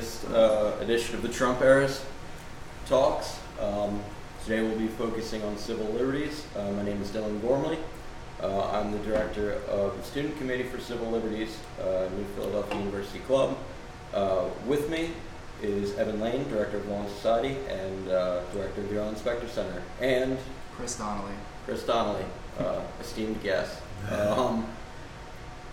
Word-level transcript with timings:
latest 0.00 0.30
uh, 0.30 0.72
edition 0.80 1.14
of 1.14 1.20
the 1.20 1.28
Trump 1.28 1.60
Eras 1.60 2.02
Talks. 2.86 3.38
Um, 3.60 4.02
today 4.44 4.62
we'll 4.62 4.78
be 4.78 4.88
focusing 4.88 5.42
on 5.42 5.58
civil 5.58 5.84
liberties. 5.88 6.46
Uh, 6.56 6.70
my 6.70 6.82
name 6.82 7.02
is 7.02 7.10
Dylan 7.10 7.38
Gormley. 7.42 7.76
Uh, 8.42 8.70
I'm 8.70 8.92
the 8.92 8.98
director 9.00 9.60
of 9.68 9.94
the 9.98 10.02
Student 10.02 10.38
Committee 10.38 10.62
for 10.62 10.80
Civil 10.80 11.10
Liberties, 11.10 11.58
uh, 11.82 12.08
New 12.16 12.24
Philadelphia 12.34 12.78
University 12.78 13.18
Club. 13.18 13.58
Uh, 14.14 14.46
with 14.66 14.88
me 14.88 15.10
is 15.62 15.94
Evan 15.98 16.18
Lane, 16.18 16.48
director 16.48 16.78
of 16.78 16.88
Law 16.88 17.02
and 17.02 17.10
Society 17.10 17.58
and 17.68 18.08
uh, 18.08 18.40
director 18.54 18.80
of 18.80 18.88
the 18.88 19.02
Law 19.02 19.10
Inspector 19.10 19.48
Center, 19.48 19.82
and 20.00 20.38
Chris 20.76 20.96
Donnelly. 20.96 21.34
Chris 21.66 21.82
Donnelly, 21.84 22.24
uh, 22.58 22.80
esteemed 23.00 23.42
guest. 23.42 23.82
Um, 24.10 24.66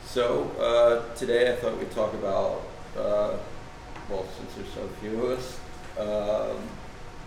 so 0.06 0.52
uh, 0.60 1.16
today 1.16 1.50
I 1.50 1.56
thought 1.56 1.78
we'd 1.78 1.92
talk 1.92 2.14
about, 2.14 2.62
uh, 2.98 3.38
well, 4.10 4.26
since 4.38 4.54
there's 4.56 4.74
so 4.74 4.88
few 5.02 5.22
of 5.24 5.38
us, 5.38 5.60
um, 6.00 6.58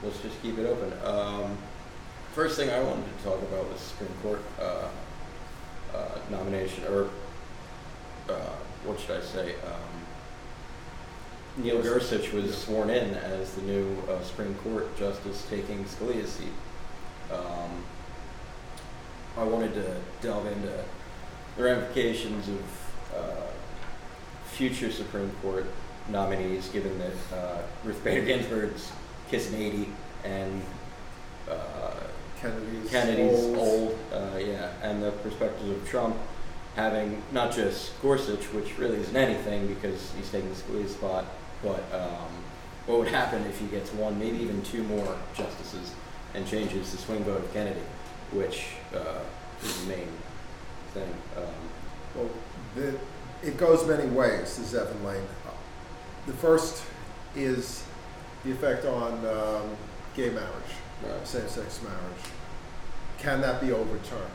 let's 0.02 0.20
just 0.20 0.40
keep 0.42 0.58
it 0.58 0.66
open. 0.66 0.92
Um, 1.04 1.58
first 2.32 2.56
thing 2.56 2.70
I 2.70 2.80
wanted 2.82 3.04
to 3.18 3.24
talk 3.24 3.40
about 3.42 3.70
was 3.70 3.80
Supreme 3.80 4.10
Court 4.22 4.42
uh, 4.60 4.88
uh, 5.94 6.18
nomination, 6.30 6.84
or 6.84 7.10
uh, 8.28 8.54
what 8.84 8.98
should 8.98 9.16
I 9.16 9.20
say? 9.20 9.54
Um, 9.66 10.00
Neil 11.56 11.82
Gorsuch 11.82 12.32
was 12.32 12.56
sworn 12.56 12.90
in 12.90 13.14
as 13.14 13.54
the 13.54 13.62
new 13.62 13.96
uh, 14.08 14.22
Supreme 14.22 14.54
Court 14.56 14.96
justice, 14.96 15.46
taking 15.50 15.84
Scalia's 15.84 16.30
seat. 16.30 16.48
Um, 17.30 17.84
I 19.36 19.44
wanted 19.44 19.74
to 19.74 19.96
delve 20.22 20.46
into 20.46 20.72
the 21.56 21.62
ramifications 21.62 22.48
of 22.48 22.92
uh, 23.16 23.46
future 24.46 24.90
Supreme 24.90 25.30
Court 25.42 25.66
nominees, 26.10 26.68
given 26.68 26.98
that 26.98 27.36
uh, 27.36 27.62
Ruth 27.84 28.02
Bader 28.02 28.24
Ginsburg's 28.24 28.90
kissing 29.30 29.60
80 29.60 29.88
and 30.24 30.62
uh, 31.48 31.92
Kennedy's, 32.40 32.90
Kennedy's 32.90 33.44
old. 33.44 33.56
old, 33.56 33.98
uh, 34.12 34.38
yeah, 34.38 34.72
and 34.82 35.02
the 35.02 35.10
perspectives 35.10 35.70
of 35.70 35.88
Trump 35.88 36.16
having 36.76 37.22
not 37.32 37.52
just 37.52 38.00
Gorsuch, 38.00 38.44
which 38.52 38.78
really 38.78 38.98
isn't 38.98 39.16
anything 39.16 39.66
because 39.66 40.12
he's 40.16 40.30
taking 40.30 40.48
the 40.48 40.54
Scalia's 40.54 40.92
spot, 40.92 41.24
but 41.62 41.82
um, 41.92 42.30
what 42.86 42.98
would 43.00 43.08
happen 43.08 43.44
if 43.46 43.58
he 43.58 43.66
gets 43.66 43.92
one, 43.92 44.18
maybe 44.18 44.38
even 44.38 44.62
two 44.62 44.82
more 44.84 45.16
justices 45.34 45.92
and 46.34 46.46
changes 46.46 46.92
the 46.92 46.98
swing 46.98 47.24
vote 47.24 47.38
of 47.44 47.52
Kennedy, 47.52 47.80
which 48.32 48.68
uh, 48.94 49.20
is 49.62 49.82
the 49.82 49.88
main 49.88 50.08
thing. 50.94 51.12
Um, 51.36 51.44
Well, 52.14 52.30
the, 52.74 52.98
it 53.42 53.56
goes 53.56 53.86
many 53.86 54.08
ways, 54.08 54.56
this 54.56 54.58
is 54.58 54.74
Evan 54.74 55.04
Lane. 55.04 55.22
The 56.26 56.32
first 56.34 56.82
is 57.34 57.84
the 58.44 58.52
effect 58.52 58.84
on 58.84 59.12
um, 59.26 59.76
gay 60.14 60.30
marriage, 60.30 60.72
uh, 61.04 61.24
same-sex 61.24 61.80
marriage. 61.82 62.22
Can 63.18 63.40
that 63.40 63.60
be 63.60 63.72
overturned? 63.72 64.30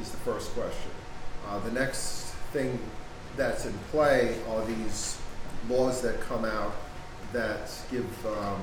Is 0.00 0.10
the 0.10 0.16
first 0.18 0.52
question. 0.52 0.90
Uh, 1.46 1.58
the 1.60 1.70
next 1.70 2.32
thing 2.52 2.78
that's 3.36 3.66
in 3.66 3.74
play 3.90 4.36
are 4.48 4.64
these 4.64 5.18
laws 5.68 6.00
that 6.02 6.20
come 6.20 6.44
out 6.44 6.74
that 7.32 7.70
give 7.90 8.26
um, 8.26 8.62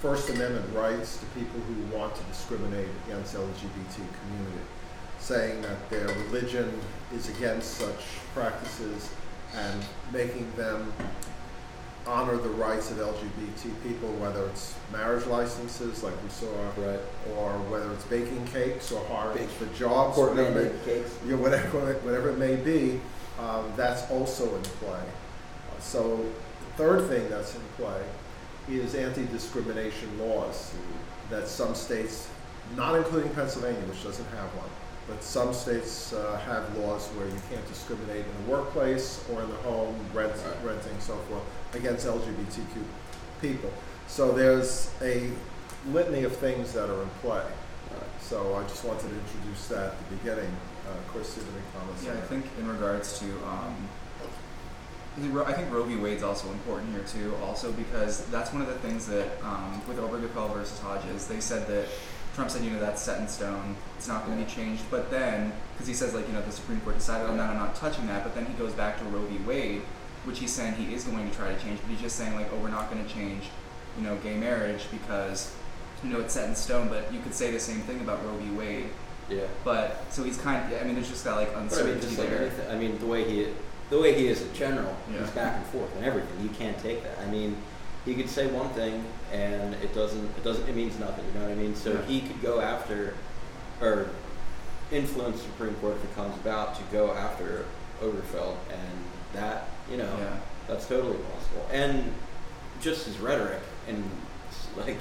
First 0.00 0.28
Amendment 0.30 0.74
rights 0.74 1.18
to 1.18 1.26
people 1.26 1.60
who 1.60 1.96
want 1.96 2.14
to 2.14 2.22
discriminate 2.24 2.88
against 3.06 3.34
LGBT 3.34 3.94
community, 3.94 4.64
saying 5.18 5.62
that 5.62 5.90
their 5.90 6.06
religion 6.06 6.78
is 7.14 7.28
against 7.28 7.74
such 7.74 8.04
practices 8.34 9.10
and 9.54 9.82
making 10.12 10.50
them 10.56 10.92
honor 12.06 12.36
the 12.36 12.48
rights 12.50 12.90
of 12.90 12.98
LGBT 12.98 13.82
people, 13.82 14.08
whether 14.14 14.46
it's 14.46 14.74
marriage 14.92 15.26
licenses 15.26 16.02
like 16.02 16.14
we 16.22 16.28
saw, 16.28 16.46
right. 16.76 17.00
or 17.36 17.52
whether 17.70 17.92
it's 17.92 18.04
baking 18.04 18.46
cakes 18.46 18.92
or 18.92 19.04
hiring 19.06 19.48
for 19.48 19.66
jobs, 19.76 20.16
whatever, 20.16 20.60
mandated 20.60 20.84
cakes. 20.84 21.18
yeah, 21.26 21.34
whatever, 21.34 21.94
whatever 21.94 22.30
it 22.30 22.38
may 22.38 22.56
be, 22.56 23.00
um, 23.40 23.72
that's 23.76 24.08
also 24.10 24.54
in 24.54 24.62
play. 24.62 24.90
Uh, 24.90 25.80
so 25.80 26.16
the 26.16 26.76
third 26.76 27.08
thing 27.08 27.28
that's 27.28 27.54
in 27.54 27.62
play 27.76 28.00
is 28.68 28.94
anti-discrimination 28.94 30.18
laws 30.18 30.72
that 31.30 31.48
some 31.48 31.74
states, 31.74 32.28
not 32.76 32.94
including 32.96 33.30
Pennsylvania, 33.30 33.80
which 33.82 34.02
doesn't 34.02 34.26
have 34.26 34.48
one, 34.54 34.68
but 35.08 35.22
some 35.22 35.52
states 35.52 36.12
uh, 36.12 36.36
have 36.46 36.76
laws 36.78 37.06
where 37.10 37.26
you 37.28 37.40
can't 37.50 37.66
discriminate 37.68 38.24
in 38.24 38.44
the 38.44 38.50
workplace 38.50 39.24
or 39.32 39.42
in 39.42 39.48
the 39.48 39.56
home, 39.58 39.94
rent, 40.12 40.32
Right. 40.32 40.64
renting, 40.64 40.98
so 41.00 41.14
forth, 41.28 41.42
against 41.74 42.06
LGBTQ 42.06 42.82
people. 43.40 43.72
So 44.08 44.32
there's 44.32 44.90
a 45.02 45.30
litany 45.90 46.24
of 46.24 46.36
things 46.36 46.72
that 46.72 46.90
are 46.90 47.02
in 47.02 47.08
play. 47.20 47.38
Right. 47.38 48.02
So 48.20 48.56
I 48.56 48.62
just 48.64 48.84
wanted 48.84 49.02
to 49.08 49.14
introduce 49.14 49.68
that 49.68 49.92
at 49.92 49.98
the 50.10 50.16
beginning. 50.16 50.56
Uh, 50.86 50.94
you 51.14 51.20
have 51.20 51.36
any 51.38 51.64
comments? 51.76 52.04
Yeah, 52.04 52.12
I 52.12 52.20
think 52.22 52.44
in 52.58 52.68
regards 52.68 53.18
to, 53.20 53.26
um, 53.46 53.88
I 55.46 55.52
think 55.52 55.72
Roe 55.72 55.84
v. 55.84 55.96
Wade's 55.96 56.22
also 56.22 56.50
important 56.52 56.92
here 56.92 57.02
too, 57.04 57.34
also 57.42 57.72
because 57.72 58.26
that's 58.26 58.52
one 58.52 58.60
of 58.62 58.68
the 58.68 58.78
things 58.80 59.06
that 59.06 59.42
um, 59.42 59.80
with 59.88 59.98
Obergefell 59.98 60.52
versus 60.52 60.78
Hodges, 60.80 61.26
they 61.26 61.40
said 61.40 61.66
that 61.68 61.86
Trump 62.36 62.50
said, 62.50 62.62
you 62.62 62.70
know, 62.70 62.78
that's 62.78 63.00
set 63.00 63.18
in 63.18 63.26
stone, 63.26 63.74
it's 63.96 64.06
not 64.06 64.26
going 64.26 64.38
to 64.38 64.44
be 64.44 64.50
changed. 64.50 64.82
But 64.90 65.10
then, 65.10 65.52
because 65.72 65.88
he 65.88 65.94
says 65.94 66.14
like, 66.14 66.26
you 66.28 66.34
know, 66.34 66.42
the 66.42 66.52
Supreme 66.52 66.80
Court 66.82 66.96
decided 66.96 67.26
on 67.26 67.38
that, 67.38 67.48
I'm 67.48 67.56
not 67.56 67.74
touching 67.74 68.06
that. 68.08 68.24
But 68.24 68.34
then 68.34 68.44
he 68.44 68.52
goes 68.52 68.74
back 68.74 68.98
to 68.98 69.04
Roe 69.06 69.24
v. 69.24 69.38
Wade, 69.44 69.80
which 70.24 70.38
he's 70.38 70.52
saying 70.52 70.74
he 70.74 70.94
is 70.94 71.04
going 71.04 71.28
to 71.28 71.34
try 71.34 71.52
to 71.52 71.58
change, 71.62 71.80
but 71.80 71.88
he's 71.90 72.00
just 72.00 72.16
saying 72.16 72.34
like, 72.34 72.48
oh, 72.52 72.58
we're 72.58 72.68
not 72.68 72.90
going 72.90 73.02
to 73.02 73.10
change, 73.10 73.44
you 73.96 74.04
know, 74.04 74.16
gay 74.18 74.36
marriage 74.36 74.84
because, 74.90 75.54
you 76.04 76.10
know, 76.10 76.20
it's 76.20 76.34
set 76.34 76.46
in 76.46 76.54
stone. 76.54 76.88
But 76.88 77.10
you 77.10 77.20
could 77.20 77.32
say 77.32 77.50
the 77.50 77.58
same 77.58 77.80
thing 77.80 78.00
about 78.00 78.22
Roe 78.22 78.36
v. 78.36 78.50
Wade. 78.50 78.90
Yeah. 79.30 79.46
But 79.64 80.04
so 80.10 80.22
he's 80.22 80.36
kind. 80.36 80.70
Of, 80.70 80.78
I 80.80 80.84
mean, 80.84 80.94
there's 80.94 81.08
just 81.08 81.24
that 81.24 81.36
like 81.36 81.48
But 81.48 81.56
I 81.56 81.62
mean, 81.62 81.70
uncertainty 81.70 82.16
like 82.16 82.28
there. 82.28 82.70
I 82.70 82.76
mean, 82.76 82.98
the 82.98 83.06
way 83.06 83.24
he, 83.24 83.48
the 83.88 83.98
way 83.98 84.12
he 84.12 84.28
is 84.28 84.42
in 84.42 84.52
general, 84.52 84.94
Yeah. 85.10 85.20
he's 85.20 85.30
back 85.30 85.56
and 85.56 85.66
forth 85.68 85.90
and 85.96 86.04
everything. 86.04 86.38
You 86.42 86.50
can't 86.50 86.78
take 86.78 87.02
that. 87.02 87.18
I 87.18 87.30
mean, 87.30 87.56
he 88.06 88.14
could 88.14 88.30
say 88.30 88.46
one 88.46 88.68
thing 88.70 89.04
and 89.32 89.74
it 89.74 89.92
doesn't, 89.94 90.24
it 90.24 90.44
doesn't, 90.44 90.66
it 90.68 90.74
means 90.76 90.98
nothing. 90.98 91.24
You 91.26 91.40
know 91.40 91.46
what 91.48 91.52
I 91.52 91.60
mean? 91.60 91.74
So 91.74 91.92
Yeah. 91.92 92.02
he 92.06 92.20
could 92.22 92.40
go 92.40 92.60
after, 92.60 93.14
or 93.82 94.08
influence 94.92 95.38
the 95.38 95.42
Supreme 95.48 95.74
Court 95.74 95.96
if 95.96 96.04
it 96.04 96.14
comes 96.14 96.34
about 96.36 96.76
to 96.76 96.82
go 96.92 97.12
after 97.12 97.66
Obergefell, 98.00 98.54
and 98.70 98.98
that, 99.34 99.68
you 99.90 99.96
know, 99.96 100.08
Yeah. 100.18 100.36
that's 100.68 100.86
totally 100.86 101.16
possible. 101.16 101.66
And 101.72 102.14
just 102.80 103.06
his 103.06 103.18
rhetoric 103.18 103.60
and 103.88 104.08
like, 104.76 104.98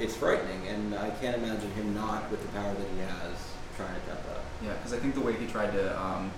it's 0.00 0.16
frightening. 0.16 0.66
And 0.66 0.94
I 0.96 1.10
can't 1.10 1.36
imagine 1.36 1.70
him 1.72 1.94
not 1.94 2.28
with 2.30 2.42
the 2.42 2.48
power 2.48 2.74
that 2.74 2.88
he 2.94 3.00
has 3.00 3.38
trying 3.76 3.90
to 3.94 4.00
attempt 4.02 4.26
that. 4.28 4.40
Yeah, 4.62 4.72
because 4.72 4.92
I 4.92 4.98
think 4.98 5.14
the 5.14 5.20
way 5.20 5.34
he 5.34 5.46
tried 5.46 5.72
to 5.72 6.00
um, 6.00 6.32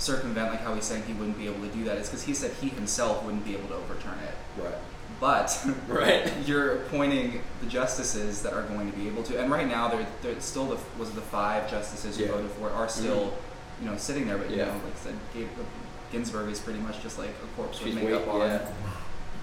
circumvent, 0.00 0.50
like 0.50 0.60
how 0.62 0.74
he's 0.74 0.84
saying 0.84 1.02
he 1.06 1.12
wouldn't 1.12 1.38
be 1.38 1.46
able 1.46 1.60
to 1.60 1.68
do 1.74 1.84
that, 1.84 1.98
is 1.98 2.08
because 2.08 2.22
he 2.24 2.34
said 2.34 2.52
he 2.60 2.68
himself 2.70 3.22
wouldn't 3.24 3.44
be 3.44 3.54
able 3.54 3.68
to 3.68 3.74
overturn 3.74 4.18
it. 4.26 4.62
Right. 4.62 4.74
But 5.20 5.66
Right. 5.88 6.32
you're 6.46 6.76
appointing 6.82 7.42
the 7.60 7.66
justices 7.66 8.42
that 8.42 8.52
are 8.54 8.62
going 8.62 8.90
to 8.90 8.96
be 8.96 9.06
able 9.08 9.22
to, 9.24 9.38
and 9.40 9.50
right 9.50 9.66
now 9.68 9.88
they're, 9.88 10.06
they're 10.22 10.40
still 10.40 10.66
the 10.66 10.78
was 10.98 11.10
the 11.12 11.20
five 11.20 11.70
justices 11.70 12.16
who 12.16 12.24
Yeah. 12.24 12.32
voted 12.32 12.50
for 12.52 12.68
it 12.68 12.72
are 12.72 12.88
still, 12.88 13.34
you 13.80 13.88
know, 13.90 13.96
sitting 13.96 14.26
there. 14.26 14.38
But 14.38 14.50
you 14.50 14.56
Yeah. 14.56 14.66
know, 14.66 14.72
like 14.84 14.94
I 14.96 15.04
said, 15.04 15.14
Gabe, 15.34 15.48
Ginsburg 16.10 16.50
is 16.50 16.58
pretty 16.58 16.80
much 16.80 17.02
just 17.02 17.18
like 17.18 17.28
a 17.30 17.56
corpse 17.56 17.78
She's 17.78 17.94
with 17.94 18.02
makeup 18.04 18.26
wait- 18.26 18.28
on. 18.32 18.40
yeah. 18.40 18.68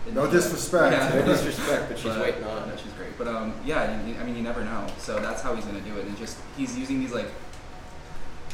And- 0.08 0.16
No 0.16 0.26
disrespect. 0.32 0.94
Yeah. 0.94 1.20
No 1.20 1.26
disrespect, 1.34 1.90
but 1.90 2.00
she's 2.00 2.16
waiting 2.24 2.44
on 2.46 2.70
No, 2.70 2.76
she's 2.78 2.94
great. 2.94 3.16
But 3.18 3.28
um, 3.28 3.54
yeah, 3.66 4.04
you, 4.08 4.16
I 4.20 4.24
mean, 4.24 4.36
you 4.38 4.42
never 4.42 4.64
know. 4.64 4.88
So 4.98 5.20
that's 5.20 5.42
how 5.42 5.54
he's 5.54 5.66
going 5.66 5.78
to 5.84 5.88
do 5.90 5.98
it, 5.98 6.06
and 6.08 6.18
just 6.18 6.38
he's 6.58 6.78
using 6.78 7.00
these 7.00 7.12
like 7.14 7.28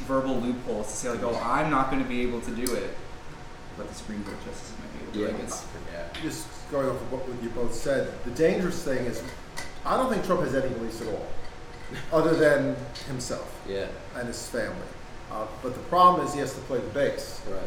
verbal 0.02 0.36
loopholes 0.40 0.88
to 0.88 0.94
say 0.94 1.10
like, 1.10 1.24
oh, 1.24 1.40
I'm 1.44 1.70
not 1.70 1.90
going 1.92 2.02
to 2.04 2.10
be 2.10 2.22
able 2.22 2.42
to 2.42 2.52
do 2.52 2.74
it, 2.74 2.96
but 3.78 3.88
the 3.88 3.94
Supreme 3.96 4.24
Court 4.24 4.38
justices 4.46 4.74
might 4.80 4.94
be 4.94 5.04
able 5.04 5.14
to. 5.14 5.20
Yeah. 5.20 5.38
Like 5.38 5.44
it's 5.48 5.66
yeah. 5.92 6.22
Just 6.22 6.48
going 6.72 6.88
off 6.90 6.96
of 7.02 7.12
what 7.12 7.44
you 7.44 7.50
both 7.50 7.74
said, 7.74 8.12
the 8.26 8.32
dangerous 8.32 8.84
thing 8.84 9.06
is, 9.06 9.24
I 9.86 9.98
don't 9.98 10.12
think 10.12 10.26
Trump 10.26 10.42
has 10.42 10.56
any 10.56 10.74
beliefs 10.74 11.02
at 11.02 11.08
all, 11.08 11.28
other 12.12 12.34
than 12.36 12.76
himself 13.08 13.50
Yeah. 13.68 13.88
and 14.16 14.28
his 14.28 14.48
family. 14.48 14.76
Uh, 15.32 15.46
but 15.62 15.74
the 15.74 15.80
problem 15.82 16.26
is 16.26 16.34
he 16.34 16.40
has 16.40 16.54
to 16.54 16.62
play 16.62 16.80
the 16.80 16.90
base, 16.90 17.42
Right. 17.50 17.62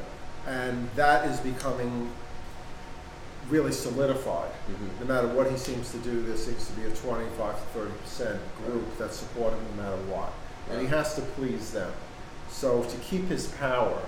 and 0.47 0.89
that 0.97 1.29
is 1.29 1.41
becoming 1.41 2.11
really 3.49 3.73
solidified. 3.73 4.51
Mhm. 4.69 5.01
No 5.01 5.15
matter 5.15 5.29
what 5.29 5.49
he 5.51 5.57
seems 5.57 5.91
to 5.93 5.99
do, 5.99 6.23
there 6.27 6.37
seems 6.37 6.67
to 6.67 6.73
be 6.73 6.85
a 6.85 6.91
25 6.91 7.55
to 7.55 7.79
30 7.79 7.93
percent 8.03 8.41
group 8.65 8.99
that 8.99 9.15
support 9.15 9.53
him 9.53 9.61
no 9.77 9.83
matter 9.85 9.97
what, 10.09 10.33
and 10.71 10.81
he 10.81 10.87
has 10.89 11.15
to 11.15 11.21
please 11.23 11.71
them. 11.71 11.93
So 12.51 12.83
to 12.85 12.97
keep 12.99 13.27
his 13.29 13.49
power, 13.49 14.01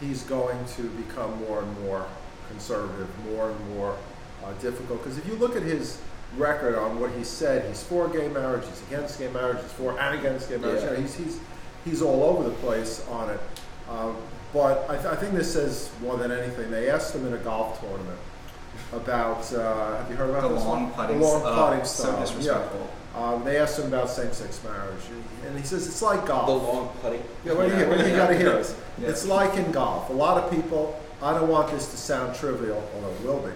he's 0.00 0.22
going 0.22 0.64
to 0.76 0.82
become 0.82 1.38
more 1.44 1.62
and 1.62 1.80
more 1.82 2.06
conservative, 2.48 3.08
more 3.26 3.50
and 3.50 3.70
more 3.70 3.96
uh, 4.44 4.52
difficult. 4.54 5.02
Because 5.02 5.18
if 5.18 5.26
you 5.26 5.34
look 5.36 5.56
at 5.56 5.62
his 5.62 6.00
record 6.36 6.74
on 6.76 7.00
what 7.00 7.10
he 7.12 7.24
said, 7.24 7.68
he's 7.68 7.82
for 7.82 8.08
gay 8.08 8.28
marriage, 8.28 8.66
he's 8.66 8.82
against 8.88 9.18
gay 9.18 9.28
marriage, 9.28 9.62
he's 9.62 9.72
for 9.72 9.98
and 9.98 10.18
against 10.18 10.48
gay 10.48 10.56
marriage. 10.56 10.82
Yeah. 10.82 10.90
You 10.90 10.96
know, 10.96 11.02
he's, 11.02 11.14
he's 11.14 11.40
he's 11.84 12.02
all 12.02 12.24
over 12.24 12.44
the 12.44 12.54
place 12.56 13.06
on 13.08 13.30
it. 13.30 13.40
Um, 13.88 14.16
but 14.52 14.88
I, 14.90 14.94
th- 14.94 15.06
I 15.06 15.16
think 15.16 15.34
this 15.34 15.52
says 15.52 15.90
more 16.00 16.16
than 16.16 16.32
anything. 16.32 16.70
They 16.70 16.90
asked 16.90 17.14
him 17.14 17.26
in 17.26 17.32
a 17.34 17.38
golf 17.38 17.80
tournament 17.80 18.18
about. 18.92 19.52
Uh, 19.52 19.96
have 19.98 20.10
you 20.10 20.16
heard 20.16 20.30
about 20.30 20.42
The 20.42 20.48
this 20.54 20.64
long 20.64 20.82
one? 20.84 20.92
putting, 20.92 21.18
The 21.20 21.24
long 21.26 21.42
uh, 21.44 21.68
putting 21.68 21.84
so 21.84 22.02
style. 22.04 22.20
disrespectful. 22.20 22.80
Yeah. 23.14 23.24
Um, 23.24 23.44
they 23.44 23.56
asked 23.56 23.78
him 23.78 23.86
about 23.86 24.10
same-sex 24.10 24.60
marriage, 24.62 25.00
and 25.46 25.58
he 25.58 25.64
says 25.64 25.86
it's 25.86 26.02
like 26.02 26.26
golf. 26.26 26.46
The 26.46 26.52
long 26.52 26.88
putting. 27.00 27.22
Yeah, 27.44 27.54
what 27.54 27.68
do 27.68 27.74
you, 27.74 27.80
Yeah. 27.80 27.88
what 27.88 28.06
you 28.06 28.16
got 28.16 28.28
to 28.28 28.36
hear? 28.38 28.52
This? 28.52 28.74
Yeah. 28.98 29.08
It's 29.08 29.26
like 29.26 29.56
in 29.58 29.72
golf. 29.72 30.08
A 30.10 30.12
lot 30.14 30.42
of 30.42 30.50
people. 30.50 30.98
I 31.22 31.32
don't 31.32 31.48
want 31.48 31.70
this 31.70 31.90
to 31.90 31.96
sound 31.96 32.34
trivial, 32.34 32.82
although 32.94 33.08
it 33.14 33.20
will 33.22 33.40
be. 33.40 33.52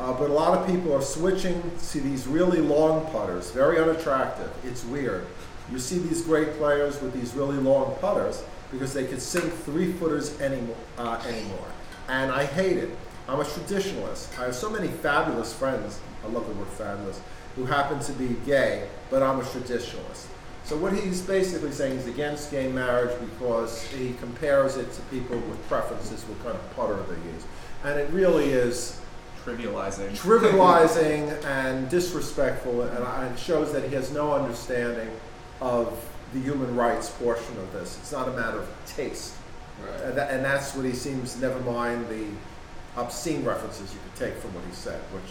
Uh, 0.00 0.12
but 0.12 0.30
a 0.30 0.32
lot 0.32 0.56
of 0.58 0.66
people 0.66 0.92
are 0.94 1.02
switching 1.02 1.60
to 1.90 2.00
these 2.00 2.26
really 2.28 2.60
long 2.60 3.04
putters, 3.12 3.50
very 3.52 3.78
unattractive. 3.80 4.50
It's 4.64 4.84
weird. 4.84 5.26
You 5.70 5.78
see 5.80 5.98
these 5.98 6.22
great 6.22 6.56
players 6.58 7.00
with 7.02 7.12
these 7.12 7.34
really 7.34 7.56
long 7.56 7.96
putters 8.00 8.42
because 8.72 8.92
they 8.94 9.04
can 9.06 9.18
sink 9.20 9.52
three 9.64 9.92
footers 9.92 10.40
anymore, 10.40 10.76
uh, 10.98 11.20
anymore. 11.26 11.66
And 12.08 12.30
I 12.32 12.44
hate 12.44 12.76
it. 12.78 12.90
I'm 13.28 13.40
a 13.40 13.44
traditionalist. 13.44 14.38
I 14.38 14.44
have 14.46 14.54
so 14.54 14.70
many 14.70 14.88
fabulous 14.88 15.52
friends. 15.52 16.00
I 16.24 16.28
love 16.28 16.46
the 16.48 16.54
word 16.54 16.68
fabulous, 16.68 17.20
who 17.56 17.66
happen 17.66 18.00
to 18.00 18.12
be 18.12 18.36
gay, 18.46 18.88
but 19.10 19.22
I'm 19.22 19.38
a 19.40 19.42
traditionalist. 19.42 20.26
So 20.64 20.76
what 20.76 20.92
he's 20.92 21.22
basically 21.22 21.72
saying 21.72 21.98
is 21.98 22.06
against 22.06 22.50
gay 22.50 22.68
marriage 22.70 23.18
because 23.20 23.82
he 23.92 24.14
compares 24.14 24.76
it 24.76 24.92
to 24.92 25.02
people 25.02 25.38
with 25.38 25.68
preferences, 25.68 26.22
what 26.24 26.38
kind 26.42 26.56
of 26.56 26.76
putter 26.76 27.02
they 27.02 27.30
use. 27.32 27.44
And 27.84 27.98
it 28.00 28.10
really 28.10 28.46
is 28.50 29.00
Trivializing. 29.44 30.10
trivializing 30.10 31.42
and 31.46 31.88
disrespectful, 31.88 32.82
and 32.82 32.98
uh, 32.98 33.06
I- 33.06 33.26
it 33.26 33.38
shows 33.38 33.72
that 33.72 33.84
he 33.88 33.94
has 33.94 34.12
no 34.12 34.32
understanding 34.34 35.08
of 35.60 36.04
the 36.34 36.40
human 36.40 36.74
rights 36.76 37.08
portion 37.10 37.56
of 37.58 37.72
this. 37.72 37.96
It's 38.00 38.12
not 38.12 38.28
a 38.28 38.32
matter 38.32 38.58
of 38.58 38.68
taste. 38.86 39.34
Right. 39.82 40.00
And, 40.02 40.18
that, 40.18 40.30
and 40.30 40.44
that's 40.44 40.74
what 40.74 40.84
he 40.84 40.92
seems, 40.92 41.40
never 41.40 41.58
mind 41.60 42.08
the 42.08 42.26
obscene 42.98 43.44
references 43.44 43.92
you 43.94 44.00
could 44.04 44.16
take 44.28 44.34
from 44.40 44.54
what 44.54 44.64
he 44.64 44.72
said, 44.72 45.00
which 45.12 45.30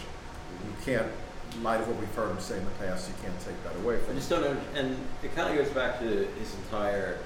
you 0.64 0.72
can't, 0.84 1.06
in 1.54 1.62
light 1.62 1.80
of 1.80 1.88
what 1.88 1.98
we've 1.98 2.14
heard 2.14 2.30
him 2.30 2.40
say 2.40 2.56
in 2.58 2.64
the 2.64 2.70
past, 2.72 3.08
you 3.08 3.14
can't 3.22 3.38
take 3.40 3.62
that 3.64 3.76
away 3.82 3.96
I 3.96 3.98
from 3.98 4.08
him. 4.10 4.16
just 4.16 4.30
don't 4.30 4.42
know, 4.42 4.56
and 4.74 4.96
it 5.22 5.34
kind 5.34 5.50
of 5.56 5.64
goes 5.64 5.72
back 5.74 5.98
to 6.00 6.06
his 6.06 6.54
entire 6.64 7.18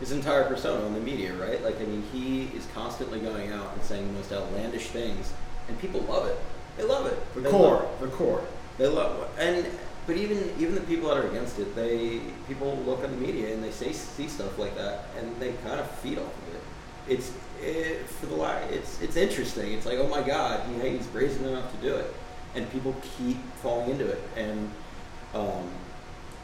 his 0.00 0.10
entire 0.10 0.42
persona 0.44 0.84
in 0.86 0.94
the 0.94 1.00
media, 1.00 1.32
right? 1.34 1.62
Like, 1.62 1.80
I 1.80 1.84
mean, 1.84 2.02
he 2.12 2.44
is 2.56 2.66
constantly 2.74 3.20
going 3.20 3.52
out 3.52 3.72
and 3.74 3.82
saying 3.84 4.04
the 4.08 4.14
most 4.14 4.32
outlandish 4.32 4.88
things, 4.88 5.32
and 5.68 5.78
people 5.78 6.00
love 6.00 6.26
it. 6.26 6.36
They 6.76 6.82
love 6.82 7.06
it. 7.06 7.16
The 7.34 7.42
They 7.42 7.50
core, 7.50 7.74
love- 7.76 8.00
the 8.00 8.08
core. 8.08 8.42
They 8.78 8.88
love, 8.88 9.20
it. 9.20 9.28
and 9.38 9.66
but 10.06 10.16
even 10.16 10.52
even 10.58 10.74
the 10.74 10.80
people 10.80 11.08
that 11.10 11.18
are 11.18 11.28
against 11.28 11.58
it, 11.60 11.76
they 11.76 12.20
people 12.48 12.76
look 12.84 13.04
on 13.04 13.10
the 13.12 13.16
media 13.16 13.54
and 13.54 13.62
they 13.62 13.70
say 13.70 13.92
see 13.92 14.26
stuff 14.26 14.58
like 14.58 14.74
that, 14.76 15.04
and 15.18 15.36
they 15.38 15.52
kind 15.64 15.78
of 15.78 15.88
feed 15.98 16.18
off 16.18 16.24
of 16.48 16.54
it. 16.54 16.60
It's 17.08 17.32
it, 17.60 18.06
for 18.06 18.26
the 18.26 18.42
it's 18.70 19.00
it's 19.00 19.16
interesting. 19.16 19.72
It's 19.72 19.86
like 19.86 19.98
oh 19.98 20.08
my 20.08 20.22
god, 20.22 20.60
he, 20.68 20.88
he's 20.88 21.06
brazen 21.08 21.46
enough 21.46 21.70
to 21.72 21.76
do 21.78 21.94
it, 21.94 22.12
and 22.54 22.70
people 22.72 22.94
keep 23.18 23.38
falling 23.62 23.90
into 23.90 24.06
it, 24.06 24.22
and 24.36 24.70
um, 25.34 25.68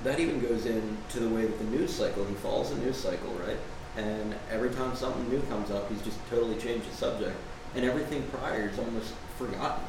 that 0.05 0.21
even 0.21 0.41
goes 0.41 0.67
into 0.67 1.21
the 1.21 1.29
way 1.29 1.43
that 1.43 1.59
the 1.59 1.65
news 1.65 1.93
cycle. 1.95 2.25
He 2.25 2.35
follows 2.35 2.71
the 2.71 2.81
news 2.85 2.97
cycle, 2.97 3.31
right? 3.47 3.57
And 3.97 4.35
every 4.51 4.71
time 4.71 4.95
something 4.95 5.29
new 5.29 5.43
comes 5.43 5.71
up, 5.71 5.91
he's 5.91 6.03
just 6.03 6.19
totally 6.31 6.57
changed 6.57 6.91
the 6.91 6.95
subject, 6.95 7.37
and 7.75 7.85
everything 7.85 8.23
prior 8.33 8.69
is 8.69 8.79
almost 8.79 9.15
forgotten, 9.37 9.85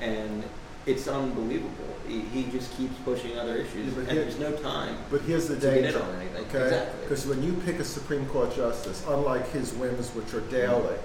and 0.00 0.44
it's 0.86 1.08
unbelievable. 1.08 1.70
He, 2.06 2.20
he 2.20 2.44
just 2.50 2.76
keeps 2.76 2.94
pushing 3.04 3.38
other 3.38 3.56
issues, 3.56 3.86
Yeah, 3.86 3.92
but 3.94 4.00
and 4.00 4.10
here- 4.12 4.22
there's 4.22 4.38
no 4.38 4.52
time. 4.52 4.96
But 5.10 5.22
here's 5.22 5.48
the 5.48 5.54
To 5.56 5.60
get 5.60 5.76
in 5.78 5.82
danger, 5.84 6.02
on 6.02 6.14
anything. 6.16 6.44
okay? 6.46 6.64
Exactly. 6.64 7.00
Because 7.02 7.26
when 7.26 7.42
you 7.42 7.54
pick 7.64 7.78
a 7.78 7.84
Supreme 7.84 8.26
Court 8.26 8.54
justice, 8.54 9.02
unlike 9.08 9.50
his 9.52 9.72
whims, 9.72 10.10
which 10.10 10.34
are 10.34 10.40
daily, 10.50 10.96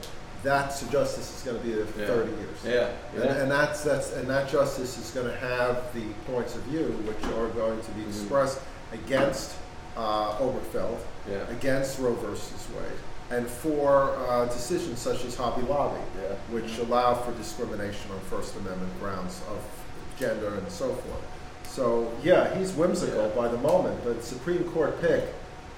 that 0.44 0.70
justice 0.92 1.38
is 1.38 1.44
going 1.44 1.58
to 1.60 1.64
be 1.66 1.74
there 1.74 1.86
for 1.86 2.00
Yeah. 2.02 2.08
30 2.08 2.32
years. 2.32 2.58
Yeah, 2.66 2.90
And, 3.16 3.24
yeah. 3.26 3.42
and 3.44 3.52
that's 3.52 3.82
that's 3.84 4.14
and 4.14 4.30
that 4.30 4.50
justice 4.50 4.98
is 4.98 5.12
going 5.12 5.28
to 5.28 5.36
have 5.38 5.94
the 5.94 6.04
points 6.32 6.56
of 6.56 6.62
view 6.64 6.86
which 7.06 7.22
are 7.36 7.48
going 7.50 7.82
to 7.82 7.92
be 7.92 8.02
Mhm. 8.04 8.08
expressed 8.10 8.60
against 8.94 9.56
uh, 9.98 10.38
Obergefell, 10.40 10.96
Yeah. 11.30 11.40
against 11.50 12.00
Roe 12.00 12.14
versus 12.14 12.68
Wade, 12.74 12.86
and 13.32 13.48
for 13.48 14.16
uh, 14.28 14.46
decisions 14.46 15.00
such 15.00 15.24
as 15.26 15.36
Hobby 15.36 15.62
Lobby, 15.64 16.00
Yeah. 16.22 16.36
which 16.50 16.78
allow 16.80 17.14
for 17.14 17.32
discrimination 17.34 18.12
on 18.12 18.20
First 18.22 18.56
Amendment 18.56 18.92
grounds 19.00 19.42
of 19.50 19.60
gender 20.20 20.56
and 20.56 20.70
so 20.72 20.88
forth. 20.94 21.22
So 21.68 22.12
yeah, 22.24 22.56
he's 22.58 22.74
whimsical 22.74 23.28
Yeah. 23.28 23.36
by 23.36 23.48
the 23.48 23.58
moment, 23.58 24.04
but 24.04 24.24
Supreme 24.24 24.64
Court 24.72 25.00
pick 25.02 25.24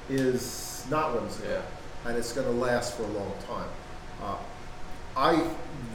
is 0.09 0.85
not 0.89 1.13
whimsical, 1.13 1.49
Yeah. 1.51 1.61
and 2.05 2.17
it's 2.17 2.31
going 2.33 2.47
to 2.47 2.53
last 2.53 2.93
for 2.95 3.03
a 3.03 3.07
long 3.07 3.33
time. 3.47 3.69
Uh, 4.23 4.35
I 5.17 5.43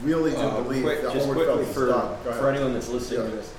really 0.03 0.31
do 0.31 0.37
Uh, 0.37 0.61
believe 0.61 0.83
quick- 0.83 1.01
that 1.01 1.13
just 1.13 1.27
quickly 1.29 1.65
for, 1.65 1.87
for 2.23 2.49
anyone 2.51 2.73
that's 2.73 2.89
listening 2.89 3.31
to 3.31 3.35
this, 3.35 3.49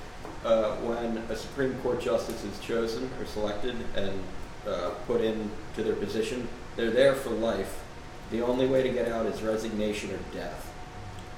uh, 0.45 0.71
when 0.77 1.17
a 1.29 1.35
Supreme 1.35 1.77
Court 1.83 1.99
justice 1.99 2.41
is 2.45 2.57
chosen 2.65 3.09
or 3.19 3.25
selected 3.25 3.75
and 3.95 4.11
uh, 4.67 4.91
put 5.07 5.19
into 5.21 5.83
their 5.83 5.95
position, 5.95 6.47
they're 6.77 6.91
there 6.91 7.13
for 7.13 7.29
life. 7.31 7.79
The 8.31 8.41
only 8.45 8.67
way 8.67 8.83
to 8.83 8.89
get 8.89 9.07
out 9.09 9.25
is 9.25 9.41
resignation 9.41 10.11
or 10.11 10.19
death. 10.33 10.65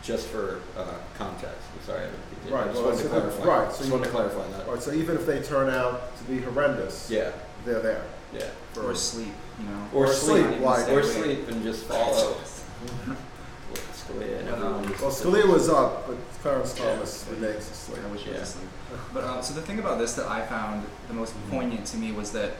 Just 0.04 0.28
for 0.28 0.62
uh, 0.78 0.86
context. 1.18 1.62
I'm 1.80 1.86
sorry. 1.86 2.00
I 2.02 2.06
didn't 2.06 2.20
continue. 2.34 2.56
Right, 2.56 2.64
I 2.64 2.68
just 2.72 2.76
well, 2.82 2.86
wanted 2.90 2.98
to 3.04 3.04
so 3.04 3.14
the- 3.14 3.20
clarify. 3.22 3.46
right, 3.46 3.72
so 3.72 3.78
just 3.78 3.86
you- 3.88 3.92
wanted 3.94 4.06
to 4.06 4.12
clarify 4.12 4.48
that. 4.58 4.66
All 4.68 4.74
right, 4.74 4.84
so 4.84 4.94
even 4.94 5.16
if 5.16 5.26
they 5.28 5.42
turn 5.42 5.70
out 5.70 6.18
to 6.18 6.24
be 6.24 6.40
horrendous, 6.42 7.10
Yeah. 7.10 7.32
they're 7.66 7.80
there. 7.82 8.04
Yeah. 8.34 8.46
For, 8.74 8.90
Or 8.92 8.96
sleep, 8.96 9.34
you 9.60 9.66
know. 9.66 9.88
Or, 9.94 10.06
Or 10.08 10.14
sleep. 10.14 10.46
sleep, 10.48 10.62
like- 10.62 10.90
or 10.90 11.04
sleep 11.04 11.48
and 11.50 11.62
just 11.64 11.84
follow. 11.86 12.36
Scalia 13.94 14.40
and 14.40 14.50
Um, 14.50 14.56
everyone. 14.56 14.88
just- 14.90 15.02
Well, 15.02 15.12
Scalia 15.34 15.48
was 15.48 15.70
up, 15.70 16.08
but 16.08 16.18
Clarence 16.42 16.74
Yeah. 16.78 16.94
Thomas 16.96 17.26
remains 17.30 17.70
asleep. 17.70 18.00
I 18.04 18.12
wish 18.12 18.22
he 18.24 18.32
Yeah. 18.32 18.40
was 18.40 18.50
asleep. 18.50 18.70
But 19.14 19.24
um, 19.24 19.44
so 19.44 19.54
the 19.54 19.62
thing 19.62 19.80
about 19.80 20.00
this 20.00 20.14
that 20.14 20.28
I 20.28 20.42
found 20.46 20.84
the 21.08 21.14
most 21.14 21.34
poignant 21.52 21.86
to 21.88 21.98
me 21.98 22.12
was 22.12 22.32
that 22.32 22.54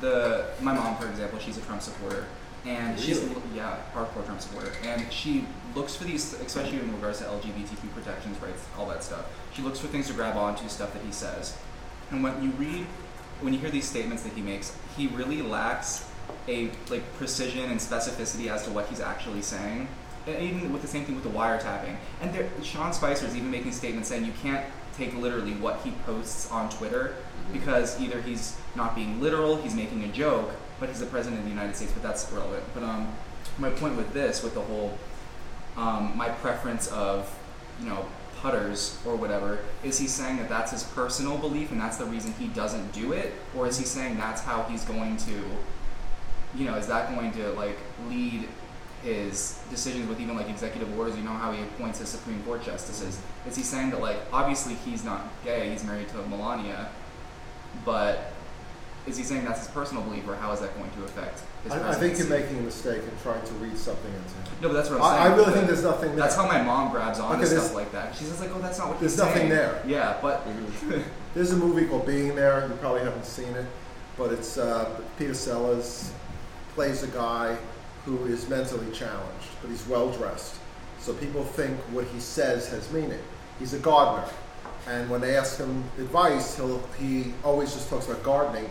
the 0.00 0.44
my 0.60 0.72
mom, 0.74 0.96
for 0.98 1.08
example, 1.08 1.38
she's 1.38 1.56
a 1.56 1.60
Trump 1.62 1.80
supporter, 1.82 2.26
and 2.68 2.98
she's 3.00 3.18
Really? 3.20 3.34
yeah 3.54 3.78
hardcore 3.94 4.24
Trump 4.24 4.40
supporter, 4.40 4.72
and 4.84 5.10
she 5.12 5.44
looks 5.74 5.96
for 5.96 6.04
these, 6.04 6.34
especially 6.34 6.78
in 6.78 6.92
regards 6.94 7.18
to 7.18 7.24
LGBTQ 7.24 7.92
protections, 7.94 8.40
rights, 8.42 8.64
all 8.78 8.86
that 8.86 9.02
stuff. 9.02 9.26
She 9.54 9.62
looks 9.62 9.78
for 9.78 9.86
things 9.88 10.06
to 10.08 10.12
grab 10.12 10.36
onto, 10.36 10.68
stuff 10.68 10.92
that 10.92 11.02
he 11.02 11.12
says, 11.12 11.56
and 12.10 12.22
when 12.22 12.42
you 12.42 12.50
read, 12.52 12.86
when 13.40 13.52
you 13.52 13.58
hear 13.58 13.70
these 13.70 13.88
statements 13.88 14.22
that 14.22 14.32
he 14.32 14.42
makes, 14.42 14.76
he 14.96 15.06
really 15.08 15.42
lacks 15.42 16.06
a 16.46 16.70
like 16.90 17.02
precision 17.16 17.70
and 17.70 17.80
specificity 17.80 18.48
as 18.48 18.64
to 18.64 18.70
what 18.70 18.86
he's 18.86 19.00
actually 19.00 19.42
saying. 19.42 19.88
And 20.26 20.42
even 20.42 20.72
with 20.72 20.82
the 20.82 20.88
same 20.88 21.06
thing 21.06 21.14
with 21.14 21.24
the 21.24 21.30
wiretapping, 21.30 21.96
and 22.20 22.34
there, 22.34 22.50
Sean 22.62 22.92
Spicer 22.92 23.26
is 23.26 23.34
even 23.34 23.50
making 23.50 23.72
statements 23.72 24.10
saying 24.10 24.26
you 24.26 24.32
can't 24.42 24.64
take 24.94 25.14
literally 25.16 25.52
what 25.54 25.80
he 25.84 25.92
posts 26.04 26.50
on 26.50 26.68
Twitter 26.68 27.14
because 27.52 27.98
either 28.00 28.20
he's 28.20 28.56
not 28.74 28.94
being 28.94 29.20
literal, 29.22 29.56
he's 29.56 29.74
making 29.74 30.04
a 30.04 30.08
joke, 30.08 30.50
but 30.80 30.88
he's 30.88 31.00
the 31.00 31.06
president 31.06 31.40
of 31.40 31.44
the 31.44 31.50
United 31.50 31.76
States. 31.76 31.92
But 31.92 32.02
that's 32.02 32.30
irrelevant. 32.32 32.64
But 32.74 32.82
um, 32.82 33.08
my 33.58 33.70
point 33.70 33.96
with 33.96 34.12
this, 34.12 34.42
with 34.42 34.54
the 34.54 34.60
whole, 34.60 34.96
um, 35.76 36.16
my 36.16 36.28
preference 36.28 36.88
of, 36.88 37.36
you 37.80 37.88
know, 37.88 38.06
putters 38.40 38.98
or 39.04 39.16
whatever, 39.16 39.58
is 39.82 39.98
he 39.98 40.06
saying 40.06 40.36
that 40.36 40.48
that's 40.48 40.70
his 40.70 40.84
personal 40.84 41.38
belief 41.38 41.72
and 41.72 41.80
that's 41.80 41.96
the 41.96 42.04
reason 42.04 42.32
he 42.38 42.48
doesn't 42.48 42.92
do 42.92 43.12
it, 43.12 43.32
or 43.56 43.66
is 43.66 43.78
he 43.78 43.84
saying 43.84 44.16
that's 44.16 44.42
how 44.42 44.62
he's 44.64 44.84
going 44.84 45.16
to, 45.16 45.42
you 46.54 46.64
know, 46.64 46.76
is 46.76 46.86
that 46.86 47.12
going 47.14 47.32
to 47.32 47.50
like 47.52 47.76
lead 48.08 48.48
his 49.02 49.60
decisions 49.70 50.08
with 50.08 50.20
even 50.20 50.36
like 50.36 50.48
executive 50.48 50.96
orders, 50.98 51.16
you 51.16 51.22
know 51.22 51.30
how 51.30 51.52
he 51.52 51.62
appoints 51.62 51.98
his 52.00 52.08
Supreme 52.08 52.42
Court 52.42 52.62
justices. 52.62 53.20
Is 53.46 53.56
he 53.56 53.62
saying 53.62 53.90
that 53.90 54.00
like 54.00 54.18
obviously 54.32 54.74
he's 54.74 55.04
not 55.04 55.28
gay, 55.44 55.70
he's 55.70 55.84
married 55.84 56.08
to 56.08 56.16
Melania, 56.28 56.90
but 57.84 58.32
is 59.06 59.16
he 59.16 59.22
saying 59.24 59.44
that's 59.44 59.60
his 59.60 59.68
personal 59.68 60.02
belief 60.02 60.28
or 60.28 60.34
how 60.36 60.52
is 60.52 60.60
that 60.60 60.76
going 60.76 60.90
to 60.90 61.04
affect 61.04 61.40
his 61.64 61.72
I, 61.72 61.76
I 61.90 61.94
think 61.94 62.18
you're 62.18 62.26
presidency? 62.26 62.42
making 62.44 62.58
a 62.58 62.62
mistake 62.62 63.02
in 63.02 63.10
trying 63.22 63.44
to 63.46 63.52
read 63.54 63.76
something 63.78 64.12
into 64.12 64.34
him. 64.34 64.44
No, 64.60 64.68
but 64.68 64.74
that's 64.74 64.90
what 64.90 65.00
I'm 65.00 65.04
I, 65.04 65.18
I 65.32 65.34
really 65.36 65.52
think 65.52 65.66
there's 65.66 65.82
nothing 65.84 66.10
there. 66.10 66.20
that's 66.20 66.34
how 66.36 66.46
my 66.46 66.60
mom 66.62 66.90
grabs 66.90 67.18
on 67.18 67.32
Okay, 67.36 67.42
to 67.44 67.48
there's- 67.48 67.64
stuff 67.64 67.74
like 67.76 67.92
that. 67.92 68.14
She 68.14 68.24
says 68.24 68.40
like, 68.40 68.50
oh, 68.54 68.58
that's 68.60 68.78
not 68.78 68.88
what 68.88 69.00
There's 69.00 69.12
he's 69.14 69.20
saying." 69.22 69.48
There's 69.48 69.50
nothing 69.50 69.82
saying. 69.82 69.92
there. 69.94 69.98
Yeah, 69.98 70.18
but. 70.20 70.46
There's 71.34 71.52
a 71.52 71.56
movie 71.56 71.86
called 71.86 72.06
Being 72.06 72.34
There. 72.34 72.66
You 72.68 72.74
probably 72.76 73.02
haven't 73.02 73.24
seen 73.26 73.48
it, 73.54 73.66
but 74.16 74.32
it's 74.32 74.58
uh, 74.58 74.88
Peter 75.18 75.34
Sellers 75.34 76.10
plays 76.74 77.02
a 77.02 77.06
guy 77.08 77.56
who 78.04 78.24
is 78.24 78.48
mentally 78.48 78.90
challenged, 78.92 79.46
but 79.60 79.70
he's 79.70 79.86
well 79.86 80.10
dressed. 80.10 80.56
So 80.98 81.12
people 81.14 81.44
think 81.44 81.78
what 81.92 82.06
he 82.06 82.18
says 82.18 82.68
has 82.70 82.90
meaning. 82.92 83.20
He's 83.58 83.74
a 83.74 83.78
gardener, 83.78 84.26
and 84.88 85.08
when 85.10 85.20
they 85.20 85.36
ask 85.36 85.58
him 85.58 85.84
advice, 85.98 86.56
he'll 86.56 86.82
he 86.98 87.34
always 87.44 87.72
just 87.74 87.88
talks 87.90 88.06
about 88.08 88.22
gardening. 88.24 88.68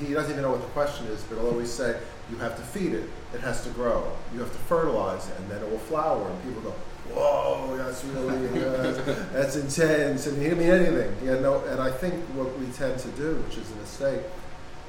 He 0.00 0.12
doesn't 0.12 0.30
even 0.30 0.42
know 0.42 0.50
what 0.50 0.60
the 0.60 0.68
question 0.68 1.06
is, 1.06 1.22
but 1.22 1.38
he'll 1.38 1.48
always 1.48 1.72
say, 1.72 1.98
"You 2.30 2.36
have 2.38 2.56
to 2.56 2.62
feed 2.62 2.92
it. 2.92 3.08
It 3.34 3.40
has 3.40 3.62
to 3.64 3.70
grow. 3.70 4.12
You 4.32 4.40
have 4.40 4.52
to 4.52 4.58
fertilize 4.58 5.28
it, 5.28 5.38
and 5.38 5.50
then 5.50 5.62
it 5.62 5.70
will 5.70 5.78
flower." 5.78 6.28
And 6.28 6.42
people 6.42 6.62
go, 6.62 6.74
"Whoa, 7.14 7.76
that's 7.76 8.04
really 8.04 8.64
uh, 8.64 8.92
that's 9.32 9.56
intense." 9.56 10.26
And 10.26 10.36
he 10.38 10.44
didn't 10.44 10.58
mean 10.58 10.70
anything. 10.70 11.14
He 11.20 11.26
had 11.26 11.42
no. 11.42 11.64
And 11.64 11.80
I 11.80 11.90
think 11.90 12.14
what 12.34 12.58
we 12.58 12.66
tend 12.66 12.98
to 13.00 13.08
do, 13.08 13.36
which 13.46 13.58
is 13.58 13.70
a 13.72 13.76
mistake, 13.76 14.20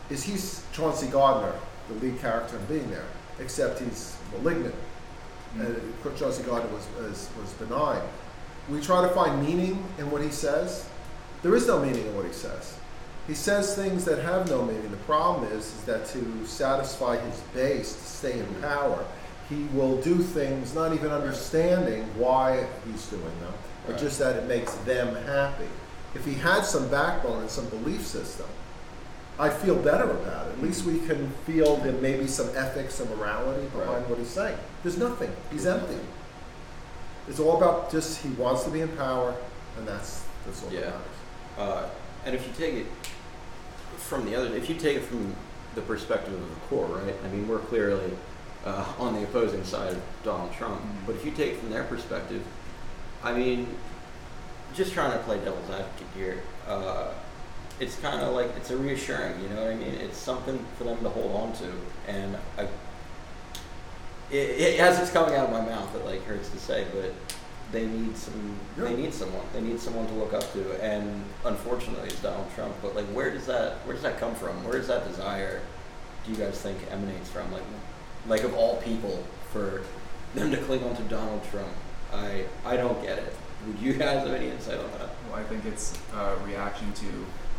is 0.10 0.24
he's 0.24 0.64
Chauncey 0.74 1.08
Gardiner, 1.08 1.54
the 1.88 1.96
lead 1.96 2.20
character 2.20 2.58
in 2.58 2.66
Being 2.66 2.90
There, 2.90 3.06
except 3.40 3.80
he's 3.80 4.18
malignant. 4.32 4.76
And 5.58 5.94
Chauncey 6.18 6.44
Gardiner 6.44 6.74
was, 6.74 6.88
was 7.00 7.30
was 7.40 7.54
benign. 7.54 8.02
we 8.70 8.82
try 8.82 9.02
to 9.02 9.14
find 9.14 9.42
meaning 9.46 9.84
in 9.98 10.12
what 10.12 10.22
he 10.22 10.30
says. 10.30 10.88
There 11.44 11.56
is 11.56 11.68
no 11.68 11.80
meaning 11.80 12.06
in 12.06 12.16
what 12.16 12.26
he 12.26 12.34
says. 12.34 12.78
He 13.28 13.34
says 13.34 13.76
things 13.76 14.06
that 14.06 14.20
have 14.20 14.50
no 14.50 14.64
meaning. 14.64 14.90
The 14.90 14.98
problem 14.98 15.52
is, 15.52 15.66
is 15.66 15.84
that 15.84 16.06
to 16.08 16.46
satisfy 16.46 17.18
his 17.18 17.40
base, 17.54 17.94
to 17.94 18.00
stay 18.02 18.40
in 18.40 18.46
power, 18.62 19.06
he 19.50 19.66
will 19.74 20.02
do 20.02 20.18
things 20.20 20.74
not 20.74 20.94
even 20.94 21.12
understanding 21.12 22.04
why 22.16 22.66
he's 22.90 23.06
doing 23.08 23.24
them, 23.42 23.54
but 23.86 23.94
Right. 23.94 24.02
just 24.02 24.20
that 24.20 24.36
it 24.38 24.46
makes 24.48 24.74
them 24.86 25.16
happy. 25.26 25.68
If 26.16 26.26
he 26.26 26.36
had 26.36 26.66
some 26.66 26.88
backbone 26.88 27.42
and 27.42 27.50
some 27.52 27.66
belief 27.66 28.06
system, 28.08 28.46
I 29.40 29.50
feel 29.50 29.76
better 29.76 30.10
about 30.10 30.48
it. 30.48 30.54
At 30.54 30.64
least 30.64 30.86
we 30.86 31.00
can 31.00 31.32
feel 31.46 31.76
that 31.78 32.02
maybe 32.02 32.28
some 32.28 32.50
ethics, 32.56 32.96
some 32.96 33.10
morality 33.16 33.68
behind 33.68 33.90
Right. 33.90 34.10
what 34.10 34.20
he's 34.20 34.30
saying. 34.30 34.58
There's 34.84 34.98
nothing. 34.98 35.32
He's 35.52 35.66
empty. 35.66 36.00
It's 37.28 37.40
all 37.40 37.58
about 37.58 37.92
just 37.92 38.20
he 38.22 38.30
wants 38.30 38.64
to 38.64 38.70
be 38.70 38.82
in 38.82 38.88
power, 38.90 39.36
and 39.78 39.88
that's 39.88 40.22
that's 40.46 40.64
all 40.64 40.72
Yeah. 40.72 40.80
that 40.80 40.88
matters. 40.90 41.04
Uh, 41.60 41.90
and 42.26 42.36
if 42.36 42.48
you 42.48 42.54
take 42.58 42.76
it 42.76 42.88
from 43.98 44.26
the 44.26 44.36
other, 44.36 44.56
if 44.56 44.70
you 44.70 44.76
take 44.76 44.98
it 44.98 45.04
from 45.04 45.36
the 45.76 45.82
perspective 45.82 46.34
of 46.34 46.50
the 46.50 46.56
core, 46.68 46.88
right? 46.88 47.16
I 47.24 47.28
mean, 47.30 47.48
we're 47.48 47.60
clearly 47.60 48.12
uh, 48.66 48.86
on 48.98 49.14
the 49.14 49.24
opposing 49.24 49.64
side 49.64 49.94
of 49.94 50.02
Donald 50.24 50.52
Trump. 50.54 50.82
Mhm. 50.82 51.06
But 51.06 51.16
if 51.16 51.26
you 51.26 51.32
take 51.32 51.54
it 51.54 51.60
from 51.60 51.70
their 51.70 51.84
perspective, 51.84 52.44
I 53.24 53.34
mean, 53.34 53.68
just 54.74 54.94
trying 54.94 55.12
to 55.12 55.20
play 55.20 55.38
devil's 55.38 55.70
advocate 55.70 56.08
here, 56.16 56.44
uh, 56.68 57.12
it's 57.80 57.96
kind 58.00 58.22
of 58.22 58.34
like 58.34 58.50
it's 58.58 58.72
a 58.72 58.78
reassuring. 58.78 59.42
You 59.42 59.50
know 59.50 59.64
what 59.64 59.72
I 59.72 59.76
mean? 59.76 59.94
It's 59.94 60.18
something 60.18 60.64
for 60.78 60.84
them 60.84 61.02
to 61.04 61.10
hold 61.10 61.36
on 61.36 61.54
to, 61.54 61.72
and 62.08 62.38
I. 62.58 62.68
It, 64.30 64.36
it, 64.60 64.80
as 64.80 65.00
it's 65.00 65.12
coming 65.12 65.36
out 65.36 65.46
of 65.46 65.52
my 65.52 65.62
mouth, 65.62 65.96
it 65.96 66.04
like 66.04 66.26
hurts 66.26 66.50
to 66.50 66.60
say, 66.60 66.86
but 66.94 67.14
they 67.72 67.86
need 67.86 68.16
some. 68.16 68.56
They 68.78 68.96
need 68.96 69.14
someone. 69.14 69.46
They 69.54 69.62
need 69.62 69.80
someone 69.80 70.08
to 70.08 70.14
look 70.14 70.34
up 70.34 70.52
to, 70.54 70.84
and 70.84 71.24
unfortunately, 71.46 72.08
it's 72.10 72.22
Donald 72.22 72.48
Trump. 72.56 72.74
But 72.82 72.96
like, 72.96 73.06
where 73.08 73.32
does 73.32 73.46
that? 73.48 73.86
Where 73.86 73.94
does 73.94 74.04
that 74.04 74.20
come 74.20 74.36
from? 74.36 74.64
Where 74.64 74.78
does 74.78 74.88
that 74.88 75.08
desire? 75.08 75.62
Do 76.26 76.32
you 76.32 76.38
guys 76.38 76.62
think 76.62 76.78
emanates 76.92 77.30
from? 77.30 77.52
Like, 77.52 77.64
like 78.28 78.44
of 78.44 78.54
all 78.54 78.78
people, 78.78 79.24
for 79.52 79.84
them 80.34 80.52
to 80.52 80.58
cling 80.58 80.84
on 80.84 80.96
to 80.96 81.04
Donald 81.04 81.42
Trump, 81.52 81.72
I 82.14 82.46
I 82.66 82.78
don't 82.78 83.02
get 83.02 83.18
it. 83.18 83.34
Would 83.66 83.80
you 83.80 83.94
guys 83.94 84.26
have 84.26 84.34
any 84.34 84.50
insight 84.50 84.80
on 84.80 84.92
that? 84.92 85.10
Well, 85.30 85.40
I 85.40 85.44
think 85.44 85.66
it's 85.66 85.98
a 86.14 86.38
reaction 86.46 86.94
to 86.94 87.08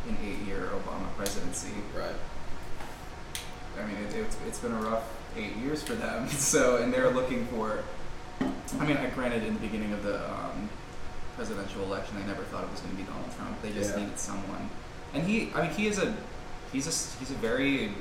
an 0.09 0.17
eight-year 0.25 0.71
Obama 0.73 1.15
presidency. 1.17 1.73
Right. 1.97 2.15
I 3.79 3.87
mean, 3.87 3.97
it, 3.97 4.15
it's, 4.15 4.37
it's 4.47 4.59
been 4.59 4.73
a 4.73 4.81
rough 4.81 5.05
eight 5.37 5.57
years 5.57 5.83
for 5.83 5.95
them. 5.95 6.29
So, 6.39 6.83
and 6.83 6.93
they're 6.93 7.11
looking 7.11 7.47
for. 7.47 7.83
I 8.41 8.85
mean, 8.87 8.97
I 8.97 9.07
granted 9.11 9.43
in 9.45 9.55
the 9.55 9.61
beginning 9.61 9.93
of 9.93 10.03
the 10.03 10.25
um, 10.31 10.69
presidential 11.37 11.83
election, 11.85 12.17
they 12.19 12.27
never 12.27 12.43
thought 12.45 12.65
it 12.65 12.71
was 12.71 12.81
going 12.81 12.93
to 12.97 13.03
be 13.03 13.05
Donald 13.09 13.35
Trump. 13.37 13.61
They 13.63 13.73
just 13.73 13.95
Yeah. 13.95 14.03
needed 14.03 14.19
someone, 14.19 14.69
and 15.15 15.27
he. 15.27 15.51
I 15.55 15.63
mean, 15.63 15.71
he 15.71 15.87
is 15.87 15.99
a. 15.99 16.15
He's 16.73 16.87
a 16.87 17.19
he's 17.19 17.31
a 17.31 17.35
very 17.41 17.93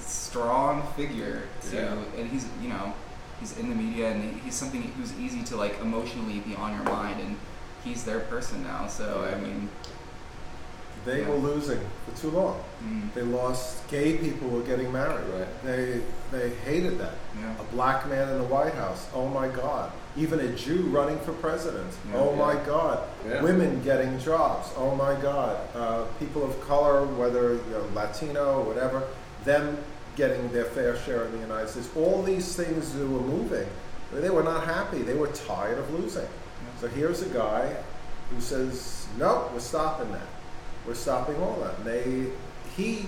strong 0.00 0.82
figure 0.96 1.42
to, 1.70 1.76
Yeah. 1.76 1.96
and 2.20 2.28
he's 2.30 2.46
you 2.60 2.68
know, 2.68 2.92
he's 3.40 3.56
in 3.58 3.68
the 3.68 3.74
media 3.74 4.10
and 4.10 4.40
he's 4.40 4.54
something 4.54 4.82
who's 4.96 5.12
easy 5.18 5.42
to 5.44 5.56
like 5.56 5.80
emotionally 5.80 6.40
be 6.40 6.54
on 6.56 6.74
your 6.74 6.84
mind, 6.84 7.20
and 7.20 7.36
he's 7.84 8.04
their 8.04 8.20
person 8.20 8.62
now. 8.64 8.86
So 8.88 9.28
I 9.32 9.38
mean, 9.40 9.68
They 11.06 11.20
Yeah. 11.22 11.28
were 11.28 11.36
losing 11.36 11.78
for 12.04 12.20
too 12.20 12.30
long. 12.30 12.56
mm, 12.84 13.14
They 13.14 13.22
lost 13.22 13.86
gay 13.88 14.16
people 14.18 14.48
were 14.48 14.62
getting 14.62 14.92
married. 14.92 15.24
Right. 15.32 15.64
They 15.64 16.00
they 16.32 16.50
hated 16.64 16.98
that. 16.98 17.14
yeah. 17.40 17.54
A 17.60 17.64
black 17.74 18.08
man 18.08 18.28
in 18.28 18.38
the 18.38 18.44
White 18.56 18.74
House. 18.74 19.06
Oh 19.14 19.28
my 19.28 19.46
God. 19.48 19.92
Even 20.16 20.40
a 20.40 20.48
Jew 20.48 20.82
running 20.90 21.18
for 21.20 21.32
president. 21.32 21.92
Yeah. 22.12 22.18
oh 22.18 22.34
my 22.34 22.54
God. 22.66 22.98
Yeah. 23.28 23.40
Women 23.42 23.80
getting 23.84 24.18
jobs. 24.18 24.68
Oh 24.76 24.94
my 24.96 25.14
God. 25.14 25.56
Uh, 25.74 26.02
people 26.18 26.42
of 26.44 26.60
color, 26.66 27.04
whether 27.06 27.54
you 27.54 27.60
know, 27.70 27.84
Latino, 27.94 28.58
or 28.60 28.64
whatever, 28.64 29.04
them 29.44 29.78
getting 30.16 30.50
their 30.52 30.64
fair 30.64 30.96
share 30.96 31.24
in 31.26 31.32
the 31.32 31.38
United 31.38 31.68
States. 31.68 31.88
All 31.96 32.22
these 32.22 32.56
things 32.56 32.92
that 32.94 33.06
were 33.06 33.20
moving. 33.36 33.68
They 34.12 34.30
were 34.30 34.42
not 34.42 34.64
happy. 34.64 35.02
They 35.02 35.14
were 35.14 35.28
tired 35.28 35.78
of 35.78 35.92
losing. 35.92 36.28
So 36.80 36.88
here's 36.88 37.22
a 37.22 37.28
guy 37.28 37.74
who 38.30 38.40
says, 38.40 39.06
"No, 39.18 39.48
we're 39.52 39.60
stopping 39.60 40.10
that. 40.12 40.28
We're 40.86 40.94
stopping 40.94 41.36
all 41.36 41.58
that." 41.60 41.84
They, 41.84 42.26
he, 42.76 43.06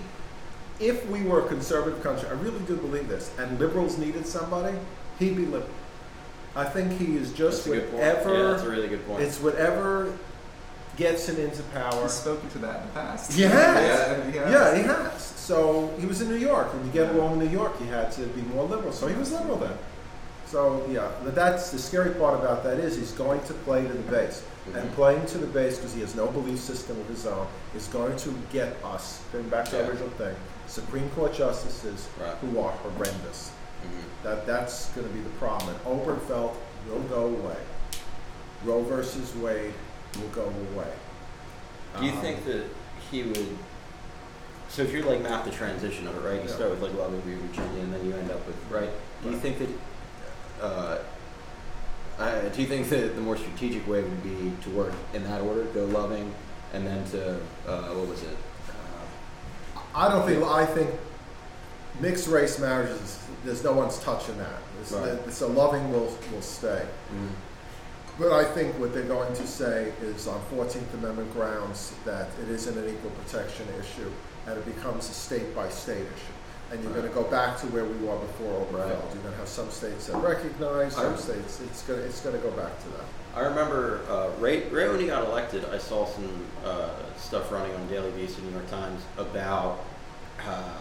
if 0.80 1.06
we 1.08 1.22
were 1.22 1.44
a 1.44 1.48
conservative 1.48 2.02
country, 2.02 2.28
I 2.28 2.32
really 2.32 2.60
do 2.60 2.76
believe 2.76 3.08
this, 3.08 3.30
and 3.38 3.58
liberals 3.58 3.98
needed 3.98 4.26
somebody, 4.26 4.76
he'd 5.18 5.36
be 5.36 5.44
liberal. 5.44 5.70
I 6.56 6.64
think 6.64 6.98
he 6.98 7.16
is 7.16 7.32
just 7.32 7.64
That's 7.64 7.76
a 7.76 7.80
good 7.80 7.90
point. 7.90 8.02
whatever. 8.02 8.34
Yeah, 8.34 8.50
that's 8.50 8.62
a 8.62 8.70
really 8.70 8.88
good 8.88 9.06
point. 9.06 9.22
It's 9.22 9.40
whatever 9.40 10.12
gets 10.96 11.28
him 11.28 11.38
into 11.38 11.62
power. 11.64 12.02
He's 12.02 12.12
spoken 12.12 12.48
to 12.50 12.58
that 12.58 12.80
in 12.80 12.86
the 12.88 12.94
past. 12.94 13.32
He 13.32 13.42
has. 13.42 13.52
Yeah, 13.52 14.30
he 14.30 14.38
has. 14.38 14.52
Yeah, 14.52 14.76
he 14.76 14.82
has. 14.82 15.22
So 15.22 15.94
he 16.00 16.06
was 16.06 16.20
in 16.20 16.28
New 16.28 16.36
York. 16.36 16.74
When 16.74 16.84
you 16.84 16.92
get 16.92 17.14
along 17.14 17.34
in 17.34 17.46
New 17.46 17.50
York, 17.50 17.78
he 17.78 17.86
had 17.86 18.10
to 18.12 18.22
be 18.22 18.42
more 18.42 18.64
liberal. 18.64 18.92
So 18.92 19.06
he 19.06 19.14
was 19.16 19.30
liberal 19.32 19.56
then. 19.56 19.76
So 20.50 20.86
yeah, 20.90 21.10
but 21.22 21.34
that's 21.34 21.70
the 21.70 21.78
scary 21.78 22.14
part 22.14 22.40
about 22.40 22.64
that 22.64 22.78
is 22.78 22.96
he's 22.96 23.12
going 23.12 23.40
to 23.44 23.52
play 23.52 23.82
to 23.86 23.92
the 23.92 24.10
base, 24.10 24.42
and 24.74 24.90
Mhm. 24.90 24.94
playing 24.94 25.26
to 25.26 25.38
the 25.38 25.46
base 25.46 25.76
because 25.76 25.92
he 25.92 26.00
has 26.00 26.14
no 26.14 26.26
belief 26.28 26.58
system 26.58 26.98
of 26.98 27.06
his 27.08 27.26
own 27.26 27.46
is 27.76 27.86
going 27.88 28.16
to 28.16 28.30
get 28.50 28.76
us. 28.82 29.20
Going 29.32 29.48
back 29.50 29.66
to 29.66 29.76
Yeah. 29.76 29.82
the 29.82 29.88
original 29.90 30.10
thing, 30.10 30.34
Supreme 30.66 31.10
Court 31.10 31.34
justices 31.34 32.06
Right. 32.18 32.34
who 32.40 32.58
are 32.60 32.72
horrendous. 32.82 33.50
Mhm. 33.84 34.24
That 34.24 34.46
that's 34.46 34.86
going 34.90 35.06
to 35.06 35.12
be 35.12 35.20
the 35.20 35.28
problem. 35.38 35.74
And 35.74 35.84
Obergefell 35.84 36.52
will 36.88 37.00
go 37.10 37.26
away. 37.26 37.58
Roe 38.64 38.82
versus 38.82 39.34
Wade 39.36 39.74
will 40.18 40.28
go 40.30 40.50
away. 40.72 40.92
Do 41.98 42.06
you 42.06 42.12
Um, 42.12 42.20
think 42.22 42.44
that 42.46 42.64
he 43.10 43.22
would? 43.22 43.58
So 44.70 44.82
if 44.82 44.92
you're 44.92 45.04
like 45.04 45.20
map 45.22 45.44
the 45.44 45.50
transition 45.50 46.06
of 46.08 46.16
it, 46.16 46.26
right? 46.26 46.42
You 46.42 46.48
Yeah. 46.48 46.54
start 46.54 46.70
with 46.70 46.82
like 46.82 46.94
Loving 46.94 47.20
v. 47.22 47.34
Virginia, 47.34 47.82
and 47.82 47.92
then 47.92 48.04
you 48.06 48.14
end 48.14 48.30
up 48.30 48.46
with 48.46 48.56
right. 48.70 48.90
Do 49.22 49.30
you 49.30 49.38
think 49.38 49.58
that? 49.58 49.68
Uh, 50.60 50.98
uh, 52.18 52.40
do 52.48 52.60
you 52.62 52.66
think 52.68 52.88
that 52.88 53.14
the 53.14 53.20
more 53.20 53.36
strategic 53.36 53.86
way 53.86 54.02
would 54.02 54.22
be 54.22 54.52
to 54.62 54.70
work 54.70 54.92
in 55.14 55.22
that 55.24 55.40
order, 55.40 55.64
go 55.66 55.84
Loving, 55.84 56.34
and 56.72 56.86
then 56.86 57.04
to 57.10 57.34
uh, 57.66 57.94
what 57.94 58.08
was 58.08 58.22
it? 58.22 58.36
Uh, 58.68 59.80
I 59.94 60.08
don't 60.08 60.26
think. 60.26 60.42
I 60.42 60.66
think 60.66 60.90
mixed 62.00 62.28
race 62.28 62.58
marriages. 62.58 63.20
There's 63.44 63.62
no 63.62 63.72
one's 63.72 63.98
touching 64.00 64.36
that. 64.38 64.60
It's, 64.80 64.92
Right. 64.92 65.40
a 65.42 65.46
loving 65.46 65.92
will 65.92 66.12
will 66.32 66.42
stay. 66.42 66.84
mm, 67.12 67.28
But 68.18 68.32
I 68.32 68.44
think 68.44 68.78
what 68.80 68.92
they're 68.92 69.02
going 69.04 69.32
to 69.34 69.46
say 69.46 69.92
is 70.02 70.26
on 70.26 70.40
14th 70.52 70.92
Amendment 70.94 71.32
grounds 71.32 71.92
that 72.04 72.28
it 72.42 72.48
isn't 72.48 72.76
an 72.76 72.88
equal 72.88 73.10
protection 73.10 73.66
issue 73.80 74.10
and 74.46 74.58
it 74.58 74.64
becomes 74.64 75.08
a 75.08 75.12
state 75.12 75.54
by 75.54 75.68
state 75.68 75.98
issue. 76.02 76.37
And 76.70 76.82
you're 76.82 76.92
going 76.92 77.08
to 77.08 77.14
go 77.14 77.24
back 77.24 77.58
to 77.60 77.66
where 77.68 77.84
we 77.84 77.96
were 78.06 78.18
before 78.18 78.66
Obergefell. 78.66 78.78
Right. 78.78 79.14
You're 79.14 79.22
going 79.22 79.32
to 79.32 79.38
have 79.38 79.48
some 79.48 79.70
states 79.70 80.08
that 80.08 80.18
recognize, 80.18 80.94
some 80.94 81.16
states 81.16 81.60
it's 81.62 81.82
going 81.82 82.00
to 82.00 82.06
it's 82.06 82.20
going 82.20 82.36
to 82.36 82.42
go 82.42 82.50
back 82.50 82.78
to 82.82 82.88
that. 82.90 83.04
I 83.34 83.40
remember 83.40 84.00
uh, 84.08 84.30
right, 84.38 84.70
right 84.72 84.90
when 84.90 85.00
he 85.00 85.06
got 85.06 85.26
elected, 85.26 85.64
I 85.66 85.78
saw 85.78 86.06
some 86.06 86.46
uh, 86.64 86.90
stuff 87.16 87.50
running 87.50 87.74
on 87.74 87.88
Daily 87.88 88.10
Beast 88.10 88.36
and 88.38 88.46
New 88.48 88.52
York 88.52 88.68
Times 88.70 89.02
about 89.16 89.84
uh, 90.46 90.74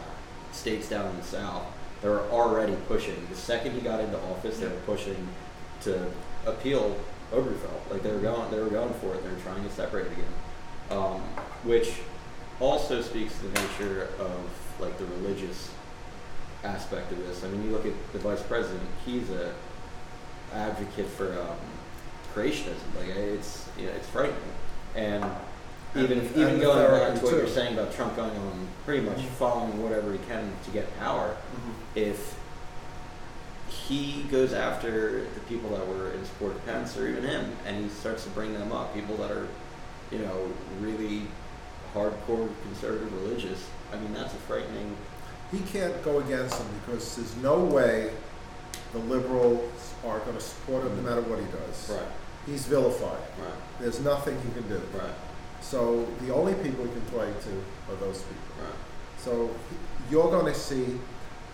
states 0.52 0.90
down 0.90 1.10
in 1.10 1.16
the 1.18 1.24
South 1.24 1.64
that 2.02 2.10
were 2.10 2.30
already 2.32 2.76
pushing. 2.88 3.16
The 3.30 3.36
second 3.36 3.74
he 3.74 3.82
got 3.82 4.00
into 4.00 4.20
office, 4.24 4.60
they 4.60 4.68
were 4.68 4.74
pushing 4.86 5.28
to 5.82 6.06
appeal 6.46 6.98
Obergefell. 7.32 7.92
Like 7.92 8.04
they 8.04 8.12
were 8.12 8.20
going, 8.20 8.50
they 8.52 8.60
were 8.60 8.70
going 8.70 8.94
for 8.96 9.16
it. 9.16 9.24
They 9.24 9.30
were 9.30 9.40
trying 9.42 9.64
to 9.64 9.70
separate 9.70 10.08
it 10.08 10.14
again, 10.14 10.98
um, 10.98 11.22
which 11.64 12.00
also 12.60 13.02
speaks 13.02 13.38
to 13.40 13.48
the 13.48 13.62
nature 13.62 14.10
of 14.20 14.40
like 14.80 14.98
the 14.98 15.06
religious 15.06 15.72
aspect 16.64 17.12
of 17.12 17.20
this. 17.20 17.44
I 17.44 17.48
mean, 17.50 17.64
you 17.66 17.72
look 17.72 17.86
at 17.86 17.94
the 18.14 18.20
vice 18.20 18.42
president; 18.44 18.82
he's 19.06 19.30
a 19.30 19.54
advocate 20.54 21.08
for 21.08 21.34
um, 21.40 21.58
creationism. 22.34 22.96
Like 22.98 23.10
it's 23.16 23.68
you 23.78 23.86
know, 23.86 23.92
it's 23.94 24.08
frightening. 24.08 24.38
And 24.96 25.24
even 25.96 26.20
And- 26.20 26.32
even 26.36 26.48
and 26.56 26.62
going 26.62 26.92
back 26.92 27.20
to 27.20 27.26
what 27.26 27.34
you're 27.36 27.48
saying 27.48 27.74
about 27.78 27.94
Trump 27.94 28.16
going 28.16 28.32
on 28.32 28.68
pretty 28.86 29.02
much 29.06 29.18
Mhm. 29.20 29.30
following 29.38 29.82
whatever 29.84 30.12
he 30.12 30.20
can 30.20 30.52
to 30.66 30.72
get 30.72 30.98
power, 31.00 31.36
if 31.96 32.36
he 33.70 34.24
goes 34.32 34.54
after 34.54 35.22
the 35.34 35.40
people 35.48 35.70
that 35.72 35.88
were 35.88 36.12
in 36.12 36.26
support 36.26 36.56
of 36.56 36.66
Pence 36.66 36.98
or 36.98 37.08
even 37.08 37.24
him, 37.24 37.56
and 37.66 37.84
he 37.84 37.90
starts 37.90 38.24
to 38.24 38.30
bring 38.32 38.54
them 38.54 38.72
up, 38.72 38.94
people 38.94 39.16
that 39.18 39.32
are, 39.32 39.48
you 40.12 40.20
know, 40.20 40.52
really 40.82 41.28
hardcore 41.94 42.50
conservative 42.64 43.12
religious. 43.24 43.68
I 43.92 43.98
mean, 43.98 44.14
that's 44.14 44.34
a 44.34 44.38
frightening. 44.38 44.96
He 45.52 45.60
can't 45.60 46.02
go 46.04 46.20
against 46.20 46.60
him 46.60 46.68
because 46.86 47.16
there's 47.16 47.36
no 47.38 47.64
way 47.64 48.12
the 48.94 49.00
liberals 49.00 49.94
are 50.06 50.20
going 50.20 50.36
to 50.36 50.42
support 50.42 50.86
him 50.86 50.96
no 50.98 51.10
matter 51.10 51.22
what 51.22 51.40
he 51.40 51.46
does. 51.46 51.90
Right. 51.90 52.12
He's 52.46 52.66
vilified. 52.66 53.20
Right. 53.40 53.54
There's 53.80 54.00
nothing 54.02 54.36
he 54.42 54.52
can 54.60 54.68
do. 54.70 54.82
Right. 54.94 55.14
So 55.62 56.06
the 56.22 56.34
only 56.34 56.54
people 56.56 56.86
he 56.86 56.92
can 56.92 57.02
play 57.02 57.28
to 57.28 57.94
are 57.94 57.98
those 57.98 58.22
people. 58.24 58.66
Right. 58.66 58.74
So 59.18 59.50
you're 60.10 60.30
going 60.30 60.46
to 60.46 60.58
see 60.58 61.00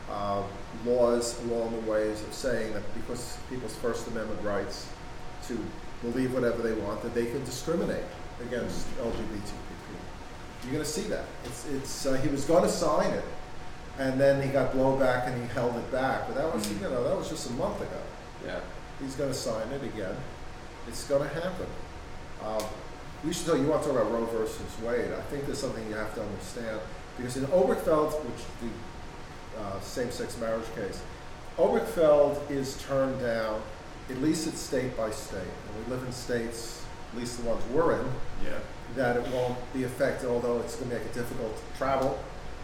uh, 0.10 0.44
laws 0.86 1.42
along 1.44 1.72
the 1.74 1.92
ways 1.92 2.22
of 2.22 2.34
saying 2.34 2.74
that 2.74 2.84
because 2.94 3.38
people's 3.50 3.76
First 3.76 4.08
Amendment 4.08 4.42
rights 4.44 4.88
to 5.48 5.58
believe 6.02 6.34
whatever 6.34 6.62
they 6.62 6.74
want, 6.74 7.02
that 7.02 7.14
they 7.14 7.26
can 7.26 7.44
discriminate 7.46 8.04
against 8.42 8.88
LGBT 8.98 9.30
people. 9.32 9.73
You're 10.64 10.74
going 10.74 10.84
to 10.84 10.90
see 10.90 11.04
that. 11.10 11.26
It's, 11.46 11.66
it's, 11.70 12.06
uh, 12.06 12.14
he 12.14 12.30
was 12.30 12.46
going 12.46 12.64
to 12.64 12.70
sign 12.70 13.12
it, 13.12 13.24
and 14.00 14.20
then 14.20 14.42
he 14.42 14.50
got 14.50 14.74
blowback 14.74 15.28
and 15.28 15.42
he 15.42 15.48
held 15.54 15.76
it 15.76 15.92
back. 15.92 16.28
But 16.28 16.36
that 16.38 16.54
was, 16.54 16.66
Mm. 16.68 16.82
you 16.82 16.90
know, 16.90 17.04
that 17.04 17.18
was 17.18 17.30
just 17.30 17.50
a 17.50 17.54
month 17.54 17.82
ago. 17.82 18.00
Yeah. 18.46 18.60
He's 19.02 19.16
going 19.16 19.30
to 19.30 19.36
sign 19.38 19.68
it 19.72 19.84
again. 19.84 20.16
It's 20.88 21.04
going 21.08 21.28
to 21.28 21.34
happen. 21.36 21.68
Um, 22.46 22.64
we 23.26 23.32
should 23.34 23.46
tell 23.46 23.58
you 23.58 23.68
want 23.68 23.84
to 23.84 23.90
talk 23.90 23.98
about 24.00 24.12
Roe 24.12 24.26
versus 24.26 24.62
Wade. 24.82 25.12
I 25.12 25.22
think 25.24 25.46
there's 25.46 25.60
something 25.60 25.86
you 25.90 25.96
have 25.96 26.14
to 26.16 26.22
understand 26.22 26.80
because 27.18 27.38
in 27.38 27.46
Obergefell, 27.46 28.12
which 28.26 28.44
the 28.62 29.62
uh, 29.62 29.80
same-sex 29.82 30.38
marriage 30.40 30.66
case, 30.76 31.02
Obergefell 31.58 32.38
is 32.50 32.82
turned 32.84 33.20
down. 33.22 33.62
At 34.10 34.18
least 34.22 34.48
it's 34.48 34.60
state 34.60 34.98
by 34.98 35.12
state, 35.12 35.38
and 35.40 35.86
we 35.86 35.92
live 35.96 36.04
in 36.06 36.12
states, 36.12 36.83
at 37.14 37.20
least 37.20 37.42
the 37.42 37.48
ones 37.48 37.64
we're 37.72 38.00
in, 38.00 38.06
Yeah. 38.44 38.52
that 38.96 39.16
it 39.18 39.28
won't 39.30 39.58
be 39.74 39.84
affected, 39.84 40.30
although 40.30 40.60
it's 40.60 40.76
going 40.76 40.90
to 40.90 40.96
make 40.98 41.06
it 41.06 41.14
difficult 41.14 41.56
to 41.56 41.78
travel. 41.78 42.18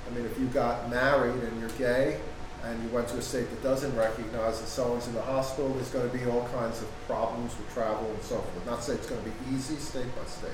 I 0.10 0.16
mean, 0.16 0.26
if 0.26 0.40
you 0.40 0.48
got 0.48 0.90
married 0.90 1.36
and 1.44 1.60
you're 1.60 1.70
gay 1.78 2.20
and 2.64 2.82
you 2.84 2.90
went 2.90 3.08
to 3.10 3.18
a 3.18 3.22
state 3.22 3.50
that 3.50 3.62
doesn't 3.64 3.96
recognize 3.96 4.60
that 4.60 4.68
someone's 4.68 5.08
in 5.08 5.14
the 5.14 5.22
hospital, 5.22 5.70
there's 5.74 5.90
going 5.90 6.10
to 6.10 6.18
be 6.18 6.26
all 6.26 6.48
kinds 6.54 6.82
of 6.82 6.88
problems 7.08 7.56
with 7.58 7.72
travel 7.74 8.10
and 8.10 8.22
so 8.24 8.36
forth. 8.38 8.66
Not 8.66 8.84
say 8.84 8.94
it's 8.94 9.08
going 9.08 9.24
to 9.24 9.30
be 9.30 9.56
easy 9.56 9.76
state 9.76 10.08
by 10.16 10.26
state, 10.30 10.52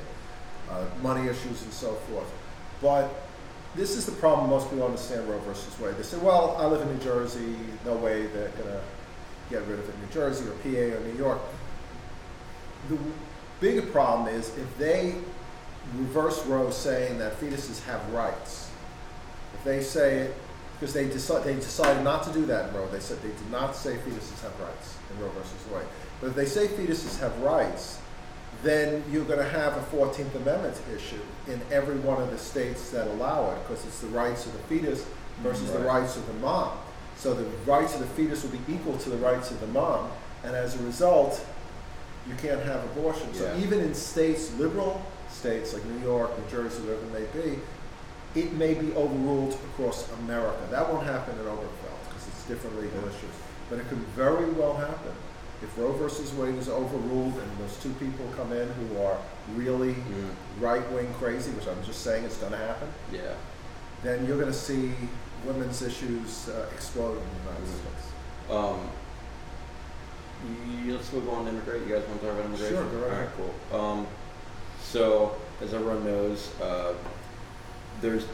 uh, 0.69 0.83
money 1.01 1.27
issues 1.29 1.61
and 1.63 1.73
so 1.73 1.93
forth. 2.11 2.27
But 2.81 3.09
this 3.75 3.95
is 3.97 4.05
the 4.05 4.11
problem 4.13 4.49
most 4.49 4.69
people 4.69 4.85
understand 4.85 5.27
Roe 5.29 5.39
versus 5.39 5.77
Wade. 5.79 5.95
They 5.97 6.03
say, 6.03 6.17
well, 6.17 6.55
I 6.59 6.65
live 6.65 6.81
in 6.81 6.89
New 6.95 7.03
Jersey, 7.03 7.55
no 7.85 7.93
way 7.95 8.27
they're 8.27 8.49
going 8.49 8.69
to 8.69 8.81
get 9.49 9.61
rid 9.67 9.79
of 9.79 9.87
it 9.89 9.95
in 9.95 10.01
New 10.01 10.13
Jersey 10.13 10.45
or 10.47 10.51
PA 10.63 10.97
or 10.97 10.99
New 11.01 11.17
York. 11.17 11.39
The 12.89 12.97
bigger 13.59 13.81
problem 13.81 14.33
is 14.33 14.49
if 14.57 14.77
they 14.77 15.15
reverse 15.97 16.45
Roe 16.45 16.69
saying 16.71 17.19
that 17.19 17.39
fetuses 17.39 17.83
have 17.85 18.07
rights, 18.11 18.69
if 19.53 19.63
they 19.63 19.81
say 19.81 20.17
it, 20.19 20.35
because 20.73 20.93
they 20.93 21.07
decide, 21.07 21.43
they 21.43 21.55
decided 21.55 22.03
not 22.03 22.23
to 22.23 22.33
do 22.33 22.45
that 22.47 22.69
in 22.69 22.75
Roe, 22.75 22.87
they 22.87 22.99
said 22.99 23.21
they 23.21 23.29
did 23.29 23.51
not 23.51 23.75
say 23.75 23.95
fetuses 23.95 24.41
have 24.41 24.59
rights 24.59 24.97
in 25.09 25.21
Roe 25.21 25.29
versus 25.29 25.53
Wade. 25.73 25.85
But 26.19 26.27
if 26.27 26.35
they 26.35 26.45
say 26.45 26.67
fetuses 26.67 27.19
have 27.19 27.37
rights, 27.39 27.99
then 28.63 29.03
you're 29.11 29.25
going 29.25 29.39
to 29.39 29.49
have 29.49 29.77
a 29.77 29.81
14th 29.95 30.35
Amendment 30.35 30.79
issue 30.93 31.21
in 31.47 31.61
every 31.71 31.97
one 31.97 32.21
of 32.21 32.31
the 32.31 32.37
states 32.37 32.89
that 32.89 33.07
allow 33.07 33.51
it, 33.51 33.59
because 33.63 33.85
it's 33.85 33.99
the 33.99 34.07
rights 34.07 34.45
of 34.45 34.53
the 34.53 34.59
fetus 34.59 35.05
versus 35.43 35.71
the 35.71 35.79
rights 35.79 36.17
of 36.17 36.25
the 36.27 36.33
mom. 36.33 36.77
So 37.17 37.33
the 37.33 37.45
rights 37.65 37.93
of 37.93 38.01
the 38.01 38.07
fetus 38.07 38.43
will 38.43 38.51
be 38.51 38.73
equal 38.73 38.97
to 38.97 39.09
the 39.09 39.17
rights 39.17 39.51
of 39.51 39.59
the 39.61 39.67
mom, 39.67 40.09
and 40.43 40.55
as 40.55 40.79
a 40.79 40.83
result, 40.83 41.45
you 42.27 42.35
can't 42.35 42.61
have 42.63 42.83
abortion. 42.85 43.33
So 43.33 43.43
Yeah. 43.45 43.63
even 43.63 43.79
in 43.79 43.93
states, 43.93 44.51
liberal 44.57 45.01
states 45.31 45.73
like 45.73 45.83
New 45.85 45.99
York, 46.05 46.31
New 46.37 46.49
Jersey, 46.49 46.81
wherever 46.83 47.03
it 47.03 47.13
may 47.13 47.41
be, 47.41 47.59
it 48.39 48.53
may 48.53 48.73
be 48.73 48.93
overruled 48.95 49.53
across 49.73 50.09
America. 50.23 50.59
That 50.71 50.91
won't 50.91 51.05
happen 51.05 51.37
in 51.39 51.45
Obergefell 51.45 51.97
because 52.07 52.27
it's 52.27 52.43
different 52.45 52.81
legal 52.81 52.99
issues, 53.07 53.35
but 53.69 53.79
it 53.79 53.87
could 53.89 53.99
very 54.15 54.49
well 54.51 54.73
happen. 54.75 55.11
If 55.61 55.77
Roe 55.77 55.93
versus 55.93 56.33
Wade 56.33 56.55
is 56.55 56.67
overruled 56.67 57.33
and 57.39 57.49
those 57.59 57.77
two 57.81 57.91
people 57.93 58.25
come 58.35 58.51
in 58.51 58.67
who 58.73 59.01
are 59.01 59.17
really 59.55 59.93
Mm. 59.93 60.29
right-wing 60.59 61.13
crazy, 61.17 61.51
which 61.51 61.67
I'm 61.67 61.81
just 61.83 62.01
saying 62.01 62.25
is 62.25 62.35
going 62.37 62.51
to 62.51 62.57
happen, 62.57 62.89
Yeah. 63.11 63.21
then 64.03 64.25
you're 64.25 64.37
going 64.37 64.51
to 64.51 64.57
see 64.57 64.93
women's 65.45 65.81
issues 65.81 66.49
uh, 66.49 66.65
explode 66.73 67.13
in 67.17 67.23
the 67.23 67.51
United. 67.51 67.67
States. 67.67 68.05
Um, 68.51 68.89
let's 70.87 71.11
move 71.13 71.29
on 71.29 71.45
to 71.45 71.51
immigration. 71.51 71.87
You 71.89 71.95
guys 71.95 72.07
want 72.07 72.21
to 72.21 72.27
talk 72.27 72.35
about 72.35 72.45
immigration? 72.45 72.75
Sure, 72.75 72.85
go 72.85 72.97
right 72.97 73.07
All 73.07 73.11
ahead. 73.13 73.29
cool. 73.71 73.79
Um, 73.79 74.07
so, 74.83 75.35
as 75.61 75.73
everyone 75.73 76.05
knows, 76.05 76.51
uh, 76.61 76.93
there's 78.01 78.25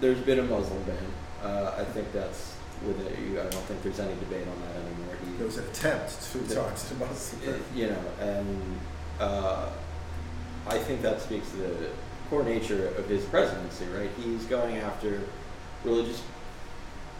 there's 0.00 0.20
been 0.20 0.38
a 0.38 0.42
Muslim 0.44 0.82
ban. 0.84 0.96
Uh, 1.44 1.74
I 1.78 1.84
think 1.84 2.10
that's 2.12 2.56
with 2.86 2.98
it. 3.06 3.12
I 3.38 3.42
don't 3.50 3.64
think 3.64 3.82
there's 3.82 4.00
any 4.00 4.14
debate 4.20 4.46
on 4.48 4.60
that 4.62 4.76
anymore. 4.76 5.16
He- 5.24 5.36
There 5.36 5.46
was 5.46 5.58
an 5.58 5.64
attempt 5.64 6.12
Yeah. 6.48 6.62
times 6.62 6.84
to 6.88 6.94
Muslim. 6.94 7.54
it- 7.54 7.60
you 7.74 7.88
know, 7.88 8.02
and 8.20 8.78
uh, 9.20 9.68
I 10.66 10.78
think 10.78 11.02
that 11.02 11.20
speaks 11.20 11.50
to 11.50 11.56
the 11.58 11.88
core 12.30 12.42
nature 12.42 12.88
of 12.96 13.06
his 13.08 13.24
presidency, 13.24 13.84
right? 13.94 14.10
He's 14.22 14.44
going 14.44 14.78
after 14.78 15.20
religious 15.84 16.22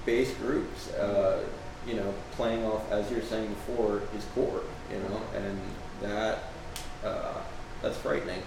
based 0.07 0.39
groups, 0.41 0.89
uh, 0.95 1.41
you 1.87 1.95
know, 1.95 2.15
playing 2.33 2.65
off, 2.65 2.91
as 2.91 3.11
you're 3.11 3.23
saying 3.23 3.49
before, 3.49 4.03
is 4.17 4.25
core, 4.35 4.63
you 4.91 4.99
know, 4.99 5.21
and 5.35 5.61
that 6.03 6.39
uh, 7.05 7.35
that's 7.83 7.97
frightening. 7.99 8.43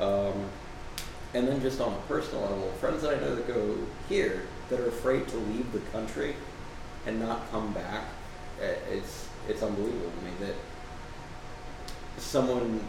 Um, 0.00 0.48
and 1.34 1.48
then 1.48 1.60
just 1.60 1.80
on 1.80 1.92
a 1.92 1.98
personal 2.08 2.42
level, 2.42 2.70
friends 2.80 3.02
that 3.02 3.16
I 3.16 3.20
know 3.20 3.34
that 3.34 3.48
go 3.48 3.76
here 4.08 4.42
that 4.70 4.80
are 4.80 4.88
afraid 4.88 5.26
to 5.28 5.36
leave 5.36 5.72
the 5.72 5.80
country 5.90 6.36
and 7.06 7.20
not 7.20 7.50
come 7.50 7.72
back, 7.72 8.04
eh, 8.60 8.74
it's 8.90 9.28
it's 9.48 9.62
unbelievable 9.62 10.10
to 10.10 10.24
me 10.24 10.30
that 10.46 10.54
someone 12.18 12.80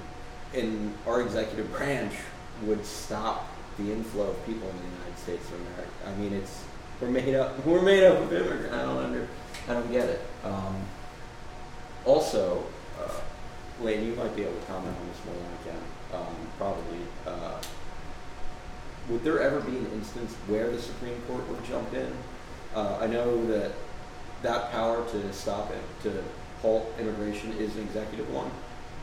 in 0.53 0.93
our 1.05 1.21
executive 1.21 1.71
branch 1.73 2.13
would 2.63 2.86
stop 2.86 3.49
the 3.77 3.91
inflow 3.91 4.29
of 4.29 4.45
people 4.45 4.69
in 4.69 4.77
the 4.77 4.97
United 4.97 5.17
States 5.17 5.45
of 5.49 5.55
America. 5.55 5.91
I 6.08 6.15
mean, 6.15 6.34
it's 6.34 6.63
we're 7.01 7.10
made 7.10 7.36
up 7.36 7.65
we're 7.65 7.81
made 7.81 8.03
up 8.03 8.19
of 8.19 8.31
immigrants. 8.31 8.73
I 9.67 9.73
don't 9.73 9.91
get 9.91 10.10
it. 10.10 10.21
Um, 10.43 10.75
also, 12.06 12.63
uh, 13.01 13.21
Lane, 13.82 14.06
you 14.06 14.13
might 14.15 14.36
be 14.36 14.43
able 14.43 14.54
to 14.60 14.65
comment 14.67 14.95
on 14.95 15.08
this 15.08 15.25
more 15.25 15.36
than 15.36 15.45
I 15.45 15.63
can. 15.63 16.19
Um, 16.19 16.36
probably. 16.58 16.99
Uh, 17.25 17.62
would 19.10 19.23
there 19.23 19.41
ever 19.41 19.60
be 19.62 19.78
an 19.78 19.88
instance 19.93 20.34
where 20.47 20.69
the 20.71 20.82
Supreme 20.82 21.19
Court 21.28 21.47
would 21.49 21.63
jump 21.65 21.93
in? 21.93 22.12
Uh, 22.73 22.97
I 23.01 23.08
know 23.08 23.45
that 23.47 23.71
that 24.41 24.71
power 24.71 25.04
to 25.10 25.34
stop 25.34 25.71
it, 25.71 25.82
to 26.04 26.23
halt 26.62 26.91
immigration, 26.99 27.51
is 27.54 27.75
an 27.75 27.84
executive 27.84 28.32
one. 28.34 28.51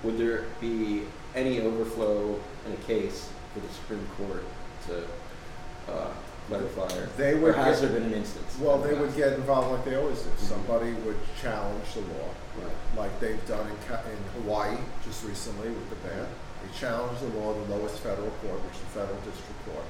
Would 0.03 0.19
there 0.19 0.47
be 0.61 1.03
any 1.35 1.61
overflow 1.61 2.39
in 2.67 2.73
a 2.73 2.77
case 2.77 3.31
for 3.53 3.61
the 3.61 3.69
Supreme 3.73 4.07
Court 4.17 4.45
to 4.87 5.93
uh, 5.93 6.13
fire? 6.61 7.09
They 7.17 7.35
or 7.35 7.39
would 7.39 7.55
has 7.55 7.81
get- 7.81 7.91
there 7.93 8.01
been 8.01 8.13
an 8.13 8.15
instance? 8.19 8.57
Well, 8.61 8.77
in 8.77 8.83
the 8.83 8.89
they 8.89 9.01
would 9.01 9.17
get 9.17 9.33
involved 9.35 9.71
like 9.73 9.85
they 9.85 9.97
always 9.97 10.21
do. 10.23 10.31
Mhm. 10.31 10.49
Somebody 10.49 10.93
would 11.05 11.19
challenge 11.41 11.95
the 11.95 12.01
law, 12.01 12.31
Right. 12.59 12.73
like 12.97 13.21
they've 13.21 13.45
done 13.47 13.67
in, 13.67 13.77
in 14.13 14.43
Hawaii 14.43 14.77
just 15.05 15.25
recently 15.25 15.69
with 15.69 15.89
the 15.91 15.97
ban. 16.09 16.27
They 16.63 16.79
challenged 16.79 17.21
the 17.23 17.39
law 17.39 17.51
of 17.51 17.69
the 17.69 17.75
lowest 17.75 17.99
federal 17.99 18.31
court, 18.43 18.61
which 18.65 18.75
is 18.75 18.81
the 18.93 19.01
federal 19.01 19.19
district 19.25 19.65
court. 19.67 19.85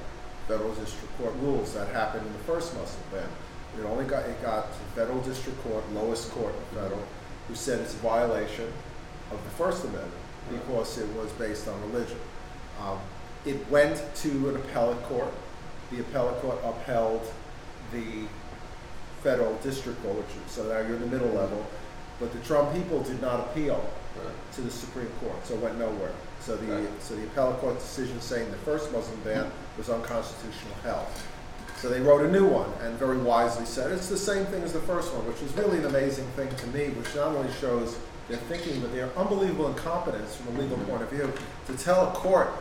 Federal 0.47 0.73
district 0.73 1.17
court 1.17 1.33
rules 1.41 1.73
that 1.73 1.87
happened 1.89 2.25
in 2.25 2.33
the 2.33 2.43
first 2.45 2.73
Muslim 2.73 3.03
ban. 3.11 3.29
It 3.79 3.85
only 3.85 4.05
got 4.05 4.25
it 4.25 4.41
got 4.43 4.71
to 4.73 4.79
federal 4.95 5.19
district 5.21 5.61
court, 5.63 5.83
lowest 5.93 6.31
court 6.31 6.53
in 6.53 6.77
federal, 6.77 7.01
who 7.47 7.55
said 7.55 7.79
it's 7.79 7.93
a 7.93 7.97
violation 7.97 8.71
of 9.31 9.43
the 9.43 9.49
First 9.51 9.83
Amendment 9.83 10.13
because 10.51 10.97
it 10.97 11.07
was 11.15 11.31
based 11.33 11.67
on 11.67 11.79
religion. 11.91 12.19
Um, 12.81 12.99
it 13.45 13.69
went 13.71 14.01
to 14.17 14.49
an 14.49 14.55
appellate 14.57 15.01
court. 15.03 15.31
The 15.93 15.99
appellate 16.01 16.41
court 16.41 16.57
upheld 16.63 17.21
the 17.91 18.25
federal 19.21 19.53
district 19.57 20.01
court, 20.01 20.17
which 20.17 20.27
so 20.47 20.63
now 20.63 20.79
you're 20.79 20.95
in 20.95 21.01
the 21.01 21.07
middle 21.07 21.29
level. 21.29 21.63
But 22.19 22.33
the 22.33 22.39
Trump 22.39 22.73
people 22.73 23.01
did 23.01 23.21
not 23.21 23.41
appeal 23.41 23.83
to 24.53 24.61
the 24.61 24.71
Supreme 24.71 25.09
Court, 25.19 25.35
so 25.45 25.53
it 25.53 25.59
went 25.59 25.77
nowhere. 25.77 26.11
So 26.39 26.55
the, 26.55 26.73
Right. 26.73 26.87
so 27.01 27.15
the 27.15 27.23
appellate 27.23 27.57
court 27.59 27.77
decision 27.79 28.19
saying 28.21 28.49
the 28.49 28.57
first 28.57 28.91
Muslim 28.91 29.19
ban 29.23 29.51
was 29.77 29.89
unconstitutional 29.89 30.75
held. 30.83 31.05
So 31.77 31.89
they 31.89 31.99
wrote 31.99 32.21
a 32.25 32.31
new 32.31 32.47
one 32.47 32.71
and 32.81 32.97
very 32.97 33.17
wisely 33.17 33.65
said 33.65 33.91
it's 33.91 34.07
the 34.07 34.17
same 34.17 34.45
thing 34.45 34.63
as 34.63 34.73
the 34.73 34.79
first 34.81 35.13
one, 35.13 35.27
which 35.27 35.41
was 35.41 35.51
really 35.53 35.79
an 35.79 35.85
amazing 35.85 36.25
thing 36.35 36.49
to 36.55 36.67
me, 36.67 36.89
which 36.89 37.13
not 37.15 37.27
only 37.35 37.51
shows 37.53 37.97
their 38.29 38.37
thinking, 38.37 38.79
but 38.81 38.93
their 38.93 39.09
unbelievable 39.17 39.67
incompetence 39.67 40.35
from 40.35 40.55
a 40.55 40.59
legal 40.61 40.77
point 40.85 41.01
of 41.03 41.09
view 41.09 41.31
to 41.67 41.77
tell 41.77 42.07
a 42.07 42.11
court 42.11 42.51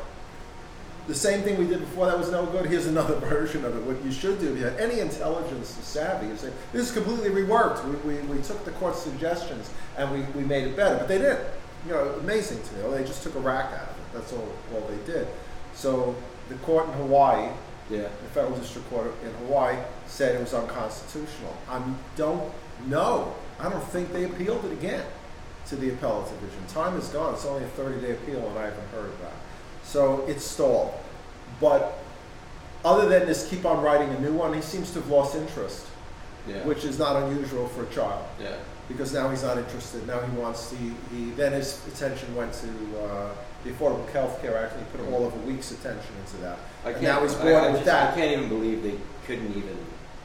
the 1.08 1.14
same 1.14 1.42
thing 1.42 1.58
we 1.58 1.66
did 1.66 1.80
before 1.80 2.06
that 2.06 2.16
was 2.18 2.30
no 2.30 2.46
good. 2.46 2.66
Here's 2.66 2.86
another 2.86 3.16
version 3.28 3.64
of 3.64 3.76
it. 3.76 3.82
What 3.82 4.04
you 4.04 4.12
should 4.12 4.38
do, 4.40 4.52
if 4.52 4.58
you 4.58 4.64
have 4.64 4.78
any 4.78 5.00
intelligence 5.00 5.78
or 5.78 5.82
savvy, 5.82 6.28
is 6.28 6.40
say, 6.40 6.52
this 6.72 6.88
is 6.88 6.92
completely 6.92 7.30
reworked. 7.30 7.84
We, 8.04 8.14
we, 8.14 8.20
we 8.22 8.42
took 8.42 8.64
the 8.64 8.70
court's 8.72 9.00
suggestions 9.02 9.70
and 9.96 10.10
we, 10.12 10.22
we 10.40 10.46
made 10.46 10.64
it 10.66 10.76
better. 10.76 10.96
But 10.98 11.08
they 11.08 11.18
didn't. 11.18 11.40
You 11.86 11.92
know, 11.94 12.08
amazing 12.20 12.62
to 12.62 12.74
me. 12.74 12.96
They 12.96 13.04
just 13.04 13.22
took 13.24 13.34
a 13.34 13.40
rack 13.40 13.72
out 13.72 13.88
of 13.88 13.96
it. 13.96 14.12
That's 14.14 14.32
all, 14.32 14.48
all 14.74 14.80
they 14.88 15.12
did. 15.12 15.26
So 15.74 16.14
the 16.48 16.54
court 16.56 16.86
in 16.86 16.92
Hawaii, 16.94 17.50
Yeah. 17.90 18.02
the 18.02 18.28
federal 18.32 18.56
district 18.56 18.88
court 18.88 19.12
in 19.24 19.32
Hawaii, 19.46 19.76
said 20.06 20.36
it 20.36 20.40
was 20.40 20.54
unconstitutional. 20.54 21.56
I 21.68 21.82
don't 22.16 22.52
know. 22.86 23.34
I 23.58 23.68
don't 23.68 23.82
think 23.88 24.12
they 24.12 24.24
appealed 24.24 24.64
it 24.66 24.72
again 24.72 25.04
to 25.66 25.76
the 25.76 25.90
appellate 25.90 26.28
division. 26.28 26.64
Time 26.68 26.96
is 26.96 27.08
gone. 27.08 27.34
It's 27.34 27.44
only 27.46 27.64
a 27.64 27.68
30-day 27.68 28.12
appeal, 28.12 28.46
and 28.48 28.58
I 28.58 28.64
haven't 28.66 28.88
heard 28.90 29.10
about 29.10 29.32
it. 29.32 29.41
So 29.84 30.24
it's 30.28 30.44
stalled. 30.44 30.92
But 31.60 31.98
other 32.84 33.08
than 33.08 33.26
this, 33.26 33.48
keep 33.48 33.64
on 33.64 33.82
writing 33.82 34.08
a 34.10 34.20
new 34.20 34.32
one, 34.32 34.52
he 34.54 34.60
seems 34.62 34.90
to 34.92 35.00
have 35.00 35.08
lost 35.08 35.34
interest, 35.36 35.86
Yeah. 36.48 36.64
which 36.64 36.84
is 36.84 36.98
not 36.98 37.16
unusual 37.22 37.68
for 37.68 37.84
a 37.84 37.86
child. 37.86 38.24
yeah. 38.40 38.54
because 38.88 39.14
now 39.14 39.30
he's 39.30 39.42
not 39.44 39.56
interested. 39.56 40.06
Now 40.06 40.20
he 40.20 40.36
wants 40.36 40.68
to, 40.70 40.76
he, 40.76 41.30
then 41.36 41.52
his 41.52 41.80
attention 41.86 42.34
went 42.36 42.52
to 42.54 42.66
uh, 43.00 43.30
the 43.64 43.70
Affordable 43.70 44.06
Health 44.10 44.42
Care 44.42 44.58
Act, 44.58 44.74
and 44.74 44.84
he 44.84 44.96
put 44.96 45.08
all 45.12 45.24
of 45.24 45.32
a 45.32 45.38
week's 45.46 45.70
attention 45.70 46.12
into 46.20 46.36
that. 46.38 46.58
I 46.84 46.88
And 46.90 47.00
can't, 47.00 47.02
now 47.04 47.22
he's 47.22 47.34
bored 47.34 47.54
I 47.54 47.66
with 47.68 47.74
just- 47.76 47.84
that. 47.86 48.12
I 48.12 48.14
can't 48.16 48.32
even 48.32 48.48
believe 48.48 48.82
they 48.82 48.96
couldn't 49.26 49.50
even. 49.56 49.78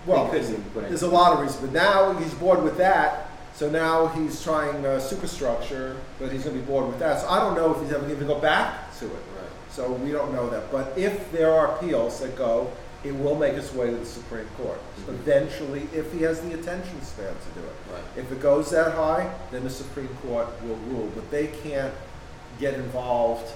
Well, 0.06 0.28
couldn't 0.30 0.50
even 0.50 0.64
There's 0.74 1.04
a 1.04 1.08
lot 1.08 1.34
of 1.34 1.40
reasons, 1.42 1.62
but 1.62 1.72
now 1.72 2.14
he's 2.14 2.34
bored 2.34 2.64
with 2.64 2.78
that. 2.78 3.30
So 3.54 3.70
now 3.70 4.08
he's 4.08 4.42
trying 4.44 4.86
uh, 4.86 5.00
superstructure, 5.00 5.96
but 6.20 6.32
he's 6.32 6.44
going 6.44 6.56
to 6.56 6.62
be 6.62 6.68
bored 6.68 6.88
with 6.88 7.00
that. 7.00 7.22
So 7.22 7.30
I 7.30 7.40
don't 7.40 7.56
know 7.56 7.74
if 7.76 7.82
he's 7.82 7.92
ever 7.94 8.06
going 8.06 8.20
to 8.20 8.26
go 8.26 8.40
back 8.40 8.98
to 9.00 9.06
it. 9.06 9.12
Right. 9.78 9.88
So 9.88 9.94
we 9.94 10.12
don't 10.12 10.34
know 10.34 10.50
that. 10.50 10.72
But 10.72 10.98
if 10.98 11.32
there 11.32 11.52
are 11.54 11.76
appeals 11.76 12.20
that 12.22 12.36
go, 12.36 12.72
it 13.04 13.12
will 13.16 13.36
make 13.36 13.54
its 13.54 13.74
way 13.74 13.92
to 13.92 13.96
the 13.96 14.06
Supreme 14.06 14.48
Court. 14.58 14.80
Mhm. 15.02 15.10
Eventually, 15.10 15.88
if 15.94 16.12
he 16.12 16.24
has 16.24 16.42
the 16.42 16.54
attention 16.54 17.02
span 17.04 17.28
to 17.28 17.60
do 17.60 17.66
it. 17.66 17.94
Right. 17.94 18.04
If 18.16 18.32
it 18.32 18.42
goes 18.42 18.72
that 18.72 18.94
high, 18.94 19.30
then 19.52 19.64
the 19.64 19.70
Supreme 19.70 20.10
Court 20.26 20.48
will 20.64 20.78
rule. 20.90 21.10
But 21.16 21.30
they 21.32 21.48
can't 21.48 21.94
get 22.60 22.74
involved 22.74 23.52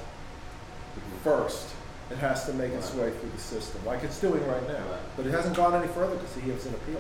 first. 1.23 1.67
It 2.11 2.17
has 2.17 2.45
to 2.45 2.53
make 2.53 2.71
its 2.73 2.93
way 2.93 3.09
through 3.09 3.31
the 3.35 3.41
system, 3.41 3.81
like 3.85 4.03
it's 4.03 4.19
doing 4.19 4.45
right 4.45 4.67
now. 4.67 4.73
Right. 4.73 4.99
But 5.15 5.25
it 5.27 5.31
hasn't 5.31 5.55
gone 5.55 5.73
any 5.73 5.87
further 5.87 6.15
because 6.15 6.35
he 6.43 6.51
has 6.51 6.65
an 6.65 6.73
appeal. 6.73 6.99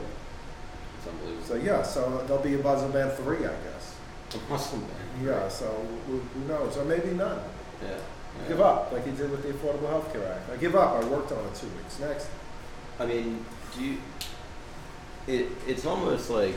It's 0.97 1.07
unbelievable. 1.07 1.45
So 1.47 1.55
yeah, 1.55 1.83
so 1.83 2.23
there'll 2.27 2.41
be 2.41 2.55
a 2.55 2.59
Buzzer 2.59 2.87
Man 2.89 3.09
three, 3.11 3.39
I 3.39 3.51
guess. 3.67 3.95
A 4.33 4.53
Awesome, 4.53 4.81
man. 4.81 5.25
Yeah, 5.27 5.49
so 5.49 5.65
who, 6.07 6.19
who 6.19 6.47
knows? 6.47 6.77
Or 6.77 6.85
maybe 6.85 7.09
none. 7.11 7.39
Yeah. 7.83 7.97
Give 8.47 8.61
up, 8.61 8.91
like 8.91 9.05
he 9.05 9.11
did 9.11 9.29
with 9.31 9.43
the 9.43 9.49
Affordable 9.49 9.89
Health 9.89 10.11
Care 10.11 10.27
Act. 10.27 10.49
I 10.49 10.57
give 10.57 10.75
up. 10.75 10.91
I 10.91 11.07
worked 11.07 11.31
on 11.31 11.45
it 11.45 11.55
two 11.55 11.67
weeks. 11.67 11.99
Next. 11.99 12.27
I 12.99 13.05
mean, 13.05 13.45
do 13.75 13.83
you? 13.83 13.97
It 15.27 15.47
it's 15.67 15.85
almost 15.85 16.29
like, 16.29 16.55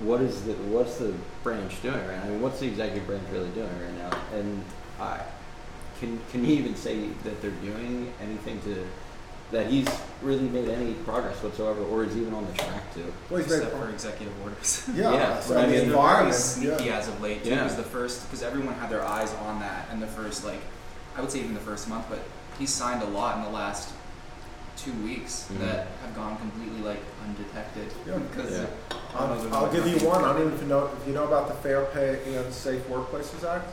what 0.00 0.20
is 0.20 0.42
the 0.44 0.52
what's 0.54 0.98
the 0.98 1.14
branch 1.42 1.80
doing 1.82 2.04
right? 2.06 2.18
I 2.18 2.28
mean, 2.28 2.42
what's 2.42 2.60
the 2.60 2.66
executive 2.66 3.06
branch 3.06 3.24
really 3.32 3.50
doing 3.50 3.70
right 3.80 3.96
now? 3.96 4.10
And 4.34 4.64
I 4.98 5.20
can 5.98 6.20
can 6.30 6.44
you 6.44 6.54
even 6.56 6.74
say 6.74 7.08
that 7.24 7.40
they're 7.40 7.50
doing 7.50 8.12
anything 8.20 8.60
to 8.62 8.86
that 9.52 9.66
he's 9.66 9.88
really 10.22 10.48
made 10.48 10.68
any 10.68 10.94
progress 10.94 11.36
whatsoever, 11.42 11.80
or 11.82 12.04
is 12.04 12.16
even 12.16 12.32
on 12.34 12.46
the 12.46 12.52
track 12.52 12.94
to? 12.94 13.00
Well, 13.28 13.42
he's 13.42 13.50
except 13.52 13.72
for 13.76 13.88
executive 13.90 14.32
orders. 14.42 14.88
yeah, 14.94 15.12
Yeah, 15.12 15.40
so 15.40 15.54
but 15.54 15.58
I 15.58 15.62
mean, 15.62 15.70
They're 15.70 15.80
very 15.80 15.86
environment. 15.92 16.34
sneaky 16.36 16.84
Yeah. 16.84 16.98
as 16.98 17.08
of 17.08 17.20
late 17.20 17.42
too. 17.44 17.50
Yeah. 17.50 17.64
Was 17.64 17.76
the 17.76 17.82
first 17.82 18.22
because 18.26 18.42
everyone 18.42 18.74
had 18.74 18.90
their 18.90 19.04
eyes 19.04 19.34
on 19.34 19.58
that, 19.60 19.88
and 19.90 20.00
the 20.00 20.06
first 20.06 20.44
like, 20.44 20.60
I 21.16 21.20
would 21.20 21.30
say 21.32 21.40
even 21.40 21.54
the 21.54 21.60
first 21.60 21.88
month, 21.88 22.06
but 22.08 22.20
he's 22.58 22.70
signed 22.70 23.02
a 23.02 23.06
lot 23.06 23.38
in 23.38 23.42
the 23.44 23.50
last 23.50 23.92
two 24.76 24.92
weeks 25.02 25.48
Mhm. 25.52 25.58
that 25.60 25.88
have 26.02 26.14
gone 26.14 26.36
completely 26.38 26.80
like 26.82 27.00
undetected. 27.26 27.92
Yeah. 28.06 28.18
Because 28.18 28.52
Yeah. 28.52 28.66
I 29.14 29.26
don't 29.26 29.30
know, 29.36 29.42
they're 29.44 29.54
I'll, 29.54 29.64
I'll 29.66 29.72
give 29.72 29.84
you 29.86 29.94
nothing. 29.94 30.08
one. 30.08 30.24
I 30.24 30.32
don't 30.38 30.54
even 30.54 30.68
know 30.68 30.88
if 31.00 31.08
you 31.08 31.12
know 31.12 31.24
about 31.24 31.48
the 31.48 31.54
Fair 31.54 31.84
Pay 31.86 32.20
and 32.36 32.52
Safe 32.54 32.82
Workplaces 32.88 33.42
Act, 33.44 33.68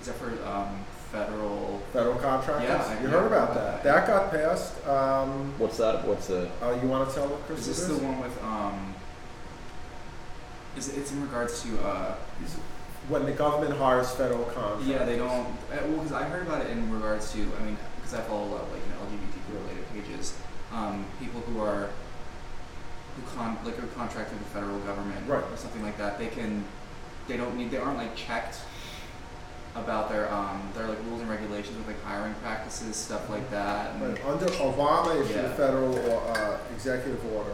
Is 0.00 0.08
that 0.08 0.16
for 0.16 0.26
um, 0.46 0.84
federal? 1.12 1.80
federal 1.92 2.16
contractors. 2.16 2.68
Yeah, 2.68 3.00
you 3.02 3.08
know 3.08 3.20
heard 3.20 3.26
about 3.28 3.50
about 3.52 3.54
that. 3.54 3.82
that. 3.82 4.06
That 4.06 4.06
got 4.06 4.30
passed. 4.30 4.86
Um, 4.86 5.54
What's 5.58 5.78
that? 5.78 6.06
What's 6.06 6.26
the? 6.28 6.50
uh, 6.62 6.78
you 6.82 6.88
want 6.88 7.08
to 7.08 7.14
tell 7.14 7.28
what 7.28 7.44
Chris 7.46 7.60
Is 7.60 7.66
this 7.66 7.88
it 7.88 8.00
the 8.00 8.06
one 8.06 8.20
with 8.20 8.42
um? 8.44 8.94
Is 10.76 10.88
it, 10.88 10.98
it's 10.98 11.12
in 11.12 11.22
regards 11.22 11.62
to 11.62 11.80
uh? 11.82 12.14
When 13.08 13.24
the 13.24 13.32
government 13.32 13.74
hires 13.78 14.10
federal 14.10 14.44
contractors. 14.44 14.86
Yeah, 14.86 15.04
they 15.04 15.16
don't. 15.16 15.46
Uh, 15.72 15.78
well, 15.86 15.92
because 15.96 16.12
I 16.12 16.24
heard 16.24 16.46
about 16.46 16.60
it 16.66 16.70
in 16.70 16.90
regards 16.92 17.32
to, 17.32 17.38
I 17.40 17.64
mean, 17.64 17.78
because 17.96 18.12
I 18.12 18.20
follow 18.20 18.44
a 18.44 18.50
lot 18.52 18.62
of 18.62 18.72
like 18.72 18.82
you 18.84 18.90
know, 18.92 19.00
LGBTQ 19.08 19.62
related 19.64 19.84
pages. 19.94 20.36
Um, 20.74 21.06
people 21.18 21.40
who 21.40 21.60
are 21.62 21.88
who 23.16 23.22
con 23.34 23.56
like 23.64 23.78
are 23.82 23.86
contract 23.96 24.30
with 24.30 24.40
the 24.40 24.50
federal 24.50 24.78
government 24.80 25.26
Right. 25.26 25.42
or 25.42 25.56
something 25.56 25.82
like 25.82 25.96
that. 25.96 26.18
They 26.18 26.26
can, 26.28 26.62
they 27.26 27.38
don't 27.38 27.56
need, 27.56 27.70
they 27.70 27.78
aren't 27.78 27.96
like 27.96 28.14
checked 28.14 28.58
about 29.82 30.08
their 30.10 30.32
um 30.32 30.60
their 30.74 30.86
like 30.86 30.98
rules 31.06 31.20
and 31.20 31.30
regulations 31.30 31.76
with 31.78 31.86
like 31.86 32.02
hiring 32.04 32.34
practices, 32.42 32.96
stuff 32.96 33.28
like 33.30 33.48
that. 33.50 33.94
And, 33.94 34.02
Right. 34.02 34.24
Under 34.26 34.46
Obama 34.46 35.20
issued 35.22 35.36
a 35.36 35.42
Yeah. 35.42 35.52
federal 35.54 35.96
uh, 36.30 36.56
executive 36.74 37.24
order 37.34 37.52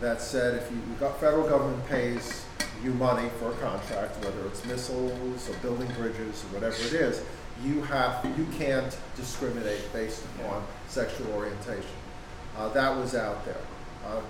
that 0.00 0.20
said 0.20 0.54
if 0.56 0.70
you, 0.70 0.78
got 0.98 1.20
federal 1.20 1.48
government 1.48 1.86
pays 1.88 2.44
you 2.82 2.92
money 2.94 3.28
for 3.38 3.50
a 3.52 3.54
contract, 3.58 4.16
whether 4.24 4.44
it's 4.46 4.64
missiles 4.66 5.48
or 5.48 5.54
building 5.62 5.88
bridges 5.96 6.42
or 6.44 6.54
whatever 6.58 6.74
it 6.74 6.92
is, 6.92 7.22
you 7.62 7.80
have 7.82 8.24
you 8.36 8.46
can't 8.58 8.96
discriminate 9.16 9.92
based 9.92 10.24
upon 10.40 10.64
sexual 10.88 11.30
orientation. 11.32 11.84
Uh, 12.58 12.68
that 12.70 12.96
was 12.96 13.14
out 13.14 13.44
there. 13.44 13.60
Uh, 14.04 14.20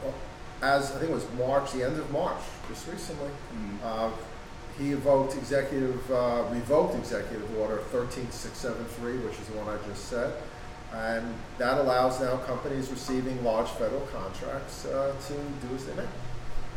as 0.61 0.93
I 0.95 0.99
think 0.99 1.11
it 1.11 1.15
was 1.15 1.27
March, 1.39 1.73
the 1.73 1.83
end 1.85 1.99
of 1.99 2.11
March, 2.13 2.39
just 2.69 2.87
recently. 2.87 3.31
Mm. 3.83 4.13
He 4.83 4.91
evoked 4.91 5.37
executive, 5.37 6.11
uh, 6.11 6.43
revoked 6.51 6.97
executive 6.97 7.57
order 7.57 7.79
13673, 7.93 9.19
which 9.19 9.39
is 9.39 9.47
the 9.47 9.57
one 9.57 9.69
I 9.69 9.79
just 9.87 10.07
said. 10.07 10.35
And 10.93 11.33
that 11.59 11.79
allows 11.79 12.21
now 12.21 12.39
companies 12.39 12.91
receiving 12.91 13.45
large 13.45 13.69
federal 13.69 14.01
contracts 14.13 14.85
uh, 14.87 15.15
to 15.29 15.35
do 15.35 15.75
as 15.77 15.87
they 15.87 15.95
may. 15.95 16.09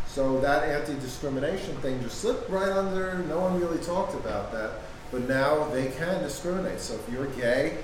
So 0.08 0.40
that 0.42 0.70
anti-discrimination 0.70 1.78
thing 1.78 2.00
just 2.04 2.22
slipped 2.22 2.48
right 2.48 2.70
under, 2.70 3.18
no 3.28 3.40
one 3.40 3.60
really 3.60 3.80
talked 3.80 4.14
about 4.14 4.52
that. 4.52 4.82
But 5.12 5.28
now 5.28 5.68
they 5.70 5.88
can 5.88 6.22
discriminate. 6.22 6.82
So 6.82 6.94
if 6.94 7.12
you're 7.12 7.26
gay, 7.26 7.80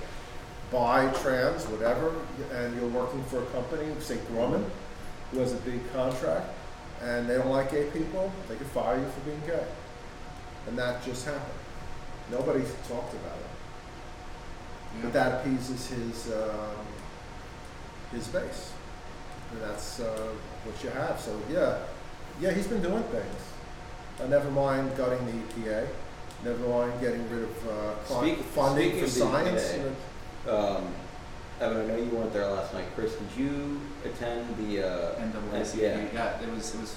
bi, 0.72 1.12
trans, 1.24 1.66
whatever, 1.66 2.14
and 2.54 2.76
you're 2.76 2.90
working 2.90 3.24
for 3.24 3.42
a 3.42 3.46
company, 3.48 3.92
say 4.00 4.18
Grumman, 4.32 4.66
who 5.32 5.40
has 5.40 5.52
a 5.52 5.58
big 5.58 5.92
contract, 5.94 6.48
and 7.02 7.28
they 7.28 7.38
don't 7.38 7.50
like 7.50 7.72
gay 7.72 7.90
people, 7.90 8.32
they 8.48 8.56
could 8.56 8.68
fire 8.68 9.00
you 9.00 9.06
for 9.06 9.20
being 9.22 9.42
gay. 9.48 9.66
And 10.68 10.78
that 10.78 11.04
just 11.04 11.26
happened. 11.26 11.54
Nobody 12.30 12.64
talked 12.88 13.14
about 13.14 13.38
it. 13.38 13.46
Yeah. 14.96 15.02
But 15.04 15.14
that 15.14 15.42
appeases 15.46 15.88
his, 15.90 16.32
um, 16.34 16.86
his 18.12 18.28
base. 18.28 18.72
And 19.52 19.62
that's 19.62 20.00
uh, 20.00 20.30
what 20.64 20.84
you 20.84 20.90
have. 20.92 21.20
So, 21.20 21.38
yeah, 21.52 21.80
yeah, 22.40 22.52
he's 22.52 22.68
been 22.68 22.82
doing 22.82 23.04
things. 23.04 23.42
Uh, 24.22 24.28
never 24.28 24.50
mind 24.52 24.96
gutting 24.96 25.26
the 25.26 25.32
EPA. 25.62 25.88
Never 26.44 26.68
mind 26.68 27.00
getting 27.02 27.30
rid 27.30 27.44
of 27.44 27.68
uh, 27.68 27.92
cli- 28.06 28.34
Speak- 28.36 28.46
funding 28.46 28.84
speaking 28.92 29.00
for 29.00 29.06
of 29.06 29.12
science. 29.12 29.74
EPA, 30.46 30.78
Um, 30.78 30.88
Evan, 31.60 31.82
I 31.82 31.86
know 31.94 31.96
you 31.98 32.10
weren't 32.10 32.34
there 32.34 32.48
last 32.48 32.74
night. 32.74 32.86
Chris, 32.96 33.14
did 33.14 33.28
you 33.38 33.80
attend 34.04 34.56
the? 34.58 34.84
Uh, 34.88 35.16
NAACP. 35.20 35.76
yeah. 35.78 36.08
yeah, 36.14 36.42
it 36.42 36.50
was 36.50 36.74
it 36.74 36.82
was 36.82 36.96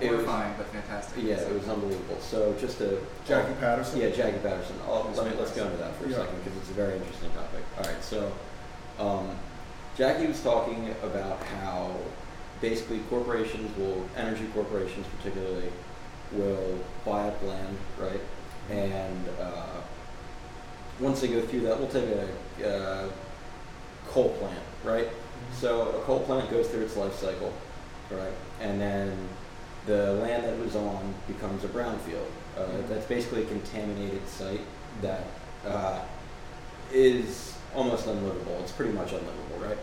It 0.00 0.10
was- 0.10 0.24
horrifying 0.24 0.54
but 0.58 0.66
fantastic. 0.68 1.22
Yeah, 1.24 1.38
So- 1.38 1.46
it 1.46 1.54
was 1.54 1.68
unbelievable. 1.68 2.18
So 2.20 2.54
just 2.60 2.80
a 2.80 2.98
Jackie 3.26 3.54
Patterson. 3.60 4.00
Yeah, 4.00 4.10
Jackie 4.10 4.38
Patterson. 4.38 4.76
It 4.76 4.86
was 4.88 5.16
let 5.16 5.26
me, 5.30 5.32
let's 5.38 5.52
go 5.52 5.64
into 5.64 5.76
that 5.78 5.94
for 5.96 6.04
a 6.04 6.08
Yeah. 6.08 6.16
second 6.16 6.44
because 6.44 6.58
it's 6.58 6.70
a 6.70 6.74
very 6.74 6.96
interesting 6.96 7.30
topic. 7.30 7.62
All 7.78 7.84
right, 7.84 8.04
so 8.04 8.32
um, 8.98 9.30
Jackie 9.96 10.26
was 10.26 10.40
talking 10.42 10.94
about 11.02 11.42
how 11.60 11.90
basically 12.60 13.00
corporations 13.10 13.76
will, 13.78 14.04
energy 14.16 14.46
corporations 14.54 15.06
particularly, 15.18 15.70
will 16.32 16.78
buy 17.04 17.28
up 17.28 17.42
land, 17.42 17.76
right? 17.98 18.20
And 18.70 19.28
uh, 19.40 19.80
once 21.00 21.20
they 21.20 21.28
go 21.28 21.40
through 21.42 21.60
that, 21.60 21.78
we'll 21.78 21.88
take 21.88 22.08
a 22.62 22.68
uh, 22.68 23.08
coal 24.08 24.30
plant, 24.40 24.58
right? 24.84 25.08
So 25.60 25.90
a 25.90 26.00
coal 26.02 26.20
plant 26.20 26.50
goes 26.50 26.68
through 26.68 26.82
its 26.84 26.96
life 26.96 27.14
cycle, 27.14 27.52
right? 28.10 28.32
And 28.60 28.80
then 28.80 29.28
the 29.86 30.14
land 30.14 30.44
that 30.44 30.54
it 30.54 30.60
was 30.64 30.74
on 30.76 31.14
becomes 31.28 31.64
a 31.64 31.68
brownfield. 31.68 32.26
Uh, 32.56 32.60
Mhm. 32.62 32.88
That's 32.88 33.06
basically 33.06 33.42
a 33.42 33.46
contaminated 33.46 34.26
site 34.28 34.60
that 35.02 35.24
uh, 35.66 36.00
is 36.92 37.54
almost 37.74 38.06
unlivable. 38.06 38.58
It's 38.62 38.72
pretty 38.72 38.92
much 38.92 39.12
unlivable, 39.12 39.58
right? 39.60 39.78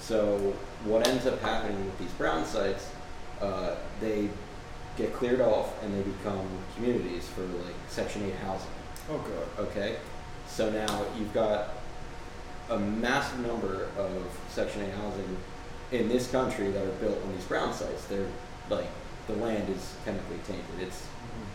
So 0.00 0.54
what 0.84 1.06
ends 1.06 1.26
up 1.26 1.40
happening 1.40 1.84
with 1.84 1.98
these 1.98 2.10
brown 2.12 2.44
sites, 2.46 2.88
uh, 3.40 3.74
they 4.00 4.28
get 4.96 5.14
cleared 5.14 5.40
off 5.40 5.82
and 5.82 5.94
they 5.94 6.02
become 6.02 6.46
communities 6.74 7.26
for 7.28 7.42
like 7.42 7.74
Section 7.88 8.22
8 8.24 8.34
housing. 8.46 8.70
Oh, 9.10 9.18
good. 9.18 9.66
Okay, 9.66 9.96
so 10.48 10.70
now 10.70 11.04
you've 11.18 11.32
got 11.34 11.68
a 12.70 12.78
massive 12.78 13.40
number 13.40 13.88
of 13.98 14.10
Section 14.50 14.82
8 14.82 14.90
housing 14.94 15.36
in 15.92 16.08
this 16.08 16.30
country 16.30 16.70
that 16.70 16.82
are 16.82 16.96
built 17.00 17.18
on 17.24 17.32
these 17.34 17.44
brown 17.44 17.72
sites. 17.74 18.04
They're 18.06 18.26
like 18.68 18.86
the 19.26 19.34
land 19.34 19.68
is 19.68 19.94
chemically 20.04 20.38
tainted. 20.46 20.80
It's 20.80 21.06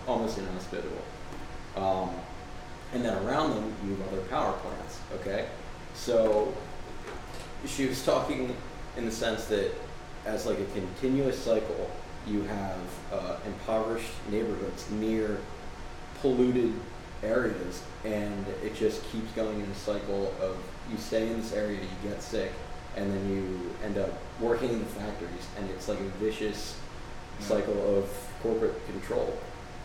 almost 0.08 0.38
inhospitable. 0.38 1.01
Um, 1.75 2.10
and 2.93 3.04
then 3.04 3.17
around 3.25 3.51
them, 3.51 3.73
you 3.86 3.95
have 3.95 4.13
other 4.13 4.21
power 4.23 4.54
plants. 4.54 4.99
Okay, 5.15 5.47
so 5.93 6.54
she 7.65 7.86
was 7.88 8.04
talking 8.06 8.56
in 8.97 9.06
the 9.06 9.12
sense 9.12 9.45
that 9.45 9.71
as 10.25 10.45
like 10.45 10.60
a 10.60 10.65
continuous 10.65 11.38
cycle, 11.38 11.89
you 12.28 12.43
have 12.43 12.80
uh, 13.12 13.38
impoverished 13.45 14.12
neighborhoods 14.32 14.89
near 14.91 15.38
polluted 16.21 16.73
areas, 17.23 17.84
and 18.04 18.45
it 18.63 18.75
just 18.75 19.04
keeps 19.12 19.32
going 19.34 19.60
in 19.60 19.69
a 19.69 19.75
cycle 19.75 20.34
of 20.41 20.58
you 20.91 20.97
stay 20.97 21.28
in 21.28 21.41
this 21.41 21.54
area, 21.54 21.80
you 21.80 22.10
get 22.10 22.21
sick, 22.21 22.51
and 22.95 23.12
then 23.12 23.30
you 23.30 23.75
end 23.84 23.97
up 23.97 24.12
working 24.39 24.69
in 24.69 24.80
the 24.80 24.86
factories, 24.86 25.47
and 25.58 25.69
it's 25.71 25.88
like 25.88 25.99
a 25.99 26.10
vicious. 26.19 26.80
Cycle 27.39 27.98
of 27.98 28.10
corporate 28.41 28.86
control. 28.88 29.38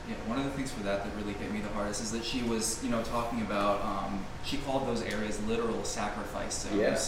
Yeah, 0.08 0.14
one 0.26 0.38
of 0.38 0.44
the 0.44 0.50
things 0.50 0.72
for 0.72 0.82
that 0.82 1.04
that 1.04 1.14
really 1.16 1.34
hit 1.34 1.52
me 1.52 1.60
the 1.60 1.68
hardest 1.68 2.02
is 2.02 2.10
that 2.12 2.24
she 2.24 2.42
was, 2.42 2.82
you 2.82 2.90
know, 2.90 3.02
talking 3.02 3.42
about. 3.42 3.82
Um, 3.84 4.24
she 4.44 4.56
called 4.58 4.88
those 4.88 5.02
areas 5.02 5.40
literal 5.46 5.84
sacrifice 5.84 6.62
zones. 6.62 6.76
Yeah. 6.76 6.98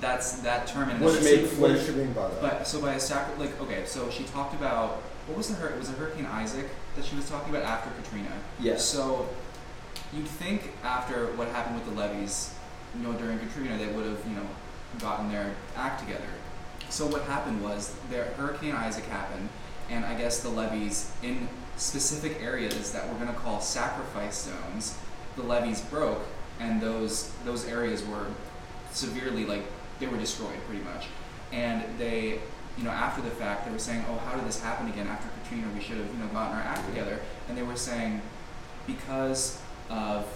That's 0.00 0.32
that 0.40 0.66
term 0.66 0.88
in 0.88 0.98
What 1.00 1.22
made 1.22 1.46
what 1.58 1.68
does 1.68 1.84
she 1.84 1.92
mean 1.92 2.12
by 2.12 2.28
that? 2.28 2.40
But 2.40 2.66
so 2.66 2.80
by 2.80 2.94
a 2.94 3.00
sacri- 3.00 3.36
like 3.44 3.60
okay, 3.60 3.84
so 3.84 4.08
she 4.10 4.24
talked 4.24 4.54
about 4.54 5.02
what 5.26 5.36
was 5.36 5.48
the 5.48 5.54
hur- 5.54 5.76
was 5.78 5.90
it 5.90 5.96
Hurricane 5.96 6.26
Isaac 6.26 6.66
that 6.96 7.04
she 7.04 7.14
was 7.16 7.28
talking 7.28 7.54
about 7.54 7.64
after 7.68 7.90
Katrina? 8.02 8.32
Yes. 8.58 8.84
So 8.84 9.28
you'd 10.12 10.26
think 10.26 10.72
after 10.82 11.26
what 11.36 11.48
happened 11.48 11.76
with 11.76 11.84
the 11.84 11.92
levees, 12.00 12.54
you 12.96 13.06
know, 13.06 13.12
during 13.12 13.38
Katrina, 13.38 13.76
they 13.76 13.88
would 13.92 14.06
have, 14.06 14.18
you 14.26 14.34
know, 14.34 14.46
gotten 14.98 15.30
their 15.30 15.54
act 15.76 16.00
together. 16.00 16.24
So 16.90 17.06
what 17.06 17.22
happened 17.22 17.62
was 17.62 17.94
there 18.10 18.24
Hurricane 18.36 18.74
Isaac 18.74 19.04
happened, 19.06 19.48
and 19.88 20.04
I 20.04 20.14
guess 20.14 20.40
the 20.40 20.48
levees 20.48 21.12
in 21.22 21.48
specific 21.76 22.42
areas 22.42 22.92
that 22.92 23.08
we're 23.08 23.18
gonna 23.18 23.32
call 23.32 23.60
sacrifice 23.60 24.50
zones, 24.50 24.98
the 25.36 25.42
levees 25.42 25.80
broke, 25.82 26.20
and 26.58 26.80
those 26.80 27.30
those 27.44 27.66
areas 27.66 28.04
were 28.04 28.26
severely 28.92 29.46
like 29.46 29.62
they 30.00 30.08
were 30.08 30.16
destroyed 30.16 30.58
pretty 30.66 30.82
much. 30.82 31.06
And 31.52 31.84
they, 31.96 32.40
you 32.76 32.84
know, 32.84 32.90
after 32.90 33.22
the 33.22 33.30
fact, 33.30 33.66
they 33.66 33.72
were 33.72 33.78
saying, 33.78 34.04
"Oh, 34.08 34.18
how 34.18 34.36
did 34.36 34.46
this 34.46 34.60
happen 34.60 34.88
again 34.88 35.06
after 35.06 35.28
Katrina? 35.42 35.68
We 35.74 35.80
should 35.80 35.96
have, 35.96 36.06
you 36.06 36.18
know, 36.18 36.26
gotten 36.28 36.56
our 36.56 36.62
act 36.62 36.88
together." 36.88 37.20
And 37.48 37.56
they 37.56 37.62
were 37.62 37.76
saying, 37.76 38.20
because 38.86 39.60
of 39.88 40.26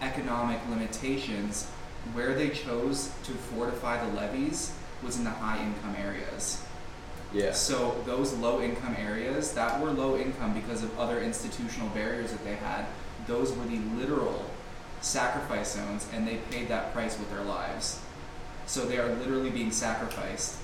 economic 0.00 0.60
limitations, 0.68 1.66
where 2.12 2.34
they 2.34 2.50
chose 2.50 3.10
to 3.24 3.32
fortify 3.32 4.04
the 4.04 4.12
levees 4.14 4.72
was 5.02 5.18
in 5.18 5.24
the 5.24 5.30
high 5.30 5.62
income 5.62 5.96
areas. 5.96 6.62
Yeah. 7.32 7.52
So 7.52 8.02
those 8.06 8.32
low 8.34 8.60
income 8.60 8.96
areas 8.98 9.52
that 9.54 9.80
were 9.80 9.90
low 9.90 10.18
income 10.18 10.54
because 10.54 10.82
of 10.82 10.98
other 10.98 11.20
institutional 11.20 11.88
barriers 11.90 12.32
that 12.32 12.44
they 12.44 12.56
had, 12.56 12.86
those 13.26 13.52
were 13.52 13.64
the 13.66 13.78
literal 13.96 14.44
sacrifice 15.00 15.74
zones 15.74 16.08
and 16.12 16.26
they 16.26 16.36
paid 16.50 16.68
that 16.68 16.92
price 16.92 17.18
with 17.18 17.30
their 17.30 17.44
lives. 17.44 18.00
So 18.66 18.84
they 18.84 18.98
are 18.98 19.08
literally 19.14 19.50
being 19.50 19.70
sacrificed. 19.70 20.56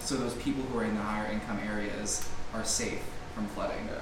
So 0.00 0.16
those 0.16 0.34
people 0.34 0.62
who 0.64 0.78
are 0.78 0.84
in 0.84 0.94
the 0.94 1.02
higher 1.02 1.30
income 1.30 1.60
areas 1.66 2.28
are 2.54 2.64
safe 2.64 3.02
from 3.34 3.46
flooding. 3.48 3.86
Yeah. 3.86 4.00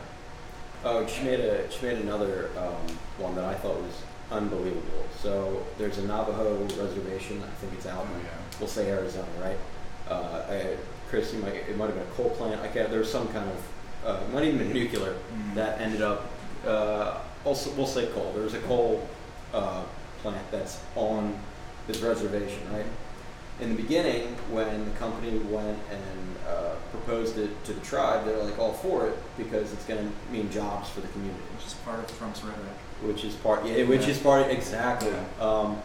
Oh, 0.84 1.06
she 1.06 1.24
made 1.24 1.40
a 1.40 1.70
she 1.70 1.86
made 1.86 1.98
another 1.98 2.50
um, 2.56 2.96
one 3.18 3.34
that 3.34 3.44
I 3.44 3.54
thought 3.54 3.80
was 3.80 4.02
unbelievable. 4.30 5.06
So 5.20 5.66
there's 5.76 5.98
a 5.98 6.06
Navajo 6.06 6.56
reservation. 6.62 7.42
I 7.42 7.50
think 7.56 7.72
it's 7.72 7.86
out 7.86 8.04
in 8.04 8.12
we'll 8.58 8.68
say 8.68 8.90
Arizona, 8.90 9.26
right? 9.40 9.56
Uh, 10.08 10.42
I, 10.48 10.76
Chris, 11.08 11.32
you 11.32 11.38
might 11.40 11.54
it 11.54 11.76
might 11.76 11.86
have 11.86 11.94
been 11.94 12.06
a 12.06 12.10
coal 12.12 12.30
plant. 12.30 12.60
I 12.60 12.68
can't. 12.68 12.90
There 12.90 12.98
was 13.00 13.10
some 13.10 13.28
kind 13.28 13.48
of 13.50 14.06
uh, 14.06 14.20
might 14.32 14.44
even 14.44 14.72
nuclear 14.72 15.14
Mm. 15.34 15.54
that 15.54 15.80
ended 15.80 16.02
up. 16.02 16.26
Uh, 16.66 17.18
also, 17.44 17.70
we'll 17.72 17.86
say 17.86 18.06
coal. 18.06 18.32
There 18.34 18.42
was 18.44 18.54
a 18.54 18.60
coal 18.60 19.08
uh, 19.54 19.82
plant 20.22 20.50
that's 20.50 20.80
on 20.96 21.38
this 21.86 22.00
reservation, 22.00 22.60
right? 22.72 22.86
In 23.60 23.70
the 23.74 23.82
beginning, 23.82 24.36
when 24.50 24.84
the 24.84 24.90
company 24.98 25.36
went 25.38 25.78
and 25.90 26.36
uh, 26.48 26.74
proposed 26.92 27.38
it 27.38 27.50
to 27.64 27.72
the 27.72 27.80
tribe, 27.80 28.24
they 28.24 28.32
were 28.32 28.44
like 28.44 28.58
all 28.58 28.72
for 28.72 29.08
it 29.08 29.16
because 29.36 29.72
it's 29.72 29.84
going 29.84 30.00
to 30.06 30.32
mean 30.32 30.50
jobs 30.50 30.88
for 30.90 31.00
the 31.00 31.08
community 31.08 31.40
which 31.56 31.66
is 31.66 31.74
part 31.74 31.98
of 31.98 32.18
Trump's 32.18 32.42
rhetoric. 32.44 32.78
which 33.02 33.24
is 33.24 33.34
part 33.36 33.66
yeah, 33.66 33.82
which 33.84 34.06
is 34.06 34.18
part 34.18 34.48
exactly. 34.50 35.12
Um, 35.40 35.80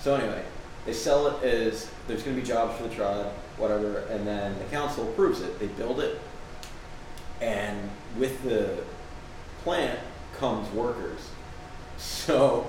so 0.00 0.14
anyway, 0.14 0.42
they 0.86 0.92
sell 0.92 1.26
it 1.28 1.44
as 1.44 1.90
there's 2.06 2.22
going 2.22 2.36
to 2.36 2.42
be 2.42 2.46
jobs 2.46 2.76
for 2.76 2.84
the 2.84 2.94
tribe, 2.94 3.26
whatever, 3.58 3.98
and 4.10 4.26
then 4.26 4.58
the 4.58 4.64
council 4.66 5.08
approves 5.10 5.40
it. 5.40 5.58
They 5.58 5.66
build 5.66 6.00
it, 6.00 6.20
and 7.40 7.90
with 8.16 8.42
the 8.42 8.82
plant 9.62 9.98
comes 10.36 10.68
workers. 10.72 11.20
So 11.98 12.66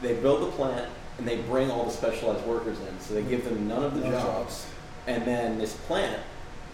they 0.00 0.14
build 0.14 0.42
the 0.42 0.50
plant 0.56 0.88
and 1.18 1.28
they 1.28 1.36
bring 1.42 1.70
all 1.70 1.84
the 1.84 1.90
specialized 1.90 2.44
workers 2.46 2.78
in. 2.80 3.00
So 3.00 3.14
they 3.14 3.22
give 3.22 3.44
them 3.44 3.68
none 3.68 3.84
of 3.84 3.94
the 3.94 4.00
No 4.00 4.12
jobs. 4.12 4.66
And 5.06 5.24
then 5.24 5.58
this 5.58 5.74
plant, 5.74 6.20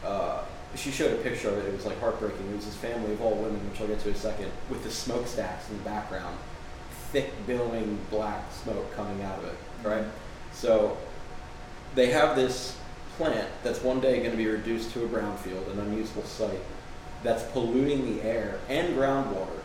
uh, 0.04 0.42
she 0.74 0.90
showed 0.90 1.12
a 1.12 1.22
picture 1.22 1.48
of 1.48 1.58
it. 1.58 1.66
It 1.66 1.74
was 1.74 1.86
like 1.86 1.98
heartbreaking. 2.00 2.48
It 2.50 2.56
was 2.56 2.66
this 2.66 2.76
family 2.76 3.12
of 3.12 3.20
all 3.20 3.34
women, 3.34 3.58
which 3.68 3.80
I'll 3.80 3.88
get 3.88 4.00
to 4.00 4.08
in 4.08 4.14
a 4.14 4.18
second, 4.18 4.50
with 4.70 4.84
the 4.84 4.90
smokestacks 4.90 5.68
in 5.70 5.78
the 5.78 5.82
background, 5.82 6.36
thick 7.10 7.32
billowing 7.46 7.98
black 8.10 8.52
smoke 8.52 8.94
coming 8.94 9.22
out 9.22 9.38
of 9.38 9.44
it. 9.46 9.56
Right. 9.82 10.04
So 10.52 10.96
they 11.94 12.10
have 12.10 12.36
this 12.36 12.76
plant 13.16 13.48
that's 13.62 13.82
one 13.82 14.00
day 14.00 14.18
going 14.18 14.30
to 14.30 14.36
be 14.36 14.46
reduced 14.46 14.92
to 14.92 15.04
a 15.04 15.08
brownfield, 15.08 15.70
an 15.72 15.80
unusable 15.80 16.24
site, 16.24 16.60
that's 17.22 17.42
polluting 17.52 18.16
the 18.16 18.22
air 18.22 18.60
and 18.68 18.96
groundwater, 18.96 19.60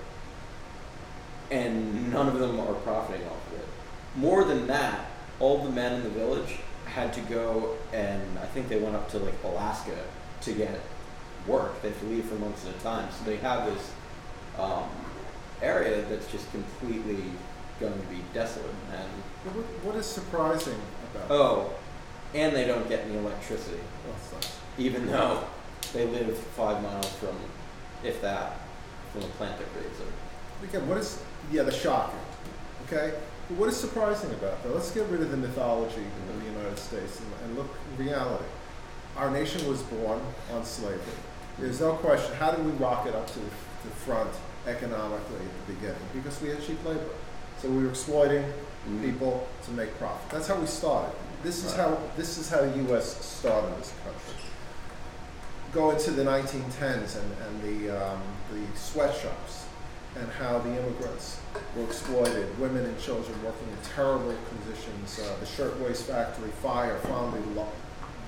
and 1.52 2.12
none 2.12 2.28
of 2.28 2.40
them 2.40 2.60
are 2.60 2.74
profiting 2.74 3.26
off 3.28 3.48
of 3.52 3.60
it. 3.60 3.68
More 4.16 4.44
than 4.44 4.68
that, 4.68 5.06
all 5.40 5.64
the 5.64 5.70
men 5.70 5.94
in 5.94 6.04
the 6.04 6.10
village 6.10 6.58
had 6.86 7.14
to 7.14 7.22
go 7.22 7.76
and 7.92 8.22
I 8.40 8.46
think 8.46 8.70
they 8.70 8.80
went 8.80 8.96
up 8.96 9.10
to 9.12 9.18
like 9.18 9.34
Alaska 9.44 9.98
to 10.42 10.54
get 10.54 10.80
work. 11.48 11.82
They 11.82 11.90
have 11.90 12.00
to 12.00 12.06
leave 12.06 12.26
for 12.26 12.36
months 12.36 12.66
at 12.68 12.76
a 12.76 12.80
time. 12.80 13.10
So 13.12 13.26
they 13.26 13.38
have 13.38 13.66
this 13.66 13.92
um, 14.60 14.90
area 15.62 16.04
that's 16.04 16.32
just 16.32 16.50
completely 16.52 17.24
going 17.90 18.00
to 18.02 18.08
be 18.08 18.22
desolate. 18.34 18.70
And 18.94 19.56
What, 19.56 19.66
what 19.84 19.96
is 19.96 20.06
surprising 20.06 20.80
about 21.14 21.32
oh, 21.32 21.74
and 22.34 22.56
they 22.56 22.66
don't 22.66 22.88
get 22.90 23.02
any 23.06 23.18
electricity, 23.18 23.80
Oh, 24.08 24.36
nice. 24.36 24.58
even 24.78 25.06
though 25.08 25.44
they 25.94 26.08
live 26.08 26.36
five 26.38 26.82
miles 26.82 27.12
from, 27.18 27.36
if 28.04 28.22
that, 28.22 28.58
from 29.12 29.22
the 29.22 29.28
plant 29.40 29.58
that 29.60 29.72
creates 29.74 30.00
it. 30.00 30.68
Again, 30.68 30.88
what 30.88 30.98
is 30.98 31.22
yeah 31.52 31.64
the 31.64 31.72
shocking? 31.72 32.20
Okay, 32.88 33.14
but 33.50 33.58
what 33.58 33.70
is 33.70 33.76
surprising 33.78 34.32
about 34.32 34.64
that? 34.64 34.74
Let's 34.74 34.92
get 34.92 35.06
rid 35.10 35.22
of 35.22 35.30
the 35.30 35.38
mythology 35.38 36.02
of 36.30 36.40
the 36.40 36.46
United 36.50 36.80
States 36.80 37.20
and, 37.20 37.30
and 37.46 37.58
look 37.58 37.70
reality. 37.98 38.46
Our 39.18 39.30
nation 39.30 39.68
was 39.68 39.82
born 39.84 40.20
on 40.54 40.64
slavery. 40.66 41.00
There's 41.60 41.82
no 41.82 41.94
question. 41.94 42.34
How 42.36 42.52
did 42.52 42.66
we 42.66 42.72
rocket 42.72 43.14
up 43.14 43.28
to 43.28 43.40
the, 43.40 43.46
the 43.84 43.90
front 44.06 44.32
economically 44.66 45.36
at 45.46 45.68
the 45.68 45.74
beginning? 45.74 46.02
Because 46.14 46.42
we 46.42 46.50
had 46.50 46.64
cheap 46.66 46.84
labor, 46.84 47.10
so 47.64 47.70
we 47.70 47.84
were 47.84 47.90
exploiting 47.90 48.44
Mhm. 48.88 49.02
people 49.02 49.48
to 49.66 49.72
make 49.72 49.98
profit. 49.98 50.30
That's 50.30 50.48
how 50.50 50.56
we 50.56 50.68
started. 50.68 51.14
This 51.44 51.64
is 51.64 51.72
Right. 51.72 51.88
how 51.88 51.98
this 52.18 52.38
is 52.38 52.50
how 52.50 52.60
the 52.62 52.76
U.S. 52.90 53.06
started 53.26 53.72
this 53.80 53.94
country. 54.04 54.44
Go 55.74 55.92
into 55.92 56.12
the 56.12 56.24
1910s 56.24 57.16
and, 57.16 57.30
and 57.46 57.64
the 57.64 57.90
um, 57.90 58.22
the 58.52 58.78
sweatshops 58.78 59.64
and 60.16 60.30
how 60.34 60.60
the 60.60 60.70
immigrants 60.70 61.38
were 61.76 61.86
exploited, 61.86 62.46
women 62.60 62.86
and 62.86 63.00
children 63.00 63.34
working 63.44 63.68
in 63.70 63.78
terrible 63.96 64.36
conditions. 64.50 65.20
Uh, 65.20 65.34
the 65.40 65.46
shirtwaist 65.46 66.04
factory 66.04 66.52
fire 66.62 66.98
finally 67.04 67.42
lo- 67.56 67.68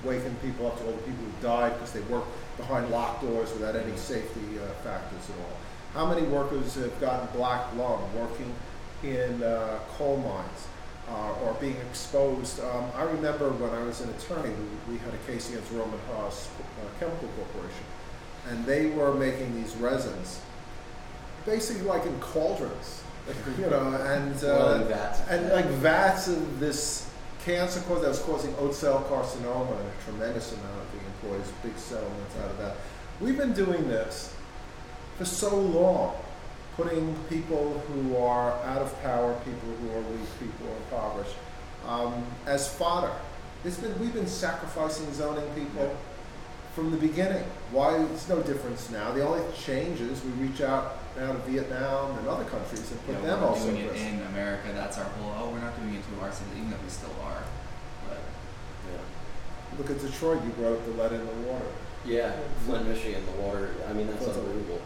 waking 0.02 0.34
people 0.42 0.66
up 0.66 0.78
to 0.78 0.84
all 0.86 0.92
the 0.92 0.98
people 0.98 1.24
who 1.26 1.42
died 1.46 1.74
because 1.74 1.92
they 1.92 2.00
worked 2.12 2.26
behind 2.56 2.90
locked 2.90 3.22
doors 3.22 3.52
without 3.52 3.76
any 3.76 3.96
safety 3.96 4.58
uh, 4.58 4.66
factors 4.82 5.28
at 5.30 5.36
all. 5.44 5.56
How 5.94 6.06
many 6.12 6.26
workers 6.26 6.74
have 6.74 6.98
gotten 7.00 7.28
black 7.36 7.72
lung 7.76 8.02
working 8.18 8.52
in 9.02 9.42
uh, 9.42 9.78
coal 9.96 10.16
mines 10.18 10.66
uh, 11.08 11.44
or 11.44 11.54
being 11.54 11.76
exposed? 11.88 12.60
Um, 12.60 12.90
I 12.94 13.02
remember 13.02 13.50
when 13.50 13.70
I 13.70 13.82
was 13.82 14.00
an 14.00 14.10
attorney, 14.10 14.54
we, 14.86 14.94
we 14.94 14.98
had 14.98 15.14
a 15.14 15.18
case 15.30 15.48
against 15.50 15.72
Rohm 15.72 15.92
and 15.92 16.00
Haas 16.12 16.48
uh, 16.58 16.98
Chemical 16.98 17.28
Corporation, 17.36 17.84
and 18.48 18.64
they 18.64 18.86
were 18.86 19.14
making 19.14 19.54
these 19.54 19.74
resins, 19.76 20.40
basically 21.44 21.82
like 21.82 22.04
in 22.06 22.18
cauldrons, 22.20 23.02
you 23.58 23.66
know, 23.66 23.94
and 23.94 24.34
Well, 24.42 24.68
uh, 24.68 24.80
and 24.80 24.90
that's 24.90 25.20
and 25.28 25.48
like 25.50 25.66
vats 25.66 26.28
of 26.28 26.60
this 26.60 27.10
cancer 27.44 27.80
cause 27.82 28.02
that 28.02 28.08
was 28.08 28.18
causing 28.20 28.52
oat 28.58 28.74
cell 28.74 29.06
carcinoma 29.08 29.70
and 29.70 29.88
a 29.88 30.04
tremendous 30.04 30.52
amount 30.52 30.80
of 30.80 30.92
the 30.92 30.98
employees, 31.06 31.52
big 31.62 31.78
settlements 31.78 32.36
out 32.42 32.50
of 32.50 32.58
that. 32.58 32.76
We've 33.20 33.36
been 33.36 33.52
doing 33.52 33.88
this 33.88 34.34
for 35.16 35.24
so 35.24 35.56
long, 35.56 36.16
putting 36.76 37.14
people 37.28 37.78
who 37.88 38.16
are 38.16 38.52
out 38.64 38.82
of 38.82 39.02
power, 39.02 39.34
people 39.44 39.68
who 39.80 39.90
are 39.92 40.00
weak, 40.02 40.28
people 40.38 40.66
who 40.66 40.72
are 40.72 40.76
impoverished, 40.76 41.36
um, 41.86 42.24
as 42.46 42.68
fodder. 42.68 43.12
It's 43.64 43.78
been 43.78 43.98
we've 43.98 44.12
been 44.12 44.26
sacrificing 44.26 45.12
zoning 45.12 45.48
people 45.54 45.96
from 46.74 46.90
the 46.90 46.96
beginning. 46.98 47.42
Why? 47.72 47.96
It's 48.12 48.28
no 48.28 48.42
difference 48.42 48.90
now. 48.90 49.10
The 49.12 49.26
only 49.26 49.42
change 49.56 50.00
is 50.00 50.22
we 50.22 50.30
reach 50.46 50.60
out 50.60 50.98
now 51.16 51.32
to 51.32 51.38
Vietnam 51.50 52.18
and 52.18 52.28
other 52.28 52.44
countries 52.44 52.90
and 52.90 53.04
put 53.06 53.14
Yeah, 53.16 53.22
them 53.22 53.40
we're 53.40 53.48
also 53.48 53.70
doing 53.70 53.80
it 53.86 53.96
in 53.96 54.20
America. 54.26 54.68
That's 54.74 54.98
our 54.98 55.04
whole. 55.04 55.32
Oh, 55.38 55.50
we're 55.52 55.60
not 55.60 55.74
doing 55.80 55.94
it 55.94 56.02
to 56.14 56.24
our 56.24 56.30
city, 56.30 56.50
even 56.58 56.70
though 56.70 56.76
we 56.84 56.90
still 56.90 57.14
are. 57.24 57.42
But 58.08 58.18
yeah. 58.92 59.78
Look 59.78 59.90
at 59.90 60.00
Detroit. 60.00 60.44
You 60.44 60.50
brought 60.50 60.74
up 60.74 60.84
the 60.84 60.92
lead 60.92 61.12
in 61.12 61.26
the 61.26 61.32
water. 61.48 61.64
Yeah, 62.04 62.36
Flint, 62.66 62.86
Michigan, 62.86 63.24
the 63.26 63.42
water. 63.42 63.74
I 63.88 63.92
mean, 63.94 64.06
that's 64.06 64.20
What's 64.24 64.36
up? 64.38 64.44
unbelievable. 64.44 64.80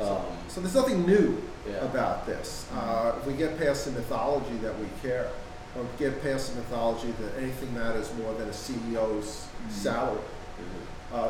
So, 0.00 0.06
Um, 0.16 0.22
so 0.48 0.60
there's 0.60 0.74
nothing 0.74 1.06
new 1.06 1.40
yeah. 1.68 1.76
about 1.84 2.26
this. 2.26 2.64
Uh, 2.74 3.12
if 3.20 3.26
we 3.26 3.34
get 3.34 3.58
past 3.60 3.84
the 3.84 3.92
mythology 3.92 4.56
that 4.62 4.78
we 4.78 4.86
care, 5.02 5.28
or 5.76 5.84
get 5.98 6.22
past 6.22 6.50
the 6.54 6.56
mythology 6.60 7.12
that 7.20 7.40
anything 7.40 7.72
matters 7.74 8.08
more 8.20 8.32
than 8.34 8.48
a 8.48 8.52
CEO's 8.52 9.44
Mhm. 9.68 9.70
salary, 9.72 10.18
Mhm. 10.58 11.16
uh, 11.18 11.28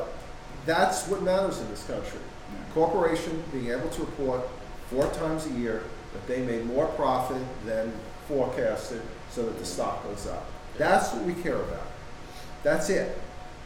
That's 0.66 1.08
what 1.08 1.22
matters 1.22 1.58
in 1.58 1.70
this 1.70 1.82
country. 1.84 2.18
Yeah. 2.20 2.74
Corporation 2.74 3.42
being 3.50 3.70
able 3.70 3.88
to 3.88 4.00
report 4.02 4.42
four 4.90 5.06
times 5.06 5.46
a 5.46 5.50
year 5.50 5.84
that 6.12 6.26
they 6.28 6.42
made 6.42 6.66
more 6.66 6.84
profit 6.88 7.40
than 7.64 7.90
forecasted 8.28 9.00
so 9.34 9.42
that 9.44 9.58
the 9.58 9.64
stock 9.64 10.04
goes 10.04 10.26
up. 10.26 10.44
That's 10.76 11.12
what 11.14 11.24
we 11.24 11.32
care 11.32 11.56
about. 11.56 11.86
That's 12.62 12.90
it. 12.90 13.18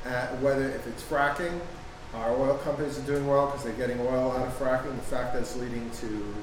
Uh, 0.07 0.27
whether 0.41 0.63
if 0.69 0.87
it's 0.87 1.03
fracking, 1.03 1.59
our 2.17 2.33
oil 2.37 2.57
companies 2.59 2.99
are 2.99 3.03
doing 3.03 3.27
well 3.27 3.47
because 3.47 3.65
they're 3.65 3.73
getting 3.75 4.01
oil 4.01 4.33
out 4.33 4.47
of 4.47 4.59
fracking. 4.59 4.95
The 4.97 5.03
fact 5.03 5.33
that 5.35 5.41
it's 5.43 5.57
leading 5.57 5.91
to 6.01 6.35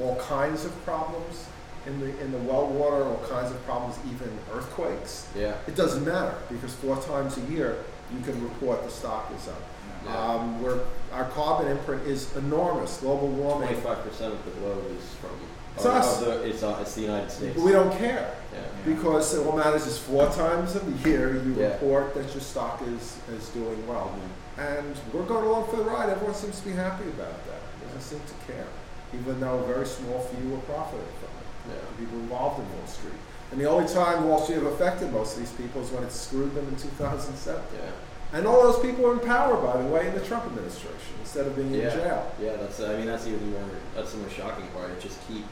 all 0.00 0.16
kinds 0.16 0.64
of 0.64 0.84
problems 0.84 1.46
in 1.86 2.00
the 2.00 2.06
in 2.20 2.32
the 2.32 2.38
well 2.38 2.66
water, 2.66 3.04
all 3.04 3.22
kinds 3.30 3.50
of 3.52 3.64
problems, 3.64 3.96
even 4.12 4.30
earthquakes. 4.52 5.28
Yeah. 5.36 5.54
It 5.66 5.76
doesn't 5.76 6.04
matter 6.04 6.34
because 6.50 6.74
four 6.74 6.96
times 7.02 7.38
a 7.38 7.42
year 7.42 7.76
you 8.12 8.20
can 8.24 8.42
report 8.42 8.82
the 8.84 8.90
stock 8.90 9.32
is 9.36 9.48
up. 9.48 9.62
Yeah. 10.04 10.16
Um, 10.16 10.62
we're, 10.62 10.80
our 11.12 11.24
carbon 11.30 11.68
imprint 11.68 12.06
is 12.06 12.34
enormous. 12.36 12.98
Global 12.98 13.28
warming. 13.28 13.68
Twenty-five 13.68 14.02
percent 14.04 14.32
of 14.34 14.44
the 14.44 14.50
globe 14.52 14.84
is 14.96 15.04
from. 15.16 15.30
It's 15.76 15.84
or 15.84 15.90
us. 15.92 16.20
the- 16.20 16.42
it's, 16.48 16.62
uh, 16.62 16.78
it's 16.80 16.94
the 16.94 17.02
United 17.02 17.30
States. 17.30 17.58
We 17.58 17.70
don't 17.70 17.92
care 17.98 18.34
Yeah. 18.52 18.58
Yeah. 18.60 18.94
because 18.94 19.36
what 19.40 19.56
matters 19.56 19.86
is 19.86 19.98
four 19.98 20.26
times 20.30 20.74
a 20.74 21.08
year 21.08 21.36
you 21.42 21.54
Yeah. 21.54 21.66
report 21.72 22.14
that 22.14 22.32
your 22.32 22.40
stock 22.40 22.80
is, 22.82 23.18
is 23.30 23.48
doing 23.50 23.86
well. 23.86 24.10
And 24.58 24.96
we're 25.12 25.24
going 25.24 25.44
along 25.44 25.68
for 25.70 25.76
the 25.76 25.84
ride. 25.84 26.08
Everyone 26.08 26.34
seems 26.34 26.58
to 26.60 26.66
be 26.66 26.72
happy 26.72 27.04
about 27.04 27.44
that. 27.46 27.60
Doesn't 27.94 28.00
seem 28.00 28.20
to 28.20 28.52
care, 28.52 28.66
even 29.14 29.38
though 29.40 29.58
a 29.58 29.66
very 29.66 29.86
small 29.86 30.20
few 30.20 30.54
are 30.54 30.60
profiting 30.60 31.06
from 31.20 31.28
it. 31.36 31.74
Yeah. 31.76 31.80
The 31.90 32.04
people 32.04 32.18
involved 32.20 32.60
in 32.60 32.78
Wall 32.78 32.86
Street. 32.86 33.12
And 33.52 33.60
the 33.60 33.66
only 33.66 33.86
time 33.92 34.24
Wall 34.24 34.42
Street 34.42 34.56
have 34.56 34.66
affected 34.66 35.12
most 35.12 35.34
of 35.34 35.40
these 35.40 35.52
people 35.52 35.82
is 35.82 35.90
when 35.90 36.02
it 36.04 36.10
screwed 36.12 36.54
them 36.54 36.66
in 36.68 36.76
2007. 36.76 37.62
Yeah. 37.74 37.90
And 38.32 38.46
all 38.46 38.62
those 38.62 38.80
people 38.80 39.06
are 39.06 39.12
in 39.12 39.20
power, 39.20 39.56
by 39.64 39.80
the 39.80 39.88
way, 39.88 40.08
in 40.08 40.14
the 40.14 40.20
Trump 40.20 40.46
administration 40.46 41.14
instead 41.20 41.46
of 41.46 41.54
being 41.54 41.72
Yeah. 41.72 41.92
in 41.92 41.98
jail. 42.00 42.32
Yeah, 42.40 42.56
that's. 42.56 42.80
I 42.80 42.96
mean, 42.96 43.06
that's 43.06 43.26
even 43.26 43.50
more. 43.52 43.62
That's 43.94 44.12
the 44.12 44.18
more 44.18 44.30
shocking 44.30 44.66
part. 44.68 44.90
It 44.90 45.00
just 45.00 45.18
keep, 45.28 45.44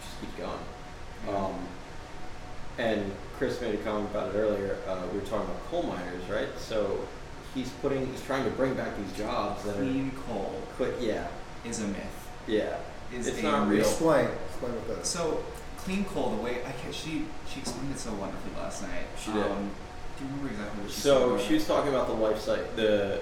just 0.00 0.20
keep 0.20 0.30
going. 0.38 1.36
Um, 1.36 1.54
and 2.78 3.12
Chris 3.36 3.60
made 3.60 3.74
a 3.74 3.78
comment 3.78 4.10
about 4.10 4.34
it 4.34 4.38
earlier. 4.38 4.78
Uh, 4.88 5.02
we 5.12 5.18
were 5.18 5.24
talking 5.26 5.44
about 5.50 5.64
coal 5.70 5.82
miners, 5.82 6.22
right? 6.30 6.48
So 6.58 7.00
he's 7.54 7.70
putting, 7.80 8.06
he's 8.06 8.22
trying 8.22 8.44
to 8.44 8.50
bring 8.50 8.74
back 8.74 8.96
these 8.96 9.12
jobs 9.16 9.64
that 9.64 9.76
are 9.76 9.80
Clean 9.80 10.10
coal 10.26 10.60
quit. 10.76 10.94
Yeah, 11.00 11.26
is 11.64 11.80
a 11.80 11.86
myth. 11.88 12.28
yeah. 12.46 12.76
Is 13.14 13.26
It's 13.26 13.42
not 13.42 13.68
real. 13.68 13.80
Explain. 13.80 14.28
Explain 14.48 14.72
what 14.72 14.88
that 14.88 14.98
is. 15.02 15.08
So 15.08 15.44
clean 15.76 16.04
coal, 16.06 16.30
the 16.36 16.42
way 16.42 16.64
I 16.64 16.72
can, 16.72 16.92
she 16.92 17.26
she 17.46 17.60
explained 17.60 17.92
it 17.92 17.98
so 17.98 18.10
wonderfully 18.14 18.54
last 18.56 18.82
night. 18.82 19.04
She 19.22 19.32
did. 19.32 19.42
Um, 19.42 19.70
do 20.18 20.24
you 20.24 20.30
remember 20.30 20.48
exactly 20.50 20.82
what 20.82 20.90
she 20.90 20.94
said? 20.94 21.02
So 21.02 21.34
about 21.34 21.40
she 21.46 21.54
was 21.54 21.66
talking 21.66 21.90
about 21.90 22.06
the 22.06 22.14
life 22.14 22.40
cycle, 22.40 22.64
the 22.76 23.20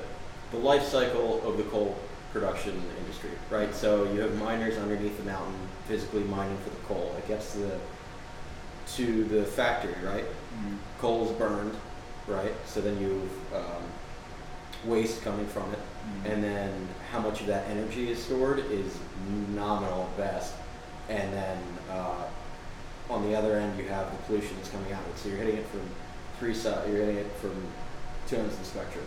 the 0.53 0.59
life 0.59 0.85
cycle 0.85 1.47
of 1.49 1.57
the 1.57 1.65
coal 1.65 1.97
production 2.33 2.81
industry, 3.01 3.31
right? 3.51 3.75
So 3.75 4.05
you 4.13 4.21
have 4.21 4.37
miners 4.39 4.79
underneath 4.79 5.17
the 5.17 5.25
mountain, 5.25 5.55
physically 5.89 6.23
mining 6.23 6.57
for 6.59 6.71
the 6.71 6.83
coal. 6.87 7.13
It 7.19 7.27
gets 7.27 7.53
to 7.55 7.59
the 7.59 7.79
to 8.95 9.25
the 9.25 9.45
factory, 9.45 9.95
right? 10.05 10.25
Mm. 10.25 10.77
Coal's 11.01 11.33
burned, 11.33 11.75
right? 12.29 12.53
So 12.67 12.81
then 12.81 13.01
you've 13.01 13.55
um, 13.55 13.83
waste 14.85 15.23
coming 15.23 15.47
from 15.47 15.71
it, 15.73 15.79
Mm. 15.79 16.33
and 16.33 16.45
then 16.45 16.89
how 17.13 17.21
much 17.21 17.41
of 17.43 17.47
that 17.49 17.69
energy 17.69 18.11
is 18.11 18.23
stored 18.23 18.59
is 18.71 18.97
nominal 19.55 20.05
at 20.05 20.17
best. 20.17 20.55
And 21.09 21.33
then 21.33 21.59
uh, 21.91 22.25
on 23.11 23.29
the 23.29 23.37
other 23.37 23.57
end, 23.57 23.79
you 23.79 23.87
have 23.89 24.11
the 24.11 24.17
pollution 24.25 24.57
that's 24.57 24.71
coming 24.71 24.93
out 24.93 25.03
of 25.03 25.09
it. 25.09 25.19
So 25.19 25.29
you're 25.29 25.39
hitting 25.39 25.57
it 25.57 25.67
from 25.67 25.83
three 26.39 26.55
sides. 26.55 26.89
You're 26.89 27.01
hitting 27.05 27.17
it 27.19 27.31
from 27.41 27.53
two 28.29 28.37
ends 28.37 28.55
of 28.55 28.61
the 28.61 28.65
spectrum. 28.67 29.05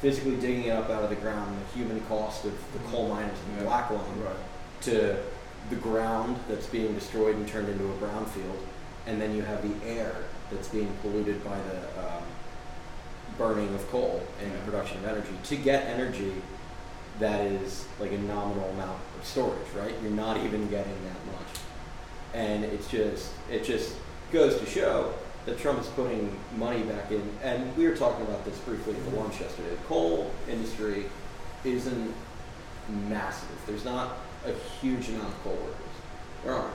Physically 0.00 0.36
digging 0.36 0.64
it 0.66 0.70
up 0.70 0.88
out 0.90 1.02
of 1.02 1.10
the 1.10 1.16
ground, 1.16 1.56
the 1.72 1.78
human 1.78 2.00
cost 2.02 2.44
of 2.44 2.52
the 2.72 2.78
coal 2.90 3.08
miners 3.08 3.36
in 3.48 3.56
the 3.56 3.62
Yeah. 3.64 3.68
black 3.68 3.90
lung 3.90 4.04
Right. 4.22 4.34
to 4.82 5.16
the 5.70 5.76
ground 5.76 6.38
that's 6.48 6.66
being 6.66 6.94
destroyed 6.94 7.36
and 7.36 7.46
turned 7.48 7.68
into 7.68 7.84
a 7.84 7.94
brownfield, 7.96 8.58
and 9.06 9.20
then 9.20 9.34
you 9.34 9.42
have 9.42 9.62
the 9.62 9.86
air 9.86 10.12
that's 10.50 10.68
being 10.68 10.92
polluted 11.02 11.42
by 11.44 11.56
the 11.56 12.00
um, 12.06 12.22
burning 13.40 13.74
of 13.74 13.90
coal 13.90 14.22
and 14.42 14.52
Yeah. 14.52 14.58
production 14.66 14.98
of 14.98 15.06
energy 15.06 15.30
to 15.44 15.56
get 15.56 15.86
energy 15.86 16.34
that 17.20 17.40
is 17.46 17.86
like 17.98 18.12
a 18.12 18.18
nominal 18.18 18.68
amount 18.70 18.98
of 19.18 19.26
storage, 19.26 19.66
right? 19.74 19.94
You're 20.02 20.12
not 20.12 20.36
even 20.38 20.68
getting 20.68 20.98
that 21.08 21.32
much, 21.32 21.52
and 22.34 22.64
it's 22.64 22.86
just 22.86 23.30
it 23.50 23.64
just 23.64 23.94
goes 24.30 24.58
to 24.60 24.66
show 24.66 25.12
that 25.46 25.58
Trump 25.58 25.80
is 25.80 25.86
putting 25.88 26.36
money 26.56 26.82
back 26.82 27.10
in. 27.10 27.22
And 27.42 27.74
we 27.78 27.88
were 27.88 27.96
talking 27.96 28.26
about 28.26 28.44
this 28.44 28.58
briefly 28.58 28.94
at 28.94 29.10
the 29.10 29.16
lunch 29.18 29.40
yesterday. 29.40 29.70
The 29.70 29.84
coal 29.88 30.30
industry 30.48 31.06
isn't 31.64 32.14
massive. 33.08 33.48
There's 33.66 33.86
not 33.86 34.18
a 34.44 34.52
huge 34.80 35.08
amount 35.08 35.28
of 35.28 35.42
coal 35.44 35.54
workers. 35.54 35.96
There 36.44 36.52
aren't. 36.54 36.74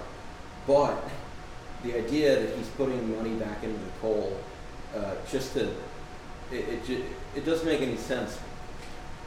But 0.65 1.09
the 1.83 1.95
idea 1.95 2.39
that 2.39 2.57
he's 2.57 2.67
putting 2.69 3.15
money 3.15 3.35
back 3.35 3.63
into 3.63 3.77
the 3.77 3.91
coal 4.01 4.35
uh, 4.95 5.15
just 5.31 5.53
to 5.53 5.71
it, 6.51 6.55
it, 6.69 6.85
ju- 6.85 7.03
it 7.35 7.45
doesn't 7.45 7.65
make 7.67 7.81
any 7.81 7.97
sense 7.97 8.37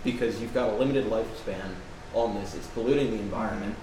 because 0.04 0.40
you've 0.40 0.54
got 0.54 0.70
a 0.70 0.76
limited 0.76 1.06
lifespan 1.06 1.74
on 2.14 2.34
this. 2.34 2.54
It's 2.54 2.66
polluting 2.68 3.10
the 3.10 3.18
environment 3.18 3.74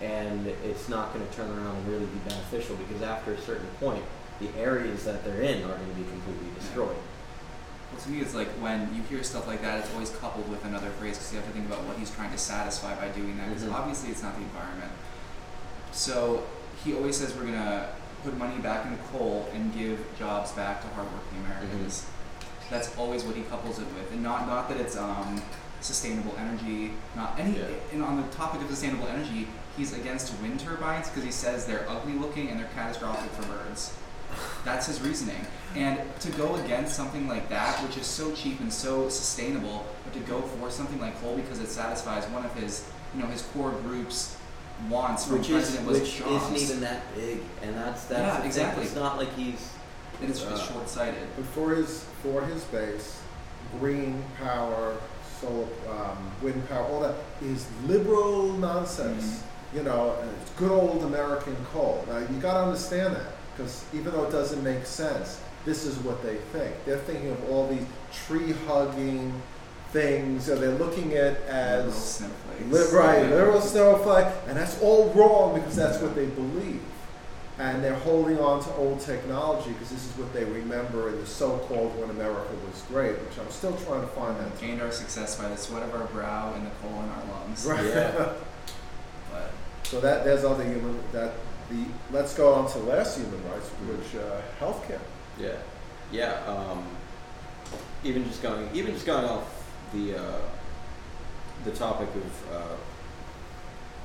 and 0.00 0.46
it's 0.64 0.88
not 0.88 1.12
going 1.12 1.26
to 1.26 1.34
turn 1.34 1.48
around 1.50 1.76
and 1.76 1.88
really 1.88 2.06
be 2.06 2.18
beneficial 2.28 2.76
because 2.76 3.02
after 3.02 3.32
a 3.32 3.40
certain 3.40 3.66
point, 3.80 4.04
the 4.40 4.48
areas 4.58 5.04
that 5.04 5.24
they're 5.24 5.40
in 5.42 5.64
are 5.64 5.74
going 5.76 5.88
to 5.90 5.96
be 5.96 6.04
completely 6.08 6.48
destroyed. 6.58 6.96
Well, 7.92 8.00
to 8.02 8.10
me, 8.10 8.20
it's 8.20 8.34
like 8.34 8.48
when 8.62 8.94
you 8.94 9.02
hear 9.02 9.22
stuff 9.24 9.46
like 9.48 9.62
that, 9.62 9.80
it's 9.80 9.92
always 9.94 10.10
coupled 10.10 10.48
with 10.48 10.64
another 10.64 10.90
phrase 10.90 11.16
because 11.18 11.32
you 11.32 11.38
have 11.38 11.46
to 11.48 11.52
think 11.54 11.66
about 11.66 11.82
what 11.84 11.96
he's 11.98 12.10
trying 12.10 12.30
to 12.30 12.38
satisfy 12.38 12.94
by 12.94 13.08
doing 13.08 13.36
that. 13.38 13.48
Because 13.48 13.64
Mhm. 13.64 13.72
obviously, 13.74 14.10
it's 14.10 14.22
not 14.22 14.36
the 14.36 14.42
environment. 14.42 14.92
So 15.92 16.44
he 16.84 16.94
always 16.94 17.16
says 17.16 17.34
we're 17.34 17.44
gonna 17.46 17.88
put 18.24 18.36
money 18.36 18.58
back 18.60 18.86
into 18.86 18.98
coal 19.04 19.48
and 19.54 19.72
give 19.74 19.98
jobs 20.18 20.52
back 20.52 20.82
to 20.82 20.88
hardworking 20.88 21.38
Americans. 21.46 22.04
That's 22.70 22.96
always 22.98 23.24
what 23.24 23.34
he 23.36 23.42
couples 23.42 23.78
it 23.78 23.86
with, 23.94 24.12
and 24.12 24.22
not 24.22 24.46
not 24.46 24.68
that 24.68 24.78
it's 24.78 24.96
um, 24.96 25.40
sustainable 25.80 26.34
energy. 26.38 26.92
Not 27.16 27.38
any. 27.38 27.58
Yeah. 27.58 27.66
And 27.92 28.02
on 28.02 28.16
the 28.16 28.26
topic 28.28 28.60
of 28.62 28.68
sustainable 28.68 29.06
energy, 29.08 29.48
he's 29.76 29.92
against 29.94 30.32
wind 30.42 30.60
turbines 30.60 31.08
because 31.08 31.24
he 31.24 31.30
says 31.30 31.66
they're 31.66 31.88
ugly 31.88 32.14
looking 32.14 32.48
and 32.48 32.58
they're 32.60 32.68
catastrophic 32.74 33.30
for 33.32 33.46
birds. 33.46 33.94
That's 34.64 34.86
his 34.86 35.00
reasoning. 35.00 35.46
And 35.74 36.00
to 36.20 36.30
go 36.32 36.56
against 36.56 36.94
something 36.94 37.26
like 37.28 37.48
that, 37.48 37.82
which 37.82 37.96
is 37.96 38.06
so 38.06 38.32
cheap 38.32 38.60
and 38.60 38.72
so 38.72 39.08
sustainable, 39.08 39.86
but 40.04 40.12
to 40.12 40.20
go 40.20 40.42
for 40.42 40.70
something 40.70 41.00
like 41.00 41.18
coal 41.20 41.36
because 41.36 41.60
it 41.60 41.68
satisfies 41.68 42.24
one 42.26 42.44
of 42.44 42.52
his, 42.54 42.86
you 43.14 43.22
know, 43.22 43.28
his 43.28 43.42
core 43.42 43.70
group's 43.70 44.36
wants 44.88 45.24
from 45.26 45.38
Which 45.38 45.50
is 45.50 45.76
which 45.80 46.18
jobs. 46.18 46.52
isn't 46.52 46.56
even 46.56 46.80
that 46.82 47.14
big, 47.14 47.40
and 47.62 47.74
that's 47.74 48.04
that's 48.04 48.38
Yeah, 48.38 48.44
exactly. 48.44 48.84
It's 48.84 48.94
not 48.94 49.16
like 49.18 49.34
he's 49.34 49.72
it 50.22 50.30
is 50.30 50.42
uh, 50.44 50.50
it's 50.52 50.66
short-sighted. 50.68 51.26
But 51.36 51.46
for 51.46 51.74
his 51.74 52.04
for 52.22 52.42
his 52.42 52.62
base, 52.64 53.20
green 53.80 54.22
power, 54.42 54.96
solar, 55.40 55.66
um, 55.90 56.30
wind 56.42 56.68
power, 56.68 56.84
all 56.86 57.00
that 57.00 57.14
is 57.42 57.66
liberal 57.86 58.52
nonsense. 58.54 59.42
You 59.74 59.82
know, 59.82 60.16
it's 60.40 60.50
good 60.52 60.70
old 60.70 61.02
American 61.04 61.54
coal. 61.72 62.04
Now 62.08 62.18
you 62.18 62.40
got 62.40 62.54
to 62.54 62.60
understand 62.60 63.14
that 63.16 63.32
because 63.56 63.84
even 63.92 64.12
though 64.12 64.24
it 64.24 64.30
doesn't 64.32 64.62
make 64.64 64.86
sense, 64.86 65.40
this 65.64 65.84
is 65.84 65.96
what 65.98 66.22
they 66.22 66.36
think. 66.52 66.74
They're 66.86 66.96
thinking 66.98 67.30
of 67.30 67.50
all 67.50 67.68
these 67.68 67.84
tree 68.26 68.54
hugging 68.66 69.32
things, 69.92 70.48
and 70.48 70.62
they're 70.62 70.74
looking 70.78 71.14
at 71.14 71.40
as 71.42 71.94
snowflakes. 72.16 72.92
Li- 72.92 72.98
right, 72.98 73.22
Yeah. 73.24 73.30
literal 73.34 73.60
snowflake, 73.60 74.26
and 74.46 74.56
that's 74.56 74.80
all 74.80 75.10
wrong 75.14 75.54
because 75.54 75.76
that's 75.76 75.98
what 76.00 76.14
they 76.14 76.26
believe. 76.26 76.80
And 77.58 77.82
they're 77.82 77.94
holding 77.94 78.38
on 78.38 78.62
to 78.62 78.72
old 78.74 79.00
technology 79.00 79.70
because 79.72 79.90
this 79.90 80.04
is 80.08 80.16
what 80.16 80.32
they 80.32 80.44
remember 80.44 81.08
in 81.08 81.18
the 81.18 81.26
so-called 81.26 81.98
when 81.98 82.08
America 82.10 82.52
was 82.70 82.82
great, 82.82 83.16
which 83.18 83.36
I'm 83.38 83.50
still 83.50 83.76
trying 83.78 84.02
to 84.02 84.06
find 84.08 84.38
that. 84.38 84.60
Gained 84.60 84.80
our 84.80 84.92
success 84.92 85.36
by 85.36 85.48
the 85.48 85.56
sweat 85.56 85.82
of 85.82 85.92
our 85.94 86.06
brow 86.06 86.54
and 86.54 86.64
the 86.64 86.70
coal 86.80 87.02
in 87.02 87.08
our 87.08 87.40
lungs. 87.40 87.66
Right. 87.66 87.84
Yeah. 87.84 88.32
But 89.30 89.50
so 89.82 90.00
that 90.00 90.24
there's 90.24 90.44
other 90.44 90.64
human 90.64 90.98
that 91.12 91.32
the 91.70 91.84
let's 92.12 92.34
go 92.34 92.54
on 92.54 92.70
to 92.72 92.78
last 92.78 93.18
human 93.18 93.42
rights, 93.50 93.68
Mm-hmm. 93.68 93.88
which 93.98 94.14
uh, 94.22 94.40
healthcare. 94.58 95.00
Yeah, 95.38 95.56
yeah. 96.10 96.42
Um, 96.46 96.84
even 98.04 98.24
just 98.24 98.42
going, 98.42 98.68
even 98.72 98.94
just 98.94 99.04
going 99.04 99.24
off 99.26 99.68
the 99.92 100.16
uh, 100.18 100.40
the 101.64 101.72
topic 101.72 102.08
of 102.14 102.52
uh, 102.54 102.76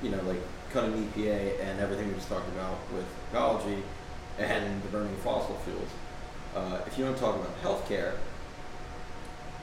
you 0.01 0.09
know 0.09 0.21
like 0.23 0.41
cutting 0.71 0.91
EPA 1.15 1.61
and 1.61 1.79
everything 1.79 2.07
we 2.09 2.15
just 2.15 2.27
talked 2.27 2.49
about 2.49 2.77
with 2.93 3.05
ecology 3.37 3.81
and 4.37 4.81
the 4.83 4.87
burning 4.89 5.11
of 5.13 5.19
fossil 5.19 5.55
fuels. 5.65 5.89
Uh, 6.55 6.79
if 6.85 6.97
you 6.97 7.03
want 7.05 7.17
to 7.17 7.21
talk 7.21 7.35
about 7.35 7.61
healthcare, 7.63 8.13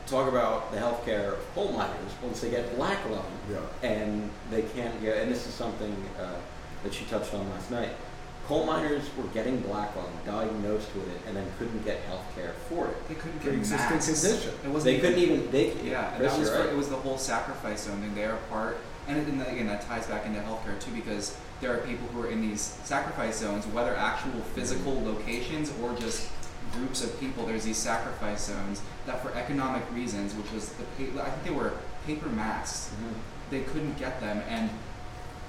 talk 0.06 0.28
about 0.28 0.72
the 0.72 0.78
healthcare 0.78 1.34
of 1.34 1.54
coal 1.54 1.72
miners 1.72 2.12
once 2.22 2.40
they 2.40 2.50
get 2.50 2.74
black 2.76 2.98
lung 3.08 3.24
Yeah. 3.50 3.58
and 3.88 4.28
they 4.50 4.62
can't 4.62 5.00
get. 5.00 5.18
And 5.18 5.30
this 5.30 5.46
is 5.46 5.54
something 5.54 5.94
uh, 6.20 6.34
that 6.82 6.92
she 6.92 7.04
touched 7.04 7.32
on 7.34 7.48
last 7.50 7.70
night. 7.70 7.90
coal 8.48 8.64
miners 8.66 9.04
were 9.16 9.28
getting 9.32 9.60
black 9.60 9.94
lung, 9.94 10.10
diagnosed 10.26 10.92
with 10.96 11.06
it, 11.14 11.20
and 11.28 11.36
then 11.36 11.46
couldn't 11.56 11.84
get 11.84 12.00
health 12.00 12.24
care 12.34 12.52
for 12.68 12.88
it. 12.88 13.08
They 13.08 13.14
couldn't 13.14 13.38
get 13.40 13.50
Pre-existing 13.52 13.98
condition. 14.00 14.54
It 14.64 14.68
wasn't 14.70 14.84
They 14.84 14.96
even- 14.96 15.00
couldn't 15.02 15.18
even, 15.22 15.50
they, 15.52 15.88
Yeah, 15.88 16.12
and 16.14 16.24
that 16.24 16.36
was 16.36 16.48
you're 16.48 16.58
for, 16.64 16.68
it 16.68 16.76
was 16.76 16.88
the 16.88 16.96
whole 16.96 17.16
sacrifice 17.18 17.84
zone 17.84 18.00
thing. 18.00 18.12
They 18.16 18.24
are 18.24 18.38
part, 18.50 18.78
and, 19.11 19.26
and 19.40 19.42
again 19.42 19.66
that 19.66 19.82
ties 19.82 20.06
back 20.06 20.26
into 20.26 20.40
healthcare 20.40 20.78
too, 20.80 20.92
because 20.92 21.36
there 21.61 21.72
are 21.74 21.78
people 21.78 22.06
who 22.08 22.22
are 22.22 22.30
in 22.30 22.40
these 22.40 22.61
sacrifice 22.84 23.38
zones, 23.38 23.66
whether 23.66 23.94
actual 23.94 24.40
physical 24.54 25.02
locations 25.04 25.72
or 25.82 25.94
just 25.94 26.28
groups 26.72 27.02
of 27.04 27.18
people. 27.20 27.44
There's 27.46 27.64
these 27.64 27.76
sacrifice 27.76 28.46
zones 28.46 28.80
that, 29.06 29.20
for 29.22 29.32
economic 29.34 29.82
reasons, 29.92 30.34
which 30.34 30.50
was 30.52 30.70
the 30.74 30.84
pa- 30.84 31.22
I 31.22 31.30
think 31.30 31.44
they 31.44 31.50
were 31.50 31.72
paper 32.06 32.28
masks. 32.28 32.90
Mhm. 33.02 33.14
They 33.50 33.61
couldn't 33.62 33.98
get 33.98 34.20
them, 34.20 34.42
and 34.48 34.70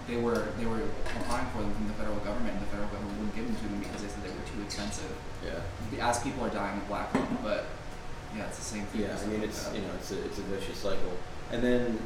they 0.08 0.18
were 0.18 0.48
they 0.58 0.66
were 0.66 0.82
applying 1.20 1.46
for 1.54 1.60
them 1.62 1.74
from 1.76 1.88
the 1.88 1.94
federal 1.94 2.18
government, 2.18 2.54
and 2.58 2.62
the 2.62 2.72
federal 2.72 2.90
government 2.90 3.18
wouldn't 3.20 3.36
give 3.36 3.46
them 3.46 3.56
to 3.56 3.64
them 3.70 3.80
because 3.80 4.02
they 4.02 4.08
said 4.10 4.24
they 4.24 4.30
were 4.32 4.48
too 4.54 4.62
expensive. 4.66 5.12
Yeah. 5.46 6.10
As 6.10 6.20
people 6.20 6.44
are 6.44 6.50
dying 6.50 6.78
of 6.78 6.88
black 6.88 7.14
lung, 7.14 7.38
but 7.44 7.66
yeah, 8.36 8.46
it's 8.48 8.58
the 8.58 8.64
same 8.66 8.86
thing. 8.86 9.02
Yeah, 9.02 9.16
I 9.22 9.26
mean, 9.28 9.44
it's 9.44 9.70
you 9.74 9.82
know, 9.82 9.94
it's 9.96 10.12
a 10.12 10.26
it's 10.26 10.40
a 10.40 10.42
vicious 10.44 10.80
cycle, 10.80 11.14
and 11.52 11.62
then 11.64 12.00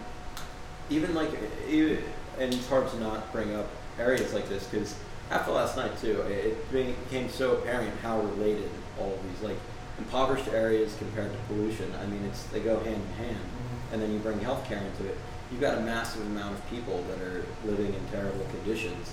even 0.90 1.14
like 1.14 1.32
even, 1.70 2.04
and 2.40 2.54
it's 2.54 2.68
hard 2.68 2.90
to 2.90 3.00
not 3.00 3.32
bring 3.32 3.54
up 3.56 3.68
areas 4.00 4.34
like 4.34 4.48
this 4.50 4.68
because 4.68 4.96
after 5.32 5.52
last 5.52 5.76
night 5.78 5.98
too, 6.00 6.22
it, 6.22 6.72
became 6.72 7.30
so 7.30 7.54
apparent 7.54 7.98
how 8.02 8.20
related 8.22 8.70
all 9.00 9.14
of 9.14 9.24
these 9.24 9.42
like 9.42 9.58
impoverished 9.98 10.48
areas 10.50 10.96
compared 10.98 11.32
to 11.32 11.38
pollution. 11.48 11.92
I 12.02 12.06
mean, 12.06 12.24
it's 12.26 12.44
they 12.46 12.60
go 12.60 12.80
hand 12.80 12.96
in 12.96 13.26
hand, 13.26 13.38
mm-hmm. 13.38 13.94
and 13.94 14.02
then 14.02 14.12
you 14.12 14.20
bring 14.20 14.40
healthcare 14.40 14.82
into 14.86 15.08
it. 15.08 15.18
You've 15.52 15.62
got 15.62 15.78
a 15.78 15.82
massive 15.82 16.22
amount 16.26 16.56
of 16.56 16.70
people 16.70 17.04
that 17.04 17.22
are 17.22 17.46
living 17.66 17.94
in 17.94 18.08
terrible 18.12 18.46
conditions, 18.46 19.12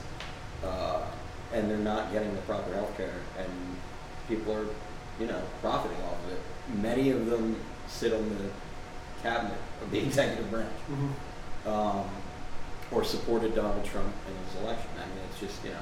uh, 0.64 1.02
and 1.52 1.70
they're 1.70 1.78
not 1.78 2.12
getting 2.12 2.34
the 2.34 2.40
proper 2.42 2.70
healthcare, 2.72 3.20
and 3.38 3.48
people 4.28 4.52
are, 4.54 4.66
you 5.20 5.26
know, 5.26 5.42
profiting 5.60 6.02
off 6.04 6.24
of 6.24 6.32
it. 6.32 6.38
Mm-hmm. 6.38 6.82
Many 6.82 7.10
of 7.10 7.26
them 7.26 7.56
sit 7.86 8.12
on 8.12 8.28
the 8.28 9.22
cabinet 9.22 9.58
of 9.82 9.90
the 9.90 9.98
executive 10.04 10.50
branch, 10.50 10.72
mm-hmm. 10.90 11.08
Um, 11.66 12.04
or 12.90 13.04
supported 13.04 13.54
Donald 13.54 13.84
Trump 13.84 14.12
in 14.28 14.34
his 14.46 14.62
election. 14.62 14.90
I 14.96 15.06
mean, 15.06 15.18
it's 15.30 15.40
just, 15.40 15.64
you 15.64 15.70
know, 15.70 15.76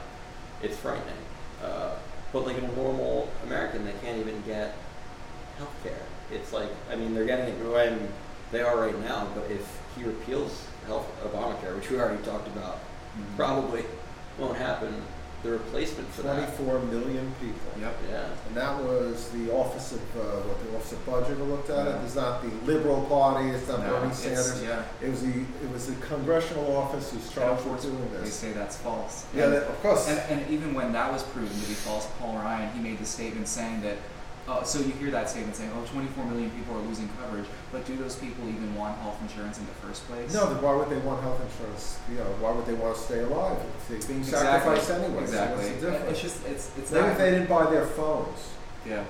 it's 0.63 0.77
frightening. 0.77 1.15
Uh, 1.63 1.95
but 2.33 2.47
like 2.47 2.59
a 2.59 2.67
normal 2.77 3.29
American, 3.45 3.85
they 3.85 3.95
can't 4.03 4.19
even 4.19 4.41
get 4.47 4.77
health 5.59 5.75
care. 5.83 5.99
It's 6.33 6.53
like, 6.53 6.69
I 6.91 6.97
mean, 6.97 7.15
they're 7.15 7.27
getting 7.27 7.53
it 7.55 7.59
when 7.73 8.09
they 8.53 8.61
are 8.63 8.79
right 8.79 8.99
now, 9.01 9.29
but 9.35 9.51
if 9.51 9.79
he 9.97 10.05
repeals 10.05 10.65
health 10.87 11.07
Obamacare, 11.25 11.75
which 11.77 11.91
we 11.91 11.99
already 11.99 12.23
talked 12.23 12.47
about, 12.49 12.79
Mhm. 13.19 13.37
probably 13.37 13.85
won't 14.39 14.57
happen. 14.57 15.03
The 15.43 15.53
replacement 15.53 16.07
for 16.11 16.23
that. 16.23 16.55
Twenty-four 16.57 16.81
million 16.81 17.33
people. 17.41 17.73
Yep. 17.81 17.97
Yeah. 18.11 18.29
And 18.49 18.57
that 18.57 18.83
was 18.85 19.31
the 19.31 19.51
Office 19.51 19.93
of, 19.93 20.01
uh, 20.17 20.21
what, 20.47 20.63
the 20.63 20.77
Office 20.77 20.93
of 20.93 21.07
Budget 21.07 21.39
who 21.39 21.45
looked 21.45 21.71
at 21.71 21.87
it? 21.87 21.91
Yeah. 21.91 22.03
It's 22.05 22.15
not 22.15 22.43
the 22.43 22.51
Liberal 22.71 23.03
Party, 23.07 23.49
it's 23.49 23.67
not 23.67 23.81
No, 23.81 23.87
Bernie 23.91 24.13
it's- 24.13 24.19
Sanders. 24.19 24.63
Yeah. 24.63 24.85
It 25.01 25.09
was 25.09 25.23
the, 25.23 25.41
it 25.41 25.71
was 25.73 25.87
the 25.87 25.95
congressional 26.07 26.77
office 26.77 27.11
who's 27.13 27.33
charged 27.33 27.65
with 27.65 27.81
doing 27.81 27.97
this. 28.11 28.19
They 28.19 28.25
this. 28.27 28.35
say 28.35 28.53
that's 28.53 28.77
false. 28.77 29.25
Yeah, 29.35 29.45
And- 29.45 29.53
that- 29.55 29.63
of 29.69 29.81
course. 29.81 30.09
And, 30.09 30.19
and 30.41 30.51
even 30.51 30.75
when 30.75 30.93
that 30.93 31.11
was 31.11 31.23
proven 31.23 31.49
to 31.59 31.69
be 31.69 31.75
false, 31.75 32.07
Paul 32.19 32.37
Ryan, 32.37 32.71
he 32.75 32.81
made 32.83 32.99
the 32.99 33.07
statement 33.07 33.49
saying 33.49 33.81
that, 33.81 33.97
uh, 34.49 34.63
so 34.65 34.79
you 34.81 34.91
hear 34.93 35.11
that 35.13 35.29
statement 35.31 35.55
saying, 35.57 35.71
oh, 35.77 35.85
24 35.93 36.25
million 36.27 36.51
people 36.51 36.77
are 36.77 36.81
losing 36.83 37.09
coverage, 37.21 37.47
but 37.73 37.85
do 37.87 37.97
those 37.97 38.17
people 38.17 38.49
even 38.49 38.75
want 38.75 38.99
health 38.99 39.19
insurance 39.23 39.59
in 39.59 39.67
the 39.67 39.73
first 39.73 40.07
place? 40.09 40.33
No, 40.35 40.53
then 40.53 40.63
why 40.63 40.75
would 40.75 40.89
they 40.91 40.99
want 40.99 41.23
health 41.23 41.41
insurance? 41.41 41.99
You 42.11 42.17
know, 42.19 42.25
why 42.41 42.53
would 42.53 42.67
they 42.67 42.75
want 42.75 42.97
to 42.97 43.01
stay 43.03 43.21
alive? 43.21 43.57
They're 43.89 43.99
being 44.01 44.21
Exactly. 44.21 44.49
sacrificed 44.49 44.91
anyway, 44.91 45.23
Exactly. 45.23 45.65
so 45.65 45.71
what's 45.71 45.81
the 45.83 45.91
difference? 45.91 46.11
It's 46.13 46.21
just, 46.23 46.47
it's, 46.47 46.71
it's 46.79 46.91
Maybe 46.91 47.03
not. 47.07 47.13
if 47.13 47.19
they 47.19 47.31
didn't 47.31 47.49
buy 47.49 47.71
their 47.71 47.87
phones. 47.87 48.39
yeah. 48.87 49.05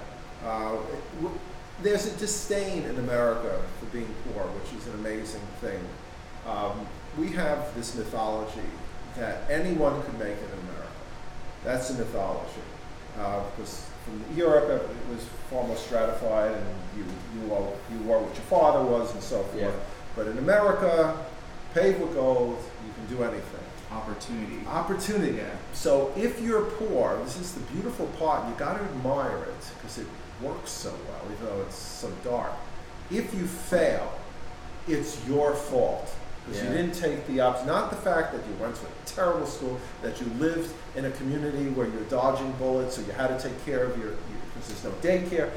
Uh, 0.45 0.77
it- 0.93 1.23
w- 1.23 1.39
there's 1.83 2.07
a 2.07 2.17
disdain 2.19 2.83
in 2.85 2.99
America 2.99 3.63
for 3.79 3.87
being 3.87 4.09
poor, 4.35 4.43
which 4.45 4.79
is 4.79 4.87
an 4.89 4.95
amazing 5.01 5.41
thing. 5.63 5.81
Um, 6.47 6.87
we 7.19 7.29
have 7.29 7.75
this 7.75 7.95
mythology 7.95 8.61
that 9.17 9.51
anyone 9.51 10.03
could 10.03 10.19
make 10.19 10.37
it 10.37 10.45
in 10.53 10.59
America. 10.69 10.93
That's 11.65 11.89
a 11.91 11.95
mythology. 11.95 12.61
Uh, 13.19 13.43
because 13.57 13.87
Europe, 14.35 14.69
it 14.71 15.15
was 15.15 15.25
far 15.51 15.67
more 15.67 15.77
stratified, 15.77 16.53
and 16.53 16.67
you 16.97 17.05
you 17.35 17.55
are, 17.55 17.69
you 17.93 17.99
were 18.05 18.19
what 18.19 18.35
your 18.35 18.45
father 18.45 18.83
was, 18.83 19.13
and 19.13 19.23
so 19.23 19.43
forth. 19.43 19.63
Yeah. 19.63 19.73
But 20.17 20.27
in 20.27 20.39
America, 20.39 21.17
paved 21.75 22.01
with 22.01 22.15
gold, 22.15 22.59
you 22.87 22.93
can 22.93 23.17
do 23.17 23.23
anything. 23.23 23.61
Opportunity. 23.91 24.67
Opportunity. 24.67 25.39
Yeah. 25.39 25.51
So 25.73 26.13
if 26.17 26.41
you're 26.41 26.63
poor, 26.63 27.19
this 27.25 27.39
is 27.39 27.53
the 27.53 27.61
beautiful 27.73 28.07
part. 28.19 28.49
You 28.49 28.55
got 28.55 28.77
to 28.77 28.83
admire 28.85 29.45
it 29.45 29.71
because 29.77 29.99
it 29.99 30.07
works 30.41 30.71
so 30.71 30.91
well, 30.91 31.33
even 31.33 31.47
though 31.47 31.63
it's 31.63 31.77
so 31.77 32.11
dark. 32.25 32.53
If 33.11 33.35
you 33.35 33.47
fail, 33.47 34.13
it's 34.87 35.27
your 35.27 35.55
fault 35.55 36.15
because 36.51 36.65
Yeah. 36.65 36.71
you 36.71 36.77
didn't 36.77 36.95
take 36.95 37.27
the 37.27 37.41
ups. 37.41 37.65
Not 37.67 37.91
the 37.91 37.97
fact 37.97 38.33
that 38.33 38.41
you 38.47 38.55
went 38.61 38.75
to 38.77 38.83
a 38.83 39.07
terrible 39.07 39.47
school, 39.47 39.79
that 40.03 40.21
you 40.21 40.27
lived 40.39 40.73
in 40.97 41.05
a 41.05 41.11
community 41.13 41.69
where 41.71 41.87
you're 41.87 42.03
dodging 42.05 42.51
bullets, 42.53 42.97
so 42.97 43.03
you 43.03 43.13
had 43.13 43.29
to 43.29 43.49
take 43.49 43.65
care 43.65 43.85
of 43.85 43.97
your 43.99 44.13
because 44.55 44.83
there's 44.83 44.85
no 44.85 44.91
daycare. 45.01 45.51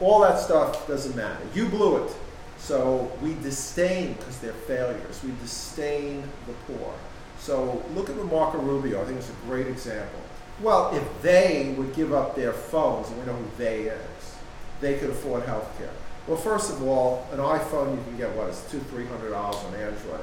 All 0.00 0.20
that 0.20 0.38
stuff 0.38 0.86
doesn't 0.88 1.14
matter. 1.14 1.44
You 1.54 1.66
blew 1.66 2.04
it. 2.04 2.12
So 2.58 3.10
we 3.22 3.34
disdain 3.42 4.14
because 4.14 4.38
they're 4.38 4.52
failures. 4.52 5.20
We 5.24 5.32
disdain 5.42 6.22
the 6.46 6.52
poor. 6.72 6.92
So 7.38 7.82
look 7.94 8.10
at 8.10 8.16
Marco 8.16 8.58
Rubio. 8.58 9.00
I 9.00 9.04
think 9.06 9.18
it's 9.18 9.30
a 9.30 9.46
great 9.46 9.66
example. 9.66 10.20
Well, 10.60 10.94
if 10.94 11.22
they 11.22 11.74
would 11.78 11.94
give 11.94 12.12
up 12.12 12.36
their 12.36 12.52
phones, 12.52 13.08
and 13.08 13.18
we 13.18 13.24
know 13.26 13.32
who 13.32 13.46
they 13.56 13.82
is, 13.84 14.34
they 14.82 14.98
could 14.98 15.08
afford 15.10 15.44
health 15.44 15.70
care. 15.78 15.88
Well, 16.26 16.36
first 16.36 16.70
of 16.70 16.82
all, 16.86 17.26
an 17.32 17.38
iPhone 17.38 17.96
you 17.96 18.02
can 18.04 18.16
get 18.18 18.34
what 18.36 18.48
is 18.50 18.62
two, 18.70 18.78
three 18.80 19.06
hundred 19.06 19.30
dollars 19.30 19.56
on 19.64 19.74
Android. 19.74 20.20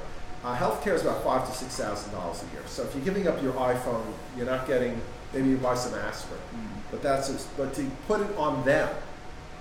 Uh, 0.48 0.54
health 0.54 0.82
care 0.82 0.96
is 0.96 1.02
about 1.02 1.22
five 1.26 1.46
to 1.46 1.54
six 1.54 1.76
thousand 1.76 2.10
dollars 2.14 2.42
a 2.42 2.54
year. 2.54 2.64
So 2.68 2.84
if 2.84 2.96
you're 2.96 3.04
giving 3.04 3.28
up 3.28 3.44
your 3.44 3.52
iPhone, 3.54 4.06
you're 4.38 4.46
not 4.46 4.66
getting. 4.66 5.02
Maybe 5.34 5.50
you 5.50 5.58
buy 5.58 5.76
some 5.76 5.94
aspirin, 5.94 6.40
Mm. 6.56 6.68
but 6.90 7.02
that's 7.04 7.28
but 7.58 7.74
to 7.74 7.84
put 8.08 8.22
it 8.22 8.34
on 8.38 8.64
them, 8.64 8.88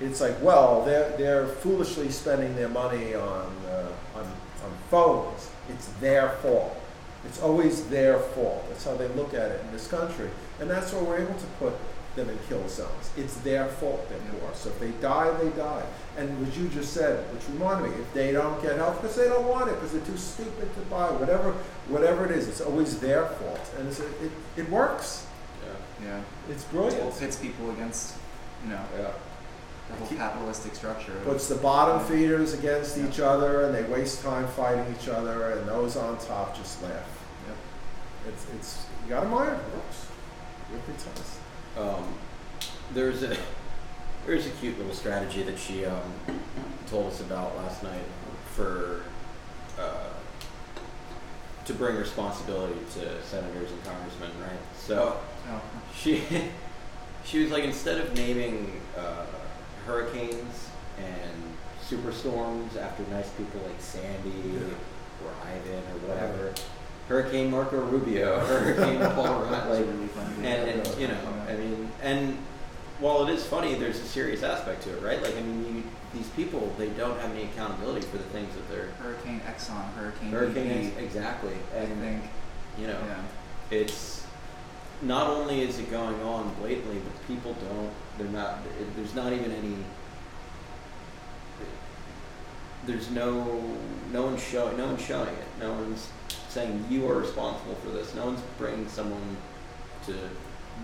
it's 0.01 0.21
like 0.21 0.41
well 0.41 0.85
they're 0.85 1.11
they're 1.17 1.49
foolishly 1.49 2.09
spending 2.11 2.55
their 2.55 2.69
money 2.69 3.17
on 3.17 3.51
uh, 3.69 3.91
on 4.15 4.25
on 4.65 4.71
phones. 4.89 5.51
It's 5.71 5.89
their 6.01 6.29
fault. 6.43 6.77
It's 7.25 7.43
always 7.43 7.85
their 7.89 8.21
fault. 8.21 8.65
That's 8.69 8.85
how 8.85 8.95
they 8.97 9.09
look 9.09 9.35
at 9.35 9.51
it 9.51 9.61
in 9.67 9.73
this 9.73 9.89
country, 9.89 10.31
and 10.61 10.71
that's 10.71 10.93
where 10.93 11.03
we're 11.03 11.19
able 11.19 11.35
to 11.35 11.47
put 11.59 11.73
them 12.17 12.29
in 12.31 12.39
kill 12.49 12.67
zones. 12.69 13.11
It's 13.17 13.35
their 13.39 13.67
fault 13.67 14.09
they're 14.09 14.19
Yeah. 14.19 14.41
poor. 14.41 14.51
So 14.55 14.71
if 14.71 14.81
they 14.81 14.91
die, 15.03 15.31
they 15.43 15.51
die. 15.51 15.83
And 16.17 16.41
what 16.45 16.57
you 16.57 16.69
just 16.69 16.93
said, 16.93 17.23
which 17.33 17.43
reminded 17.53 17.91
me, 17.93 17.97
if 18.03 18.13
they 18.15 18.33
don't 18.33 18.61
get 18.63 18.77
help 18.77 19.01
because 19.01 19.17
they 19.17 19.29
don't 19.29 19.47
want 19.47 19.69
it, 19.71 19.75
because 19.75 19.93
they're 19.93 20.01
too 20.07 20.17
stupid 20.17 20.75
to 20.75 20.81
buy, 20.91 21.11
whatever, 21.11 21.53
whatever 21.89 22.25
it 22.25 22.31
is, 22.33 22.49
it's 22.49 22.61
always 22.63 22.99
their 23.01 23.27
fault, 23.27 23.61
and 23.79 23.89
it's, 23.89 24.01
it, 24.01 24.33
it 24.57 24.71
works. 24.71 25.27
Yeah. 26.01 26.09
Yeah. 26.09 26.21
It's 26.51 26.65
It 26.65 26.71
brilliant. 26.73 27.19
pits 27.19 27.37
people 27.37 27.71
against, 27.71 28.15
you 28.65 28.71
know, 28.71 28.81
Yeah. 28.99 29.11
the 29.91 29.97
whole 29.99 30.07
Keep- 30.09 30.19
capitalistic 30.19 30.75
structure. 30.75 31.13
of- 31.13 31.25
puts 31.25 31.49
the 31.49 31.55
bottom 31.57 32.05
feeders 32.07 32.55
against 32.55 32.97
Yeah. 32.97 33.07
each 33.07 33.21
other, 33.21 33.63
and 33.63 33.75
they 33.75 33.83
waste 33.85 34.23
time 34.23 34.49
fighting 34.49 34.87
each 34.99 35.09
other, 35.09 35.51
and 35.51 35.69
those 35.69 35.97
on 35.97 36.17
top 36.19 36.57
just 36.57 36.83
laugh. 36.83 36.93
Yep. 37.47 37.57
It's, 38.35 38.47
it's 38.57 38.77
you 39.05 39.11
got 39.11 39.21
to 39.21 39.27
admire 39.27 39.51
it. 39.51 39.53
It 39.59 39.75
works. 39.77 40.07
It 40.73 40.81
really 40.89 40.99
does. 41.15 41.37
Um, 41.77 42.15
there's 42.95 43.23
a 43.23 43.37
there's 44.27 44.47
a 44.47 44.51
cute 44.51 44.77
little 44.79 44.95
strategy 44.95 45.43
that 45.45 45.59
she 45.59 45.85
um, 45.85 46.03
told 46.89 47.07
us 47.13 47.21
about 47.21 47.57
last 47.57 47.83
night 47.83 48.03
for 48.55 49.03
uh, 49.79 50.09
to 51.65 51.75
bring 51.75 51.97
responsibility 51.97 52.79
to 52.95 53.23
senators 53.23 53.71
and 53.71 53.85
congressmen, 53.85 54.31
right? 54.43 54.59
So 54.77 55.19
Oh. 55.49 55.61
she 55.95 56.23
she 57.25 57.43
was 57.43 57.51
like 57.53 57.65
instead 57.65 57.99
of 58.01 58.15
naming 58.17 58.81
uh, 58.97 59.27
hurricanes 59.87 60.69
and 60.99 61.43
superstorms 61.89 62.77
after 62.77 63.05
nice 63.13 63.29
people 63.31 63.61
like 63.65 63.81
Sandy 63.81 64.57
or 65.25 65.31
Ivan 65.47 65.85
or 65.93 66.09
whatever, 66.09 66.53
Hurricane 67.09 67.51
Marco 67.51 67.79
Rubio, 67.81 68.41
Hurricane 68.47 68.99
Paul 69.15 69.43
Ryan, 69.51 69.71
like 69.71 69.79
really 69.79 70.47
and, 70.49 70.81
and 70.81 71.01
you 71.01 71.09
know, 71.09 71.19
I 71.49 71.55
mean, 71.55 71.91
and 72.03 72.37
while 72.99 73.27
it 73.27 73.33
is 73.33 73.45
funny, 73.47 73.75
there's 73.75 73.99
a 74.01 74.05
serious 74.07 74.43
aspect 74.43 74.83
to 74.85 74.97
it, 74.97 75.03
right? 75.03 75.23
Like, 75.23 75.37
I 75.37 75.41
mean, 75.41 75.77
you, 75.77 75.83
these 76.19 76.29
people, 76.31 76.73
they 76.79 76.89
don't 76.91 77.19
have 77.21 77.31
any 77.33 77.45
accountability 77.45 78.07
for 78.07 78.17
the 78.17 78.25
things 78.25 78.53
that 78.55 78.69
they're 78.71 78.89
Hurricane 79.03 79.41
Exxon, 79.47 79.93
Hurricane 79.95 80.31
hurricanes 80.31 80.93
BP, 80.93 80.99
exactly, 81.03 81.55
I 81.77 81.85
think. 81.87 82.23
you 82.79 82.87
know, 82.87 82.99
Yeah. 83.07 83.23
it's 83.71 84.25
not 85.03 85.29
only 85.29 85.61
is 85.61 85.79
it 85.79 85.91
going 85.91 86.21
on 86.23 86.55
blatantly, 86.55 86.99
but 86.99 87.27
people 87.29 87.55
don't. 87.69 87.91
They're 88.19 88.29
not. 88.29 88.61
There's 88.97 89.15
not 89.15 89.33
even 89.33 89.53
any. 89.53 89.77
There's 92.87 93.11
no. 93.11 93.61
No 94.13 94.23
one's 94.23 94.43
showing. 94.43 94.77
No 94.79 94.87
one's 94.87 95.05
showing 95.05 95.29
it. 95.29 95.45
No 95.61 95.73
one's 95.73 96.09
saying 96.57 96.85
you 96.89 97.07
are 97.11 97.17
responsible 97.17 97.75
for 97.85 97.91
this. 97.91 98.15
No 98.15 98.25
one's 98.27 98.41
bringing 98.57 98.89
someone 98.89 99.37
to 100.07 100.15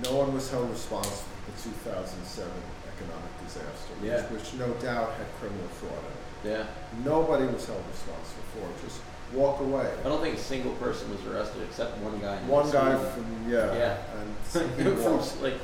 no 0.04 0.16
one 0.16 0.32
was 0.34 0.50
held 0.50 0.68
responsible 0.70 1.16
for 1.16 1.68
the 1.68 1.74
2007 1.76 2.50
economic 2.92 3.32
disaster, 3.44 3.92
which- 4.00 4.10
Yeah. 4.10 4.22
which 4.34 4.52
no 4.54 4.68
doubt 4.84 5.12
had 5.16 5.26
criminal 5.40 5.68
fraud 5.80 5.92
in 6.08 6.50
it. 6.50 6.58
Yeah. 6.58 6.66
Nobody 7.04 7.46
was 7.46 7.64
held 7.66 7.82
responsible 7.90 8.44
for 8.52 8.64
it. 8.68 8.84
Just 8.84 9.00
walk 9.32 9.60
away. 9.60 9.88
I 10.04 10.08
don't 10.08 10.20
think 10.20 10.36
a 10.38 10.42
single 10.42 10.72
person 10.72 11.08
was 11.10 11.24
arrested 11.26 11.62
except 11.68 11.96
one 11.98 12.18
guy. 12.20 12.36
in 12.36 12.48
One 12.48 12.70
guy 12.70 12.92
from 13.12 13.24
yeah, 13.48 13.72
Yeah. 13.74 13.96
and 14.20 14.98
from 14.98 15.20
like 15.42 15.58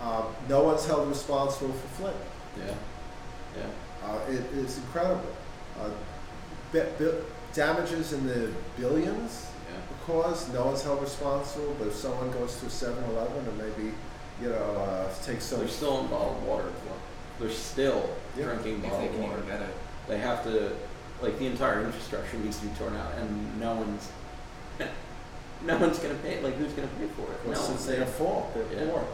Uh, 0.00 0.22
no 0.48 0.62
one's 0.62 0.86
held 0.86 1.06
responsible 1.08 1.74
for 1.74 1.88
Flint. 1.98 2.16
yeah, 2.56 2.72
yeah, 3.58 4.08
Uh, 4.08 4.18
it, 4.32 4.42
it's 4.56 4.78
incredible. 4.78 5.28
Uh, 5.78 5.90
damages 7.52 8.12
in 8.14 8.26
the 8.26 8.48
billions 8.78 9.46
yeah. 10.16 10.22
cause, 10.22 10.48
no 10.52 10.66
one's 10.66 10.82
held 10.82 11.00
responsible, 11.02 11.74
but 11.78 11.88
if 11.88 11.94
someone 11.94 12.30
goes 12.32 12.56
to 12.60 12.66
a 12.66 12.68
7-Eleven 12.68 13.46
and 13.48 13.58
maybe, 13.58 13.92
you 14.42 14.48
know, 14.48 14.54
uh, 14.56 15.12
takes 15.24 15.44
some... 15.44 15.60
They're 15.60 15.68
still 15.68 16.00
in 16.00 16.06
bottled 16.08 16.42
water. 16.46 16.70
They're 17.38 17.50
still 17.50 18.08
Yeah. 18.36 18.44
drinking 18.44 18.76
If 18.76 18.82
they 18.82 18.88
bottled 18.88 19.20
water. 19.20 19.42
get 19.42 19.60
it. 19.62 19.74
They 20.08 20.18
have 20.18 20.42
to, 20.44 20.72
like 21.22 21.38
the 21.38 21.46
entire 21.46 21.82
infrastructure 21.84 22.36
needs 22.38 22.58
to 22.58 22.66
be 22.66 22.74
torn 22.76 22.96
out, 22.96 23.12
and 23.18 23.60
no 23.60 23.74
one's, 23.76 24.08
no 25.64 25.78
one's 25.78 25.98
gonna 25.98 26.14
pay. 26.16 26.40
Like 26.42 26.56
who's 26.56 26.72
gonna 26.72 26.88
pay 26.98 27.06
for 27.16 27.30
it? 27.32 27.38
Well, 27.44 27.54
no 27.54 27.66
since 27.66 27.86
they're 27.86 27.98
there. 27.98 28.06
fault, 28.06 28.52
they're 28.54 28.84
Yeah. 28.86 28.90
poor. 28.92 29.04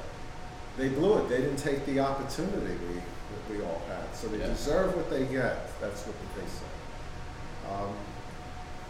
They 0.78 0.88
blew 0.88 1.18
it. 1.18 1.28
They 1.28 1.38
didn't 1.38 1.56
take 1.58 1.84
the 1.86 2.00
opportunity 2.00 2.74
we, 2.88 2.94
that 2.96 3.50
we 3.58 3.62
all 3.64 3.82
had. 3.88 4.14
So 4.14 4.28
they 4.28 4.38
Yeah. 4.38 4.46
deserve 4.48 4.94
what 4.96 5.08
they 5.10 5.24
get. 5.24 5.68
That's 5.80 6.02
what 6.02 6.14
they 6.34 6.46
say. 6.46 7.72
Um, 7.72 7.92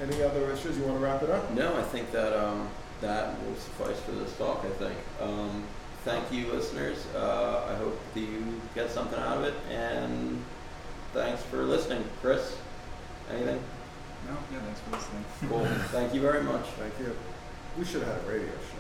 any 0.01 0.23
other 0.23 0.51
issues? 0.51 0.77
You 0.77 0.85
want 0.85 0.99
to 0.99 1.05
wrap 1.05 1.23
it 1.23 1.31
up? 1.31 1.51
No, 1.53 1.77
I 1.77 1.83
think 1.83 2.11
that 2.13 2.33
um, 2.33 2.69
that 3.01 3.41
will 3.43 3.55
suffice 3.57 3.99
for 4.01 4.13
this 4.13 4.37
talk. 4.37 4.65
I 4.65 4.71
think. 4.71 4.97
Um, 5.21 5.65
thank 6.05 6.31
you, 6.33 6.47
listeners. 6.53 7.07
Uh, 7.15 7.67
I 7.71 7.75
hope 7.77 7.99
that 8.15 8.21
you 8.21 8.61
get 8.75 8.91
something 8.91 9.19
out 9.19 9.39
of 9.39 9.45
it, 9.45 9.55
and 9.71 10.43
thanks 11.13 11.43
for 11.45 11.65
listening, 11.65 12.05
Chris. 12.21 12.57
Anything? 13.31 13.61
No, 14.27 14.37
yeah, 14.53 14.61
thanks 14.61 14.81
for 14.81 14.91
listening. 14.91 15.25
Cool. 15.49 15.65
thank 15.89 16.15
you 16.15 16.21
very 16.21 16.43
much. 16.43 16.65
Thank 16.79 16.99
you. 16.99 17.17
We 17.79 17.85
should 17.85 18.03
have 18.03 18.17
had 18.17 18.25
a 18.25 18.33
radio 18.33 18.47
show. 18.47 18.76